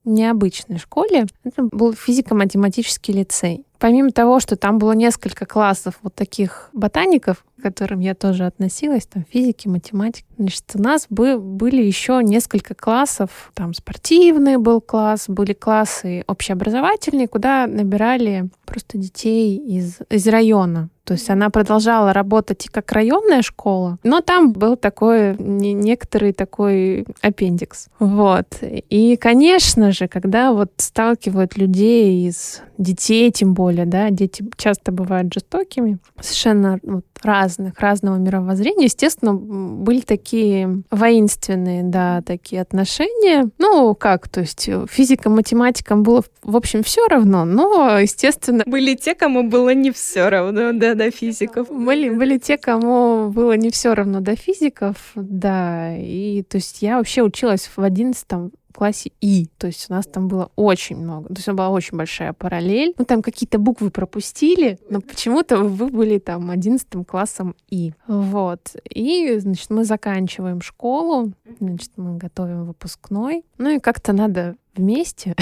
необычной 0.05 0.79
школе. 0.79 1.27
Это 1.45 1.63
был 1.71 1.93
физико-математический 1.93 3.15
лицей. 3.15 3.65
Помимо 3.79 4.11
того, 4.11 4.41
что 4.41 4.57
там 4.57 4.79
было 4.79 4.93
несколько 4.93 5.47
классов 5.47 5.99
вот 6.03 6.15
таких 6.15 6.71
ботаников, 6.73 7.45
которым 7.63 8.01
я 8.01 8.15
тоже 8.15 8.45
относилась, 8.45 9.07
там 9.07 9.25
физики, 9.29 9.69
математики, 9.69 10.27
значит, 10.37 10.65
у 10.75 10.83
нас 10.83 11.07
бы, 11.09 11.39
были 11.39 11.83
еще 11.83 12.21
несколько 12.23 12.75
классов, 12.75 13.51
там 13.55 13.73
спортивный 13.73 14.59
был 14.59 14.81
класс, 14.81 15.25
были 15.29 15.55
классы 15.55 16.25
общеобразовательные, 16.27 17.29
куда 17.29 17.67
набирали 17.67 18.51
просто 18.67 18.99
детей 18.99 19.57
из, 19.57 19.99
из 20.11 20.27
района. 20.27 20.89
То 21.05 21.15
есть 21.15 21.29
она 21.31 21.51
продолжала 21.51 22.13
работать 22.13 22.67
и 22.67 22.69
как 22.69 22.93
районная 22.93 23.43
школа, 23.43 23.99
но 24.05 24.21
там 24.21 24.53
был 24.53 24.77
такой 24.77 25.37
некоторый 25.37 26.33
такой 26.33 27.05
аппендикс. 27.21 27.89
Вот. 27.99 28.47
И, 28.63 29.17
конечно 29.17 29.91
же, 29.91 30.07
когда 30.07 30.53
вот 30.53 30.71
сталкивают 30.77 31.57
людей 31.57 32.29
из 32.29 32.63
детей, 32.79 33.33
тем 33.33 33.53
более, 33.53 33.85
да, 33.85 34.11
дети 34.11 34.45
часто 34.57 34.93
бывают 34.93 35.35
жестокими, 35.35 35.99
совершенно 36.21 36.79
вот, 36.83 37.05
разных, 37.23 37.79
разного 37.79 38.17
мировоззрения, 38.17 38.85
естественно, 38.85 39.35
были 39.35 40.01
такие 40.01 40.83
воинственные, 40.91 41.83
да, 41.85 42.23
такие 42.23 42.61
отношения. 42.63 43.49
Ну, 43.59 43.95
как, 43.95 44.29
то 44.29 44.41
есть 44.41 44.69
физикам, 44.89 45.37
математикам 45.37 46.03
было, 46.03 46.23
в 46.43 46.57
общем, 46.57 46.83
все 46.83 47.07
равно, 47.07 47.45
но, 47.45 47.99
естественно... 47.99 48.65
Были 48.67 48.95
те, 48.95 49.15
кому 49.15 49.49
было 49.49 49.75
не 49.75 49.91
все 49.91 50.29
равно, 50.29 50.73
да, 50.73 50.95
до 50.95 51.11
физиков. 51.11 51.69
Были, 51.71 52.11
были 52.11 52.39
те, 52.39 52.59
кому 52.59 53.31
было 53.31 53.57
не 53.57 53.71
все 53.71 53.95
равно 53.95 54.21
до 54.21 54.37
физиков, 54.37 54.97
да. 55.15 55.97
И 55.97 56.43
то 56.43 56.57
есть 56.57 56.83
я 56.83 56.99
вообще 56.99 57.23
училась 57.23 57.71
в 57.75 57.83
одиннадцатом 57.83 58.53
классе 58.73 59.13
И. 59.21 59.49
То 59.59 59.67
есть 59.67 59.87
у 59.89 59.93
нас 59.93 60.07
там 60.07 60.29
было 60.29 60.51
очень 60.57 60.97
много. 60.97 61.29
То 61.29 61.35
есть 61.37 61.49
была 61.49 61.71
очень 61.71 61.97
большая 61.97 62.33
параллель. 62.33 62.95
Ну, 62.99 63.05
там 63.05 63.23
какие-то 63.23 63.59
буквы 63.59 63.91
пропустили, 63.91 64.79
но 64.89 65.01
почему-то 65.01 65.59
вы 65.59 65.89
были 65.89 66.19
там 66.19 66.51
одиннадцатым 66.51 67.05
классом 67.05 67.55
И. 67.71 67.93
Вот. 68.07 68.77
И, 68.89 69.39
значит, 69.39 69.71
мы 69.71 69.85
заканчиваем 69.85 70.61
школу, 70.61 71.33
значит, 71.61 71.91
мы 71.97 72.17
готовим 72.17 72.65
выпускной. 72.65 73.45
Ну 73.59 73.71
и 73.71 73.79
как-то 73.79 74.13
надо 74.13 74.57
вместе. 74.75 75.35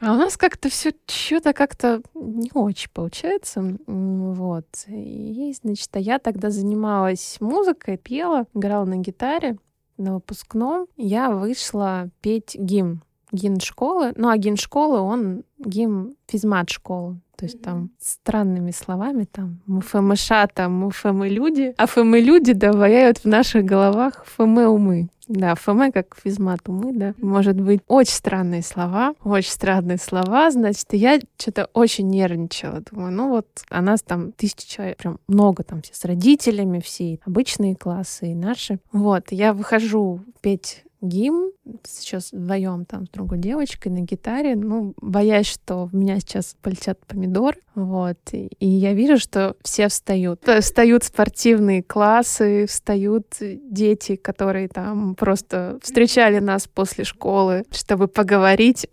А 0.00 0.14
у 0.14 0.16
нас 0.16 0.36
как-то 0.36 0.68
все 0.68 0.92
что-то 1.06 1.52
как-то 1.52 2.00
не 2.14 2.50
очень 2.54 2.90
получается. 2.92 3.76
Вот. 3.86 4.66
И, 4.88 5.54
значит, 5.62 5.88
а 5.92 5.98
я 5.98 6.18
тогда 6.18 6.50
занималась 6.50 7.36
музыкой, 7.40 7.98
пела, 7.98 8.46
играла 8.54 8.84
на 8.84 8.96
гитаре 8.96 9.58
на 10.02 10.14
выпускном 10.14 10.86
я 10.96 11.30
вышла 11.30 12.10
петь 12.20 12.56
гимн. 12.58 13.02
Гимн 13.32 13.60
школы. 13.60 14.12
Ну, 14.16 14.28
а 14.28 14.36
гимн 14.36 14.56
школы, 14.56 15.00
он 15.00 15.44
гимн 15.58 16.14
физмат 16.26 16.70
школы. 16.70 17.20
То 17.36 17.46
есть 17.46 17.60
там 17.60 17.90
странными 17.98 18.70
словами 18.70 19.24
там 19.24 19.62
мы 19.66 19.80
ФМШ, 19.80 20.28
там 20.54 20.74
мы 20.74 20.90
ФМ 20.92 21.24
люди, 21.24 21.74
а 21.76 21.86
ФМ 21.86 22.14
люди 22.14 22.52
добавляют 22.52 23.18
в 23.18 23.24
наших 23.24 23.64
головах 23.64 24.24
ФМ 24.26 24.58
умы. 24.58 25.08
Да, 25.28 25.54
ФМ 25.54 25.92
как 25.92 26.16
физмат 26.22 26.68
умы, 26.68 26.92
да. 26.94 27.14
Может 27.18 27.60
быть, 27.60 27.80
очень 27.86 28.12
странные 28.12 28.62
слова, 28.62 29.14
очень 29.22 29.50
странные 29.50 29.98
слова, 29.98 30.50
значит, 30.50 30.86
я 30.92 31.20
что-то 31.38 31.68
очень 31.72 32.08
нервничала. 32.08 32.80
Думаю, 32.80 33.12
ну 33.12 33.28
вот, 33.28 33.46
а 33.70 33.80
нас 33.82 34.02
там 34.02 34.32
тысячи 34.32 34.68
человек, 34.68 34.98
прям 34.98 35.18
много 35.28 35.62
там 35.62 35.82
все 35.82 35.94
с 35.94 36.04
родителями, 36.04 36.80
все 36.80 37.20
обычные 37.24 37.76
классы 37.76 38.32
и 38.32 38.34
наши. 38.34 38.78
Вот, 38.92 39.30
я 39.30 39.52
выхожу 39.52 40.20
петь 40.40 40.84
гимн, 41.02 41.52
сейчас 41.84 42.32
вдвоем 42.32 42.84
там 42.84 43.06
с 43.06 43.10
другой 43.10 43.38
девочкой 43.38 43.92
на 43.92 44.00
гитаре, 44.00 44.56
ну, 44.56 44.94
боясь, 45.00 45.46
что 45.46 45.86
в 45.86 45.94
меня 45.94 46.18
сейчас 46.20 46.56
полетят 46.62 47.04
помидор, 47.06 47.56
вот, 47.74 48.18
и 48.32 48.66
я 48.66 48.92
вижу, 48.94 49.18
что 49.18 49.56
все 49.62 49.88
встают. 49.88 50.42
Встают 50.60 51.04
спортивные 51.04 51.82
классы, 51.82 52.66
встают 52.66 53.26
дети, 53.40 54.16
которые 54.16 54.68
там 54.68 55.14
просто 55.14 55.78
встречали 55.82 56.38
нас 56.38 56.68
после 56.68 57.04
школы, 57.04 57.64
чтобы 57.70 58.08
поговорить, 58.08 58.86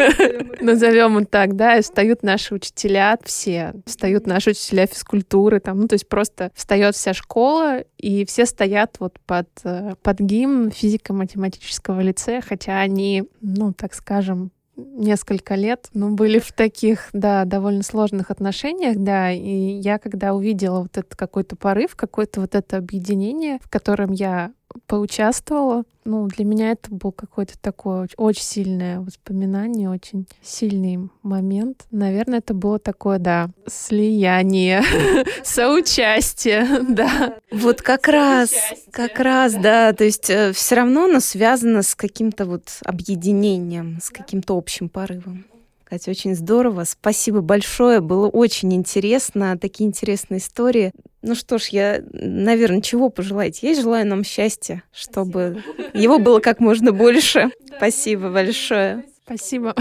назовем 0.60 1.18
их 1.18 1.28
так, 1.28 1.56
да, 1.56 1.76
и 1.76 1.82
встают 1.82 2.22
наши 2.22 2.54
учителя, 2.54 3.18
все, 3.24 3.74
встают 3.86 4.26
наши 4.26 4.50
учителя 4.50 4.86
физкультуры, 4.86 5.60
там, 5.60 5.80
ну, 5.80 5.88
то 5.88 5.94
есть 5.94 6.08
просто 6.08 6.50
встает 6.54 6.94
вся 6.94 7.12
школа, 7.14 7.84
и 8.02 8.26
все 8.26 8.44
стоят 8.46 8.96
вот 8.98 9.18
под, 9.24 9.48
э, 9.64 9.94
под 10.02 10.20
гимн 10.20 10.70
физико-математического 10.70 12.00
лицея, 12.00 12.40
хотя 12.40 12.80
они, 12.80 13.24
ну, 13.40 13.72
так 13.72 13.94
скажем, 13.94 14.50
несколько 14.76 15.54
лет, 15.54 15.88
ну, 15.94 16.14
были 16.14 16.38
в 16.38 16.52
таких, 16.52 17.08
да, 17.12 17.44
довольно 17.44 17.82
сложных 17.82 18.30
отношениях, 18.30 18.96
да, 18.96 19.30
и 19.30 19.80
я, 19.80 19.98
когда 19.98 20.34
увидела 20.34 20.80
вот 20.80 20.96
этот 20.96 21.14
какой-то 21.14 21.56
порыв, 21.56 21.94
какое-то 21.94 22.40
вот 22.40 22.54
это 22.54 22.78
объединение, 22.78 23.58
в 23.62 23.68
котором 23.68 24.12
я 24.12 24.52
поучаствовала. 24.86 25.84
Ну, 26.04 26.26
для 26.26 26.44
меня 26.44 26.72
это 26.72 26.92
был 26.92 27.12
какой-то 27.12 27.54
такой 27.60 28.08
очень 28.16 28.42
сильное 28.42 29.00
воспоминание, 29.00 29.88
очень 29.88 30.26
сильный 30.42 31.08
момент. 31.22 31.86
Наверное, 31.92 32.40
это 32.40 32.54
было 32.54 32.80
такое, 32.80 33.18
да, 33.18 33.50
слияние, 33.68 34.82
соучастие, 35.44 36.66
да. 36.88 37.36
Вот 37.52 37.82
как 37.82 38.08
раз, 38.08 38.50
как 38.90 39.20
раз, 39.20 39.54
да, 39.54 39.92
то 39.92 40.02
есть 40.02 40.28
э, 40.28 40.52
все 40.52 40.74
равно 40.74 41.04
оно 41.04 41.20
связано 41.20 41.82
с 41.82 41.94
каким-то 41.94 42.46
вот 42.46 42.80
объединением, 42.84 43.98
с 44.02 44.10
каким-то 44.10 44.56
общим 44.56 44.88
порывом. 44.88 45.44
Катя, 45.92 46.10
очень 46.10 46.34
здорово. 46.34 46.84
Спасибо 46.84 47.42
большое. 47.42 48.00
Было 48.00 48.26
очень 48.26 48.72
интересно. 48.72 49.58
Такие 49.58 49.86
интересные 49.86 50.38
истории. 50.38 50.92
Ну 51.20 51.34
что 51.34 51.58
ж, 51.58 51.64
я, 51.66 52.02
наверное, 52.12 52.80
чего 52.80 53.10
пожелать? 53.10 53.62
Я 53.62 53.74
желаю 53.74 54.06
нам 54.06 54.24
счастья, 54.24 54.82
чтобы 54.90 55.62
его 55.92 56.18
было 56.18 56.40
как 56.40 56.60
можно 56.60 56.92
больше. 56.92 57.50
Спасибо 57.76 58.30
большое. 58.30 59.04
Спасибо. 59.26 59.74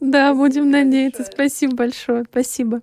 Да, 0.00 0.34
будем 0.34 0.68
надеяться. 0.70 1.24
Спасибо 1.24 1.74
большое. 1.74 2.24
Спасибо. 2.30 2.82